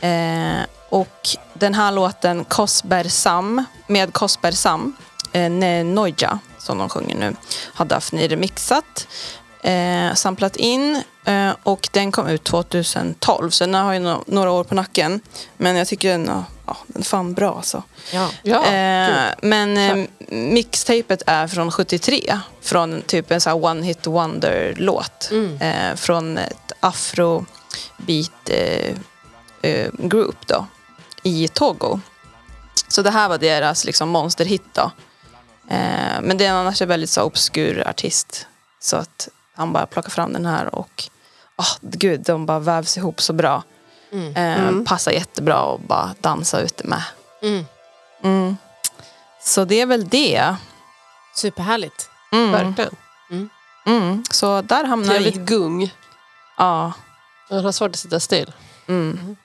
Eh, 0.00 0.62
och 0.88 1.28
den 1.54 1.74
här 1.74 1.92
låten 1.92 2.44
Kosber 2.44 3.04
Sam 3.04 3.64
med 3.86 4.12
Kosber 4.12 4.52
Sam, 4.52 4.96
eh, 5.32 5.50
Ne 5.50 5.84
Noja 5.84 6.38
som 6.58 6.78
de 6.78 6.88
sjunger 6.88 7.16
nu, 7.16 7.36
har 7.74 7.84
Daphne 7.84 8.28
remixat. 8.28 9.06
Eh, 9.70 10.14
samplat 10.14 10.56
in 10.56 11.02
eh, 11.24 11.50
och 11.62 11.88
den 11.92 12.12
kom 12.12 12.28
ut 12.28 12.44
2012 12.44 13.50
så 13.50 13.64
den 13.64 13.74
har 13.74 13.92
ju 13.92 13.98
no- 13.98 14.24
några 14.26 14.50
år 14.50 14.64
på 14.64 14.74
nacken. 14.74 15.20
Men 15.56 15.76
jag 15.76 15.86
tycker 15.88 16.08
den, 16.10 16.30
ja, 16.66 16.76
den 16.86 17.00
är 17.02 17.04
fan 17.06 17.34
bra 17.34 17.56
alltså. 17.56 17.82
Ja. 18.12 18.28
Ja, 18.42 18.66
Eh, 18.66 19.34
men 19.42 19.76
eh, 19.76 20.06
mixtapet 20.28 21.22
är 21.26 21.46
från 21.46 21.70
73. 21.72 22.38
Från 22.60 23.02
typ 23.02 23.30
en 23.30 23.40
sån 23.40 23.50
här 23.50 23.64
one 23.70 23.86
hit 23.86 24.06
wonder 24.06 24.74
låt. 24.76 25.30
Eh, 25.60 25.94
från 25.96 26.38
ett 26.38 26.72
afrobeat 26.80 28.50
eh, 28.50 28.94
eh, 29.62 29.88
group 29.98 30.46
då. 30.46 30.66
I 31.22 31.48
Togo. 31.48 32.00
Så 32.88 33.02
det 33.02 33.10
här 33.10 33.28
var 33.28 33.38
deras 33.38 33.84
liksom 33.84 34.08
monsterhit 34.08 34.64
då. 34.72 34.90
Eh, 35.70 36.20
men 36.22 36.36
det 36.36 36.44
är 36.46 36.52
annars 36.52 36.82
en 36.82 36.88
väldigt 36.88 37.10
så 37.10 37.22
obskur 37.22 37.88
artist. 37.88 38.46
Så 38.80 38.96
att 38.96 39.28
han 39.54 39.72
bara 39.72 39.86
plockar 39.86 40.10
fram 40.10 40.32
den 40.32 40.46
här 40.46 40.74
och 40.74 41.04
ah 41.56 41.76
gud, 41.80 42.20
de 42.20 42.46
bara 42.46 42.58
vävs 42.58 42.96
ihop 42.96 43.20
så 43.22 43.32
bra. 43.32 43.62
Eh, 44.34 44.82
Passar 44.86 45.12
jättebra 45.12 45.62
och 45.62 45.80
bara 45.80 46.14
dansa 46.20 46.60
ute 46.60 46.86
med. 46.86 47.02
Mm. 47.42 47.64
Mm. 48.22 48.56
Så 49.42 49.64
det 49.64 49.80
är 49.80 49.86
väl 49.86 50.08
det. 50.08 50.56
Superhärligt. 51.34 52.10
Mm. 52.32 52.52
Verkligen. 52.52 52.94
Mm. 53.86 54.24
Så 54.30 54.62
där 54.62 54.84
hamnar 54.84 55.08
Trevligt 55.08 55.36
vi. 55.36 55.44
gung. 55.44 55.94
Ja. 56.58 56.92
Han 57.48 57.64
har 57.64 57.72
svårt 57.72 57.90
att 57.90 57.96
sitta 57.96 58.20
still. 58.20 58.52
Mm. 58.86 59.36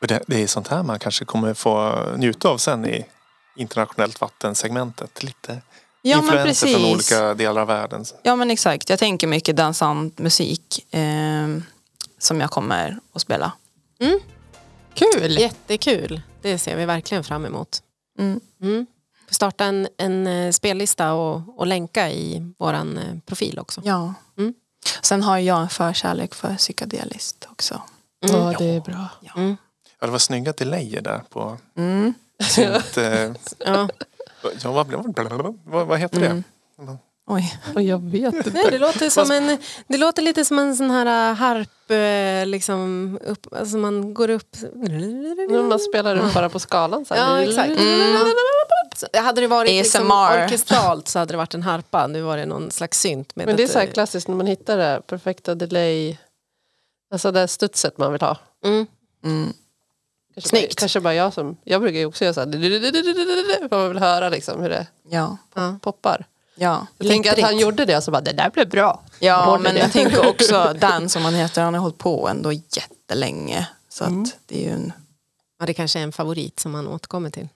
Det, 0.00 0.22
det 0.26 0.42
är 0.42 0.46
sånt 0.46 0.68
här 0.68 0.82
man 0.82 0.98
kanske 0.98 1.24
kommer 1.24 1.54
få 1.54 2.04
njuta 2.16 2.48
av 2.48 2.58
sen 2.58 2.86
i 2.86 3.06
internationellt 3.56 4.20
vattensegmentet. 4.20 5.22
Lite 5.22 5.60
Ja 6.02 6.22
men 6.22 6.34
influenser 6.34 6.66
från 6.66 6.84
olika 6.84 7.34
delar 7.34 7.60
av 7.60 7.66
världen. 7.66 8.04
Ja 8.22 8.36
men 8.36 8.50
exakt. 8.50 8.90
Jag 8.90 8.98
tänker 8.98 9.26
mycket 9.26 9.56
dansant 9.56 10.18
musik 10.18 10.94
eh, 10.94 11.48
som 12.18 12.40
jag 12.40 12.50
kommer 12.50 12.98
att 13.12 13.22
spela. 13.22 13.52
Kul! 14.94 15.38
Jättekul. 15.38 16.22
Det 16.42 16.58
ser 16.58 16.76
vi 16.76 16.84
verkligen 16.84 17.24
fram 17.24 17.44
emot. 17.46 17.82
Mm. 18.18 18.40
Mm. 18.62 18.86
Starta 19.30 19.64
en, 19.64 19.88
en 19.96 20.26
eh, 20.26 20.50
spellista 20.50 21.12
och, 21.12 21.58
och 21.58 21.66
länka 21.66 22.10
i 22.10 22.52
vår 22.58 23.20
profil 23.26 23.58
också. 23.58 23.80
Ja. 23.84 24.14
Mm. 24.38 24.54
Sen 25.02 25.22
har 25.22 25.38
jag 25.38 25.60
en 25.60 25.68
förkärlek 25.68 26.34
för 26.34 26.54
psykedeliskt 26.56 27.46
också. 27.50 27.82
Ja, 28.20 28.54
det 28.58 28.64
är 28.64 28.80
bra. 28.80 29.08
Mm. 29.36 29.56
Ja, 30.00 30.06
det 30.06 30.12
var 30.12 30.18
snygga 30.18 30.52
delayer 30.52 31.00
där 31.00 31.22
på... 31.28 31.58
Mm. 31.76 32.14
synt... 32.48 32.96
Eh, 32.96 33.32
Ja. 33.58 33.88
Ja, 34.62 34.72
vad, 34.72 35.58
vad, 35.64 35.86
vad 35.86 35.98
heter 35.98 36.20
det? 36.20 36.26
Mm. 36.26 36.98
Oj. 37.26 37.58
Och 37.74 37.82
jag 37.82 38.02
vet 38.10 38.34
inte. 38.34 38.50
Nej, 38.50 38.70
det, 38.70 38.78
låter 38.78 39.10
som 39.10 39.30
en, 39.30 39.58
det 39.86 39.98
låter 39.98 40.22
lite 40.22 40.44
som 40.44 40.58
en 40.58 40.76
sån 40.76 40.90
här 40.90 41.30
äh, 41.30 41.36
harp, 41.36 41.90
äh, 41.90 42.46
liksom, 42.46 43.18
upp, 43.24 43.54
alltså 43.54 43.76
man 43.76 44.14
går 44.14 44.30
upp... 44.30 44.56
Man 45.68 45.78
spelar 45.78 46.16
upp 46.16 46.34
bara 46.34 46.48
på 46.48 46.58
skalan. 46.58 47.04
Så 47.04 47.14
här. 47.14 47.20
Ja, 47.20 47.42
exakt. 47.42 47.80
Så 48.96 49.20
Hade 49.20 49.40
det 49.40 49.46
varit 49.46 49.70
liksom 49.70 50.10
orkestralt 50.10 51.08
så 51.08 51.18
hade 51.18 51.32
det 51.32 51.36
varit 51.36 51.54
en 51.54 51.62
harpa. 51.62 52.06
Nu 52.06 52.22
var 52.22 52.36
det 52.36 52.46
någon 52.46 52.70
slags 52.70 53.00
synt. 53.00 53.36
Med 53.36 53.46
Men 53.46 53.56
det 53.56 53.62
är 53.62 53.68
så 53.68 53.78
här 53.78 53.86
klassiskt 53.86 54.28
när 54.28 54.36
man 54.36 54.46
hittar 54.46 54.76
det 54.76 55.02
perfekta 55.06 55.54
delay. 55.54 56.16
Alltså 57.12 57.30
det 57.30 57.48
studset 57.48 57.98
man 57.98 58.12
vill 58.12 58.20
ha. 58.20 58.36
mm. 58.64 58.86
Mm. 59.24 59.52
Kanske 60.34 60.48
Snyggt. 60.48 60.76
Bara, 60.76 60.80
kanske 60.80 61.00
bara 61.00 61.14
jag 61.14 61.32
som, 61.32 61.56
jag 61.64 61.80
brukar 61.80 61.98
ju 61.98 62.06
också 62.06 62.24
göra 62.24 62.34
så 62.34 62.40
här. 62.40 63.68
För 63.68 63.76
man 63.76 63.88
vill 63.88 63.98
höra 63.98 64.28
liksom 64.28 64.60
hur 64.62 64.68
det 64.68 64.86
Ja. 65.10 65.36
Poppar. 65.80 66.24
Ja. 66.54 66.86
Jag 66.98 67.08
tänker 67.08 67.32
att 67.32 67.40
han 67.40 67.58
gjorde 67.58 67.84
det 67.84 67.96
och 67.96 68.02
så 68.04 68.10
bara, 68.10 68.20
det 68.20 68.32
där 68.32 68.50
blev 68.50 68.68
bra. 68.68 69.02
Ja, 69.18 69.44
Håller 69.44 69.62
men 69.62 69.74
det. 69.74 69.80
jag 69.80 69.92
tänker 69.92 70.28
också 70.28 70.74
Dan 70.80 71.08
som 71.08 71.22
han 71.22 71.34
heter, 71.34 71.62
han 71.62 71.74
har 71.74 71.80
hållit 71.80 71.98
på 71.98 72.28
ändå 72.28 72.52
jättelänge. 72.52 73.66
Så 73.88 74.04
Mm. 74.04 74.22
att 74.22 74.36
det 74.46 74.60
är 74.60 74.64
ju 74.68 74.70
en... 74.74 74.92
Ja, 75.58 75.66
det 75.66 75.74
kanske 75.74 75.98
är 75.98 76.02
en 76.02 76.12
favorit 76.12 76.60
som 76.60 76.72
man 76.72 76.88
återkommer 76.88 77.30
till. 77.30 77.48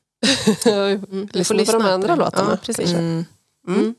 Mm. 0.66 1.28
Vi 1.32 1.38
Lyssna 1.38 1.64
på 1.64 1.72
de 1.72 1.82
andra 1.92 2.14
låtarna. 2.16 2.50
Ja, 2.50 2.56
precis. 2.62 2.92
Mm. 2.92 3.94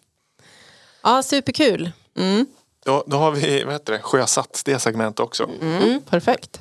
Ja, 1.04 1.24
superkul. 1.24 1.92
Mm. 2.18 2.46
Då, 2.86 3.04
då 3.08 3.18
har 3.18 3.32
vi 3.32 3.64
vad 3.64 3.74
heter 3.74 3.94
det, 3.94 4.00
sjösatt 4.00 4.62
det 4.66 4.80
segmentet 4.80 5.20
också. 5.20 5.50
Mm. 5.62 6.02
Perfekt. 6.02 6.60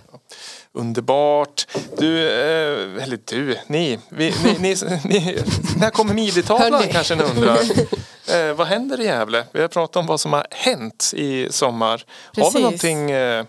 Underbart. 0.77 1.66
Du, 1.99 2.29
eh, 2.29 3.03
eller 3.05 3.18
du, 3.24 3.59
ni. 3.66 3.99
Vi, 4.09 4.35
ni, 4.45 4.59
ni, 4.59 4.74
ni 5.05 5.43
när 5.81 5.91
kommer 5.91 6.14
midi-tavlan 6.14 6.72
Hörni. 6.72 6.93
kanske 6.93 7.14
ni 7.14 7.22
undrar. 7.22 7.59
Eh, 8.29 8.55
vad 8.55 8.66
händer 8.66 9.01
i 9.01 9.05
Gävle? 9.05 9.45
Vi 9.53 9.61
har 9.61 9.68
pratat 9.68 9.97
om 9.97 10.07
vad 10.07 10.20
som 10.20 10.33
har 10.33 10.47
hänt 10.51 11.12
i 11.16 11.49
sommar. 11.51 12.05
Har 12.37 12.43
Precis. 12.43 12.55
vi 12.57 12.62
någonting... 12.62 13.11
Eh, 13.11 13.45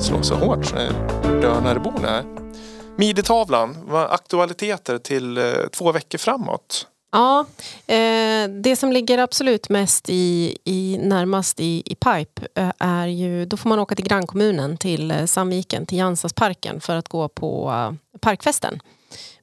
slå 0.00 0.22
så 0.22 0.34
hårt 0.34 0.66
så. 0.66 0.76
Midi-tavlan, 2.96 3.76
vad 3.86 4.10
aktualiteter 4.10 4.98
till 4.98 5.38
eh, 5.38 5.44
två 5.72 5.92
veckor 5.92 6.18
framåt. 6.18 6.86
Ja, 7.16 7.46
eh, 7.86 8.48
det 8.48 8.76
som 8.78 8.92
ligger 8.92 9.18
absolut 9.18 9.68
mest 9.68 10.10
i, 10.10 10.56
i 10.64 10.98
närmast 11.02 11.60
i, 11.60 11.82
i 11.84 11.94
pipe 11.94 12.46
eh, 12.54 12.72
är 12.78 13.06
ju, 13.06 13.44
då 13.44 13.56
får 13.56 13.68
man 13.68 13.78
åka 13.78 13.94
till 13.94 14.04
grannkommunen 14.04 14.76
till 14.76 15.10
eh, 15.10 15.24
Sandviken, 15.24 15.86
till 15.86 15.98
Jansasparken 15.98 16.80
för 16.80 16.96
att 16.96 17.08
gå 17.08 17.28
på 17.28 17.70
eh, 17.70 18.18
parkfesten 18.20 18.80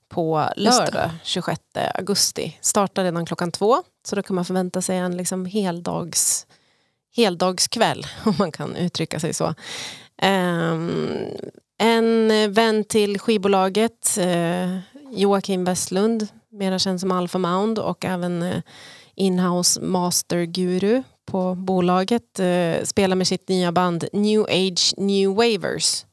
på 0.10 0.50
lördag 0.56 1.10
26 1.24 1.62
augusti. 1.96 2.58
Startar 2.62 3.04
redan 3.04 3.26
klockan 3.26 3.52
två, 3.52 3.84
så 4.06 4.16
då 4.16 4.22
kan 4.24 4.36
man 4.36 4.46
förvänta 4.46 4.82
sig 4.82 4.98
en 4.98 5.18
liksom 5.18 5.46
heldags, 5.46 6.48
heldagskväll, 7.16 8.06
om 8.26 8.34
man 8.40 8.52
kan 8.52 8.76
uttrycka 8.76 9.20
sig 9.20 9.34
så. 9.34 9.54
Ehm, 10.18 11.26
en 11.78 12.32
vän 12.54 12.84
till 12.84 13.20
skivbolaget, 13.20 14.18
Joakim 15.12 15.66
Westlund, 15.66 16.28
mera 16.54 16.80
känd 16.80 17.00
som 17.00 17.12
Alpha 17.12 17.38
Mound 17.38 17.80
och 17.80 18.06
även 18.06 18.42
eh, 18.44 18.62
inhouse 19.16 19.82
masterguru 19.82 21.04
på 21.26 21.56
bolaget, 21.56 22.40
eh, 22.40 22.84
spelar 22.84 23.16
med 23.16 23.28
sitt 23.28 23.50
nya 23.50 23.72
band 23.72 24.06
New 24.14 24.42
Age 24.42 24.94
New 24.98 25.30
Wavers. 25.30 26.06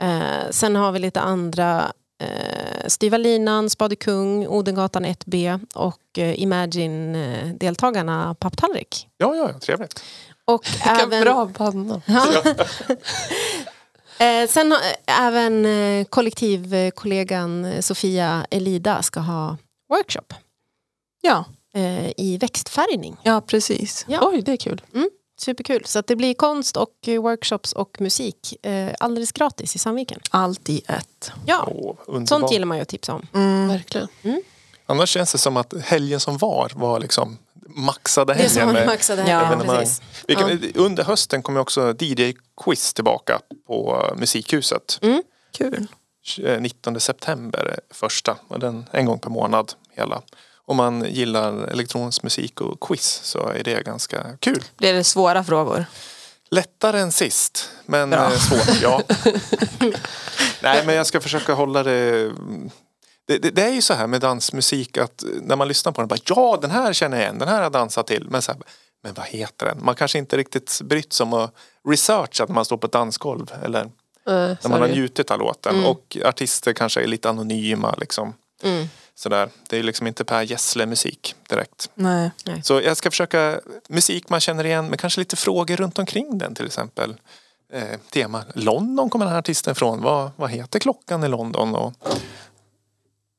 Eh, 0.00 0.50
sen 0.50 0.76
har 0.76 0.92
vi 0.92 0.98
lite 0.98 1.20
andra 1.20 1.92
eh, 2.22 2.86
Styva 2.86 3.16
Linan, 3.16 3.70
Spade 3.70 3.96
Kung, 3.96 4.46
Odengatan 4.46 5.06
1B 5.06 5.66
och 5.74 6.18
eh, 6.18 6.40
Imagine-deltagarna 6.42 8.34
Papptallrik. 8.34 9.08
Ja, 9.18 9.34
ja, 9.36 9.50
ja, 9.52 9.58
trevligt. 9.58 10.02
Och 10.44 10.66
Vilka 10.72 10.90
även, 10.90 11.24
bra 11.24 11.46
band. 11.58 12.02
Ja. 12.06 12.26
eh, 14.18 14.48
sen 14.48 14.72
har, 14.72 14.78
eh, 14.78 15.20
även 15.26 15.66
eh, 15.66 16.04
kollektivkollegan 16.04 17.64
eh, 17.64 17.80
Sofia 17.80 18.46
Elida 18.50 19.02
ska 19.02 19.20
ha 19.20 19.56
workshop 19.90 20.34
Ja. 21.22 21.44
eh, 21.74 22.10
i 22.16 22.38
växtfärgning. 22.40 23.16
ja, 23.22 23.40
precis. 23.40 24.04
Ja. 24.08 24.18
Oj, 24.22 24.42
det 24.42 24.52
är 24.52 24.56
kul. 24.56 24.82
Superkul. 25.40 25.84
Så 25.84 25.98
att 25.98 26.06
det 26.06 26.16
blir 26.16 26.34
konst 26.34 26.76
och 26.76 26.90
workshops 27.22 27.72
och 27.72 27.96
musik 28.00 28.66
eh, 28.66 28.94
alldeles 29.00 29.32
gratis 29.32 29.76
i 29.76 29.78
Sandviken. 29.78 30.20
Allt 30.30 30.68
i 30.68 30.82
ett. 30.88 31.32
Ja, 31.46 31.68
Åh, 31.74 31.94
underbart. 32.06 32.28
sånt 32.28 32.52
gillar 32.52 32.66
man 32.66 32.76
ju 32.76 32.82
att 32.82 32.88
tipsa 32.88 33.14
om. 33.14 33.26
Mm. 33.34 33.68
Verkligen. 33.68 34.08
Annars 34.86 35.08
känns 35.10 35.32
det 35.32 35.38
som 35.38 35.56
att 35.56 35.74
helgen 35.84 36.20
som 36.20 36.38
var 36.38 36.72
var 36.74 37.00
liksom 37.00 37.38
maxade 37.68 38.34
Det 38.34 38.48
som 38.48 38.60
helgen 38.60 38.74
med 38.74 38.86
maxade 38.86 39.24
Ja. 39.30 39.84
Vi 40.26 40.34
kan, 40.34 40.60
Under 40.74 41.04
hösten 41.04 41.42
kommer 41.42 41.60
också 41.60 41.94
DJ-quiz 41.98 42.92
tillbaka 42.94 43.40
på 43.66 44.12
Musikhuset. 44.16 45.00
Kul. 45.56 45.86
19 46.60 47.00
september 47.00 47.58
är 47.64 47.80
första. 47.90 48.36
Den 48.48 48.86
en 48.92 49.06
gång 49.06 49.18
per 49.18 49.30
månad 49.30 49.72
hela. 49.96 50.22
Om 50.66 50.76
man 50.76 51.04
gillar 51.08 51.66
elektronisk 51.66 52.22
musik 52.22 52.60
och 52.60 52.80
quiz 52.80 53.20
så 53.22 53.48
är 53.48 53.62
det 53.64 53.84
ganska 53.84 54.36
kul. 54.40 54.64
Blir 54.76 54.92
det 54.92 55.04
svåra 55.04 55.44
frågor? 55.44 55.86
Lättare 56.50 57.00
än 57.00 57.12
sist, 57.12 57.70
men 57.86 58.10
Bra. 58.10 58.32
eh, 58.32 58.38
svårt. 58.38 58.82
Ja. 58.82 59.02
Nej, 60.62 60.86
men 60.86 60.94
jag 60.94 61.06
ska 61.06 61.20
försöka 61.20 61.54
hålla 61.54 61.82
det... 61.82 62.32
Det, 63.26 63.38
det... 63.38 63.50
det 63.50 63.62
är 63.62 63.72
ju 63.72 63.82
så 63.82 63.94
här 63.94 64.06
med 64.06 64.20
dansmusik 64.20 64.98
att 64.98 65.24
när 65.42 65.56
man 65.56 65.68
lyssnar 65.68 65.92
på 65.92 66.00
den 66.00 66.08
bara 66.08 66.20
ja 66.24 66.58
den 66.60 66.70
här 66.70 66.92
känner 66.92 67.16
jag 67.16 67.24
igen, 67.24 67.38
den 67.38 67.48
här 67.48 67.56
har 67.56 67.62
jag 67.62 67.72
dansat 67.72 68.06
till. 68.06 68.26
Men, 68.30 68.42
så 68.42 68.52
här, 68.52 68.60
men 69.02 69.14
vad 69.14 69.26
heter 69.26 69.66
den? 69.66 69.84
Man 69.84 69.94
kanske 69.94 70.18
inte 70.18 70.36
riktigt 70.36 70.80
brytt 70.84 71.12
sig 71.12 71.24
om 71.24 71.32
att 71.32 71.54
researcha 71.88 72.44
när 72.46 72.54
man 72.54 72.64
står 72.64 72.76
på 72.76 72.86
ett 72.86 72.92
dansgolv 72.92 73.52
eller 73.62 73.90
Uh, 74.28 74.32
när 74.32 74.68
man 74.68 74.80
har 74.80 74.88
njutit 74.88 75.30
av 75.30 75.38
låten. 75.38 75.84
Och 75.84 76.16
artister 76.24 76.72
kanske 76.72 77.02
är 77.02 77.06
lite 77.06 77.28
anonyma 77.28 77.94
liksom. 77.98 78.34
Mm. 78.62 78.88
Sådär. 79.14 79.48
Det 79.68 79.78
är 79.78 79.82
liksom 79.82 80.06
inte 80.06 80.24
Per 80.24 80.42
Gessle 80.42 80.86
musik 80.86 81.34
direkt. 81.48 81.90
Nej. 81.94 82.30
Så 82.62 82.80
jag 82.80 82.96
ska 82.96 83.10
försöka 83.10 83.60
musik 83.88 84.28
man 84.28 84.40
känner 84.40 84.64
igen 84.66 84.88
men 84.88 84.98
kanske 84.98 85.20
lite 85.20 85.36
frågor 85.36 85.76
runt 85.76 85.98
omkring 85.98 86.38
den 86.38 86.54
till 86.54 86.66
exempel. 86.66 87.14
Eh, 87.72 87.98
tema 88.12 88.44
London 88.54 89.10
kommer 89.10 89.24
den 89.24 89.32
här 89.32 89.38
artisten 89.38 89.72
ifrån. 89.72 90.02
Vad, 90.02 90.30
vad 90.36 90.50
heter 90.50 90.78
klockan 90.78 91.24
i 91.24 91.28
London? 91.28 91.74
Och, 91.74 91.92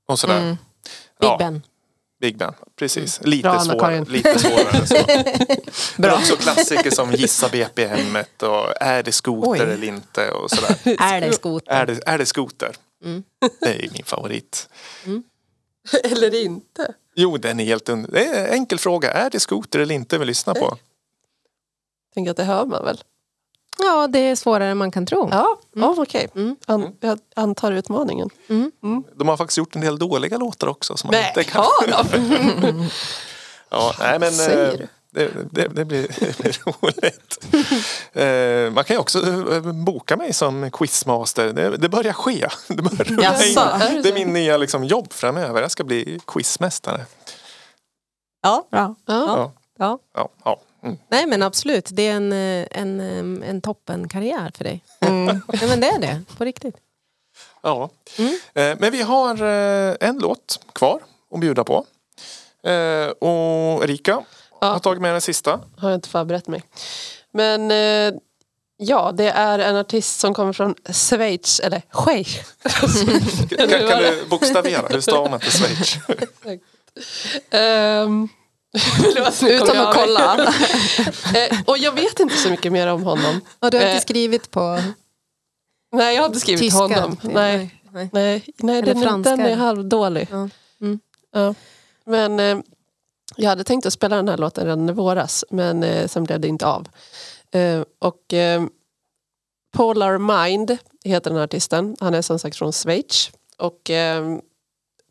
och 0.05 0.19
sådär. 0.19 0.41
Mm. 0.41 0.57
Big 1.19 1.29
Ja, 1.29 1.37
Ben. 1.37 1.61
Big 2.21 2.37
Ben, 2.37 2.53
precis. 2.75 3.19
Lite, 3.23 3.41
Bra, 3.49 3.59
svårare, 3.59 3.97
Anna-Karin. 3.97 4.03
lite 4.03 4.39
svårare 4.39 4.77
än 4.77 4.87
så. 4.87 4.95
Men 6.01 6.11
också 6.11 6.35
klassiker 6.35 6.91
som 6.91 7.11
Gissa 7.11 7.49
BPM 7.49 8.15
och 8.41 8.81
Är 8.81 9.03
det 9.03 9.11
skoter 9.11 9.51
Oj. 9.51 9.59
eller 9.59 9.87
inte? 9.87 10.31
Och 10.31 10.49
sådär. 10.49 10.77
Är 11.01 11.21
det 11.21 11.33
skoter? 11.33 11.71
Är 11.71 11.85
det, 11.85 11.99
är 12.05 12.17
det 12.17 12.25
skoter? 12.25 12.75
Mm. 13.03 13.23
Det 13.59 13.85
är 13.85 13.89
min 13.93 14.03
favorit. 14.05 14.69
Eller 16.03 16.43
inte. 16.43 16.93
Jo, 17.15 17.37
den 17.37 17.59
är 17.59 17.65
helt 17.65 17.89
under... 17.89 18.11
Det 18.11 18.25
är 18.25 18.47
en 18.47 18.53
enkel 18.53 18.79
fråga. 18.79 19.11
Är 19.11 19.29
det 19.29 19.39
skoter 19.39 19.79
eller 19.79 19.95
inte 19.95 20.17
vi 20.17 20.25
lyssnar 20.25 20.53
på? 20.53 20.77
Tänker 22.13 22.31
att 22.31 22.37
det 22.37 22.43
hör 22.43 22.65
man 22.65 22.85
väl? 22.85 23.01
Ja, 23.77 24.07
det 24.07 24.19
är 24.19 24.35
svårare 24.35 24.69
än 24.69 24.77
man 24.77 24.91
kan 24.91 25.05
tro. 25.05 25.29
Ja, 25.31 25.57
ja 25.73 25.95
okej. 25.97 26.27
Mm. 26.35 26.55
An, 26.65 26.95
jag 26.99 27.19
antar 27.35 27.71
utmaningen. 27.71 28.29
De 29.15 29.27
har 29.27 29.37
faktiskt 29.37 29.57
gjort 29.57 29.75
en 29.75 29.81
del 29.81 29.99
dåliga 29.99 30.37
låtar 30.37 30.67
också. 30.67 30.97
Som 30.97 31.07
man 31.07 31.15
Nej, 31.21 31.27
inte 31.27 31.51
kan... 31.51 31.63
har 31.63 31.87
de? 31.87 32.89
Ja, 33.69 33.93
nej, 33.99 34.19
men, 34.19 34.31
Säger 34.31 34.71
eh, 34.71 34.77
du? 34.77 34.87
det, 35.11 35.31
det, 35.51 35.67
det, 35.67 35.85
blir, 35.85 36.01
det 36.19 36.37
blir 36.37 36.61
roligt. 36.65 37.39
Eh, 38.13 38.71
man 38.71 38.83
kan 38.83 38.95
ju 38.95 38.99
också 38.99 39.19
eh, 39.53 39.61
boka 39.61 40.17
mig 40.17 40.33
som 40.33 40.71
quizmaster. 40.71 41.53
Det, 41.53 41.77
det 41.77 41.89
börjar 41.89 42.13
ske. 42.13 42.47
Det, 42.67 42.81
börjar 42.81 43.21
Jaså? 43.23 43.59
Är 43.59 44.03
det 44.03 44.09
är 44.09 44.13
min 44.13 44.33
nya 44.33 44.57
liksom, 44.57 44.83
jobb 44.83 45.13
framöver. 45.13 45.61
Jag 45.61 45.71
ska 45.71 45.83
bli 45.83 46.19
quizmästare. 46.27 47.05
Ja, 48.41 48.67
bra. 48.71 48.95
Ja. 49.05 49.13
Ja. 49.15 49.51
Ja. 49.77 49.99
Ja, 50.13 50.29
ja. 50.43 50.59
Mm. 50.85 50.97
Nej 51.09 51.25
men 51.27 51.43
absolut, 51.43 51.89
det 51.91 52.07
är 52.07 52.13
en, 52.15 52.31
eh, 52.33 52.67
en, 52.71 52.99
eh, 52.99 53.49
en 53.49 53.61
toppenkarriär 53.61 54.51
för 54.57 54.63
dig. 54.63 54.83
Mm. 54.99 55.25
Nej, 55.47 55.67
men 55.69 55.79
det 55.79 55.87
är 55.87 55.99
det, 55.99 56.21
på 56.37 56.45
riktigt. 56.45 56.75
ja. 57.61 57.89
Eh, 58.53 58.75
men 58.79 58.91
vi 58.91 59.01
har 59.01 59.41
en 60.03 60.17
låt 60.19 60.59
kvar 60.73 60.99
att 61.33 61.39
bjuda 61.39 61.63
på. 61.63 61.85
Och 63.19 63.83
Erika 63.83 64.23
Ja. 64.61 64.67
har 64.67 64.79
tagit 64.79 65.01
med 65.01 65.13
den 65.13 65.21
sista. 65.21 65.59
Har 65.77 65.89
jag 65.89 65.97
inte 65.97 66.09
förberett 66.09 66.47
mig. 66.47 66.63
Men 67.31 67.71
ja, 68.77 69.11
det 69.11 69.29
är 69.29 69.59
en 69.59 69.75
artist 69.75 70.19
som 70.19 70.33
kommer 70.33 70.53
från 70.53 70.75
Schweiz, 70.93 71.59
eller 71.59 71.81
Schweiz. 71.91 72.37
Kan, 73.49 73.67
kan 73.69 74.03
du 74.03 74.25
bokstavera? 74.29 74.87
Hur 74.89 75.01
stavar 75.01 75.29
man 75.29 75.39
till 75.39 75.51
Schweiz? 75.51 75.95
Ehm, 77.49 78.29
du 79.01 79.79
att 79.79 79.95
kolla. 79.95 80.53
Eh, 81.35 81.61
och 81.65 81.77
jag 81.77 81.91
vet 81.91 82.19
inte 82.19 82.35
så 82.35 82.49
mycket 82.49 82.71
mer 82.71 82.87
om 82.87 83.03
honom. 83.03 83.41
Och 83.59 83.71
du 83.71 83.77
har 83.77 83.83
inte 83.83 83.95
Eh, 83.95 84.01
skrivit 84.01 84.51
på 84.51 84.79
Nej, 85.91 86.15
jag 86.15 86.21
har 86.21 86.27
inte 86.27 86.39
skrivit 86.39 86.61
tyska? 86.61 86.77
honom. 86.79 87.17
Nej. 87.21 87.81
Nej, 87.91 88.43
nej 88.57 88.79
Eller 88.79 88.93
den, 88.93 89.03
franska. 89.03 89.29
den 89.35 89.45
är 89.45 89.55
halvdålig. 89.55 90.27
Ja. 90.31 90.49
Mm. 90.81 90.99
Ja. 91.33 91.53
Men 92.05 92.39
eh, 92.39 92.57
jag 93.35 93.49
hade 93.49 93.63
tänkt 93.63 93.85
att 93.85 93.93
spela 93.93 94.15
den 94.15 94.29
här 94.29 94.37
låten 94.37 94.63
redan 94.65 94.89
i 94.89 94.91
våras 94.91 95.45
men 95.49 95.83
eh, 95.83 96.07
sen 96.07 96.23
blev 96.23 96.39
det 96.39 96.47
inte 96.47 96.65
av. 96.67 96.87
Eh, 97.51 97.83
och 97.99 98.33
eh, 98.33 98.63
Polar 99.73 100.17
Mind 100.47 100.77
heter 101.03 101.29
den 101.29 101.37
här 101.37 101.43
artisten. 101.43 101.95
Han 101.99 102.13
är 102.13 102.21
som 102.21 102.39
sagt 102.39 102.57
från 102.57 102.71
Schweiz. 102.73 103.31
Och 103.57 103.89
eh, 103.89 104.37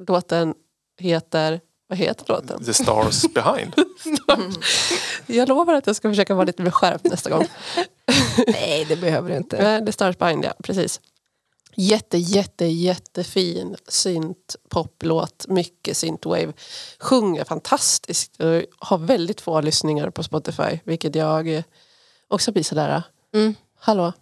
låten 0.08 0.54
heter, 0.98 1.60
vad 1.86 1.98
heter 1.98 2.24
låten? 2.28 2.64
The 2.64 2.74
stars 2.74 3.22
behind. 3.34 3.74
Jag 5.26 5.48
lovar 5.48 5.74
att 5.74 5.86
jag 5.86 5.96
ska 5.96 6.08
försöka 6.08 6.34
vara 6.34 6.44
lite 6.44 6.62
mer 6.62 6.70
skärpt 6.70 7.04
nästa 7.04 7.30
gång. 7.30 7.46
Nej, 8.46 8.84
det 8.88 8.96
behöver 8.96 9.30
du 9.30 9.36
inte. 9.36 9.56
Eh, 9.56 9.84
The 9.84 9.92
Stars 9.92 10.18
Behind, 10.18 10.44
ja. 10.44 10.52
Precis. 10.62 11.00
Jätte, 11.76 12.18
jätte, 12.18 12.66
jättefin 12.66 13.76
synt 13.88 14.56
poplåt. 14.68 15.44
Mycket 15.48 15.96
synthwave. 15.96 16.52
Sjunger 17.00 17.44
fantastiskt. 17.44 18.40
Har 18.78 18.98
väldigt 18.98 19.40
få 19.40 19.60
lyssningar 19.60 20.10
på 20.10 20.22
Spotify. 20.22 20.78
Vilket 20.84 21.14
jag 21.14 21.62
också 22.28 22.52
blir 22.52 22.62
sådär. 22.62 23.02
Mm. 23.34 23.54
Hallå? 23.78 24.12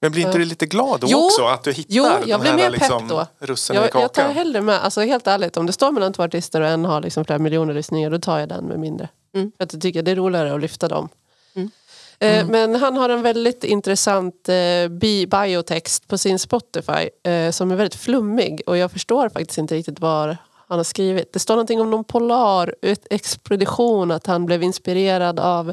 Men 0.00 0.12
blir 0.12 0.26
inte 0.26 0.38
du 0.38 0.44
lite 0.44 0.66
glad 0.66 1.00
då 1.00 1.06
Jo. 1.10 1.18
också? 1.24 1.44
Att 1.44 1.64
du 1.64 1.72
hittar 1.72 1.94
Jo, 1.94 2.04
jag 2.04 2.20
de 2.28 2.40
blir 2.40 2.50
här 2.50 2.56
mer 2.56 2.70
liksom, 2.70 3.08
pepp 3.08 3.08
då. 3.08 3.26
russinen 3.46 3.82
i 3.82 3.88
Jag, 3.92 4.02
jag 4.02 4.12
tar 4.12 4.28
hellre 4.28 4.60
med, 4.60 4.80
alltså 4.84 5.00
helt 5.00 5.26
ärligt, 5.26 5.56
om 5.56 5.66
det 5.66 5.72
står 5.72 5.92
mellan 5.92 6.12
två 6.12 6.22
artister 6.22 6.60
och 6.60 6.68
en 6.68 6.84
har 6.84 7.00
liksom 7.00 7.24
flera 7.24 7.38
miljoner 7.38 7.74
lyssningar, 7.74 8.10
då 8.10 8.18
tar 8.18 8.38
jag 8.38 8.48
den 8.48 8.64
med 8.64 8.78
mindre. 8.80 9.08
Mm. 9.34 9.52
För 9.56 9.64
att 9.64 9.72
jag 9.72 9.82
tycker 9.82 10.02
det 10.02 10.10
är 10.10 10.16
roligare 10.16 10.54
att 10.54 10.60
lyfta 10.60 10.88
dem. 10.88 11.08
Mm. 11.54 11.70
Eh, 12.18 12.46
Men 12.46 12.74
han 12.74 12.96
har 12.96 13.08
en 13.08 13.22
väldigt 13.22 13.64
intressant 13.64 14.48
eh, 14.48 14.88
bi- 14.90 15.26
biotext 15.26 16.08
på 16.08 16.18
sin 16.18 16.38
Spotify 16.38 17.08
eh, 17.30 17.50
som 17.50 17.70
är 17.70 17.76
väldigt 17.76 18.00
flummig 18.00 18.62
och 18.66 18.76
jag 18.76 18.90
förstår 18.92 19.28
faktiskt 19.28 19.58
inte 19.58 19.74
riktigt 19.74 20.00
vad 20.00 20.36
han 20.68 20.78
har 20.78 20.84
skrivit. 20.84 21.32
Det 21.32 21.38
står 21.38 21.54
någonting 21.54 21.80
om 21.80 21.90
någon 21.90 22.04
polar 22.04 22.74
ut- 22.82 23.06
expedition, 23.10 24.10
att 24.10 24.26
han 24.26 24.46
blev 24.46 24.62
inspirerad 24.62 25.40
av 25.40 25.72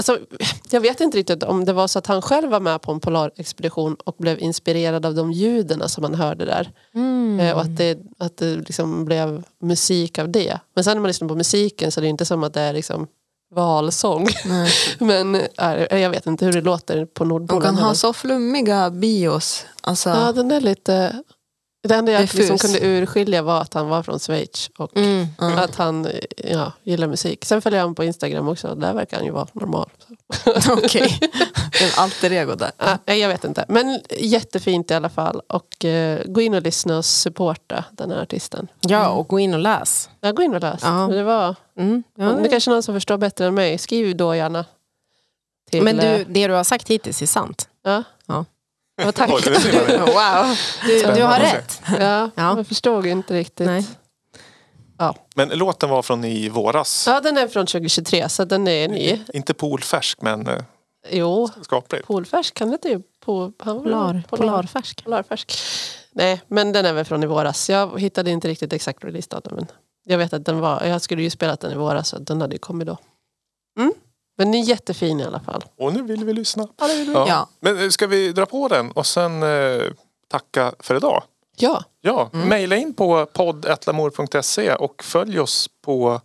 Alltså, 0.00 0.18
jag 0.70 0.80
vet 0.80 1.00
inte 1.00 1.18
riktigt 1.18 1.42
om 1.42 1.64
det 1.64 1.72
var 1.72 1.86
så 1.88 1.98
att 1.98 2.06
han 2.06 2.22
själv 2.22 2.50
var 2.50 2.60
med 2.60 2.82
på 2.82 2.92
en 2.92 3.00
polarexpedition 3.00 3.94
och 4.04 4.14
blev 4.18 4.38
inspirerad 4.40 5.06
av 5.06 5.14
de 5.14 5.32
ljuden 5.32 5.88
som 5.88 6.04
han 6.04 6.14
hörde 6.14 6.44
där. 6.44 6.70
Mm. 6.94 7.40
Eh, 7.40 7.54
Och 7.54 7.60
att 7.60 7.76
det, 7.76 7.98
att 8.18 8.36
det 8.36 8.56
liksom 8.56 9.04
blev 9.04 9.42
musik 9.62 10.18
av 10.18 10.28
det. 10.28 10.60
Men 10.74 10.84
sen 10.84 10.96
när 10.96 11.00
man 11.00 11.08
lyssnar 11.08 11.28
på 11.28 11.34
musiken 11.34 11.92
så 11.92 12.00
är 12.00 12.02
det 12.02 12.08
inte 12.08 12.24
som 12.24 12.44
att 12.44 12.54
det 12.54 12.60
är 12.60 12.72
liksom 12.72 13.06
valsång. 13.54 14.26
Nej. 14.44 14.70
Men 14.98 15.34
eh, 15.34 15.98
jag 16.00 16.10
vet 16.10 16.26
inte 16.26 16.44
hur 16.44 16.52
det 16.52 16.60
låter 16.60 17.04
på 17.04 17.24
De 17.24 17.28
Nordpolen. 17.28 17.62
kan 17.62 17.78
ha 17.78 17.94
så 17.94 18.12
flummiga 18.12 18.90
bios. 18.90 19.64
Alltså, 19.80 20.08
Ja, 20.10 20.32
den 20.32 20.50
är 20.50 20.60
lite... 20.60 21.22
Det 21.82 21.94
enda 21.94 22.12
jag 22.12 22.20
liksom 22.34 22.58
kunde 22.58 22.78
urskilja 22.86 23.42
var 23.42 23.60
att 23.60 23.74
han 23.74 23.88
var 23.88 24.02
från 24.02 24.18
Schweiz 24.18 24.70
och 24.78 24.96
Mm. 24.96 25.26
mm. 25.40 25.58
att 25.58 25.74
han 25.76 26.06
eh, 26.06 26.12
ja, 26.36 26.72
gillar 26.82 27.06
musik. 27.06 27.44
Sen 27.44 27.62
följer 27.62 27.78
jag 27.78 27.84
honom 27.84 27.94
på 27.94 28.04
Instagram 28.04 28.48
också. 28.48 28.74
Där 28.74 28.94
verkar 28.94 29.16
han 29.16 29.26
ju 29.26 29.32
vara 29.32 29.46
normal. 29.52 29.90
Okej. 30.70 31.18
En 31.82 31.90
alter 31.96 32.32
ego 32.32 32.54
där. 32.54 32.70
Ja, 33.04 33.14
jag 33.14 33.28
vet 33.28 33.44
inte. 33.44 33.64
Men 33.68 34.00
jättefint 34.18 34.90
i 34.90 34.94
alla 34.94 35.08
fall. 35.08 35.40
Och 35.46 35.84
eh, 35.84 36.20
gå 36.24 36.40
in 36.40 36.54
och 36.54 36.62
lyssna 36.62 36.98
och 36.98 37.04
supporta 37.04 37.84
den 37.90 38.10
här 38.10 38.22
artisten. 38.22 38.68
Ja, 38.80 39.08
och 39.08 39.28
gå 39.28 39.38
in 39.40 39.54
och 39.54 39.60
läs. 39.60 40.10
Ja, 40.20 40.32
gå 40.32 40.42
in 40.42 40.54
och 40.54 40.60
läs. 40.60 40.80
Ja. 40.82 41.08
Det 41.10 41.22
var 41.22 41.54
Mm. 41.76 42.02
Ja, 42.14 42.24
Det 42.24 42.46
är 42.46 42.50
kanske 42.50 42.70
någon 42.70 42.82
som 42.82 42.94
förstår 42.94 43.16
bättre 43.16 43.46
än 43.46 43.54
mig. 43.54 43.78
Skriv 43.78 44.16
då 44.16 44.34
gärna. 44.34 44.64
Till, 45.70 45.82
Men 45.82 46.00
eh, 46.00 46.18
du, 46.18 46.24
det 46.24 46.46
du 46.46 46.54
har 46.54 46.64
sagt 46.64 46.88
hittills 46.88 47.22
är 47.22 47.26
sant. 47.26 47.68
Ja. 47.82 48.02
Ja. 49.00 49.06
Ja, 49.06 49.12
tack. 49.12 49.30
Oj. 49.30 49.42
Wow, 49.98 50.56
du, 50.84 51.02
du 51.14 51.22
har 51.22 51.38
rätt. 51.40 51.82
Ja, 51.98 52.30
Ja. 52.34 52.56
Jag 52.56 52.66
förstod 52.66 53.06
inte 53.06 53.34
riktigt. 53.34 53.66
Nej. 53.66 53.86
Men 55.34 55.48
låten 55.48 55.88
var 55.90 56.02
från 56.02 56.24
i 56.24 56.48
våras. 56.48 57.04
Ja, 57.06 57.20
den 57.20 57.36
är 57.38 57.48
från 57.48 57.66
2023 57.66 58.28
så 58.28 58.44
den 58.44 58.68
är 58.68 58.88
ny. 58.88 59.20
Inte 59.32 59.54
polfärsk 59.54 60.22
men 60.22 60.46
eh, 60.46 60.62
Jo, 61.10 61.48
skaplig. 61.62 62.06
polfärsk 62.06 62.54
kan 62.54 62.68
det 62.70 62.74
inte 62.74 62.88
han 62.88 63.02
var 63.36 63.50
Polar, 63.82 63.82
polar, 63.82 64.22
polarfärsk. 64.28 65.04
polarfärsk. 65.04 65.52
Nej, 66.12 66.40
men 66.48 66.72
den 66.72 66.84
är 66.86 66.92
väl 66.92 67.04
från 67.04 67.22
i 67.22 67.26
våras. 67.26 67.70
Jag 67.70 68.00
hittade 68.00 68.30
inte 68.30 68.48
riktigt 68.48 68.72
exakt 68.72 69.04
releasedatum. 69.04 69.54
Men 69.56 69.66
jag 70.04 70.18
vet 70.18 70.32
att 70.32 70.44
den 70.44 70.60
var, 70.60 70.84
jag 70.84 71.02
skulle 71.02 71.22
ju 71.22 71.30
spelat 71.30 71.60
den 71.60 71.72
i 71.72 71.74
våras 71.74 72.08
så 72.08 72.18
den 72.18 72.40
hade 72.40 72.54
ju 72.54 72.58
kommit 72.58 72.86
då. 72.86 72.96
Mm. 73.78 73.92
Men 74.40 74.52
den 74.52 74.60
är 74.60 74.64
jättefin 74.64 75.20
i 75.20 75.24
alla 75.24 75.40
fall. 75.40 75.64
Och 75.76 75.92
nu 75.92 76.02
vill 76.02 76.24
vi 76.24 76.32
lyssna. 76.32 76.68
Ja. 76.78 76.88
Ja. 76.88 77.24
Ja. 77.28 77.48
Men 77.60 77.82
eh, 77.82 77.88
ska 77.88 78.06
vi 78.06 78.32
dra 78.32 78.46
på 78.46 78.68
den 78.68 78.90
och 78.90 79.06
sen 79.06 79.42
eh, 79.42 79.82
tacka 80.28 80.74
för 80.78 80.96
idag? 80.96 81.22
ja. 81.56 81.84
Ja, 82.00 82.30
mejla 82.32 82.76
in 82.76 82.94
på 82.94 83.26
podd.lamour.se 83.26 84.74
och 84.74 85.04
följ 85.04 85.40
oss 85.40 85.68
på 85.82 86.20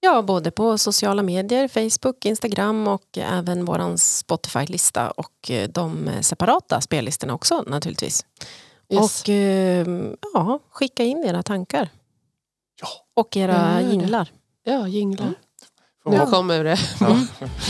Ja, 0.00 0.22
både 0.22 0.50
på 0.50 0.78
sociala 0.78 1.22
medier, 1.22 1.68
Facebook, 1.68 2.24
Instagram 2.24 2.88
och 2.88 3.18
även 3.18 3.64
vår 3.64 3.96
Spotify-lista 3.96 5.10
och 5.10 5.50
eh, 5.50 5.68
de 5.68 6.10
separata 6.20 6.80
spellistorna 6.80 7.34
också 7.34 7.64
naturligtvis. 7.66 8.26
Yes. 8.88 9.22
Och 9.22 9.28
eh, 9.28 9.86
ja, 10.34 10.58
skicka 10.70 11.04
in 11.04 11.24
era 11.24 11.42
tankar. 11.42 11.88
Ja. 12.80 12.88
Och 13.14 13.36
era 13.36 13.80
jinglar. 13.80 14.32
ja, 14.64 14.88
jinglar. 14.88 15.26
Får 15.26 15.34
Nu 16.06 16.26
kommer 16.26 16.64
det 16.64 16.78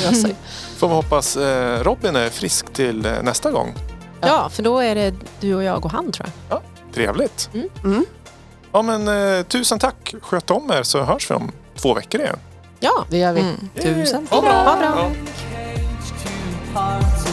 ja, 0.04 0.12
sig. 0.12 0.36
får 0.76 0.88
vi 0.88 0.94
hoppas 0.94 1.36
eh, 1.36 1.82
Robin 1.82 2.16
är 2.16 2.30
frisk 2.30 2.72
till 2.72 3.06
eh, 3.06 3.12
nästa 3.22 3.50
gång. 3.50 3.74
Ja. 4.20 4.48
för 4.48 4.62
då 4.62 4.78
är 4.78 4.94
det 4.94 5.14
du 5.40 5.54
och 5.54 5.62
jag 5.62 5.84
och 5.84 5.90
han 5.90 6.12
tror 6.12 6.28
jag. 6.48 6.60
Trevligt. 6.94 7.50
Mm. 7.54 7.68
Mm. 7.84 8.04
Ja 8.72 8.82
men 8.82 9.08
eh, 9.38 9.44
tusen 9.44 9.78
tack. 9.78 10.14
Sköt 10.22 10.50
om 10.50 10.70
er 10.70 10.82
så 10.82 11.02
hörs 11.02 11.30
vi 11.30 11.34
om 11.34 11.52
två 11.76 11.94
veckor 11.94 12.20
igen. 12.20 12.38
Ja, 12.80 13.04
Det 13.10 13.18
gör 13.18 13.32
vi. 13.32 13.40
Mm. 13.40 13.68
Tusen 13.82 14.26
Ha 14.30 14.40
bra. 14.40 14.52
Ha 14.52 14.76
bra. 14.76 14.92
Ja. 14.96 15.10
hearts 16.74 17.24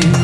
see. 0.00 0.21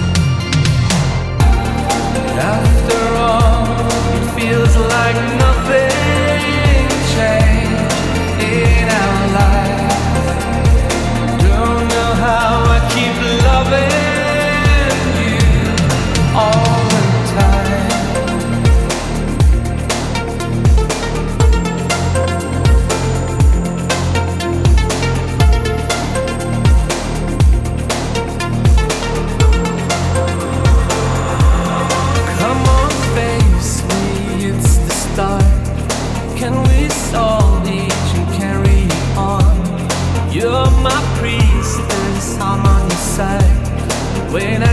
You're 44.30 44.58
my 44.58 44.67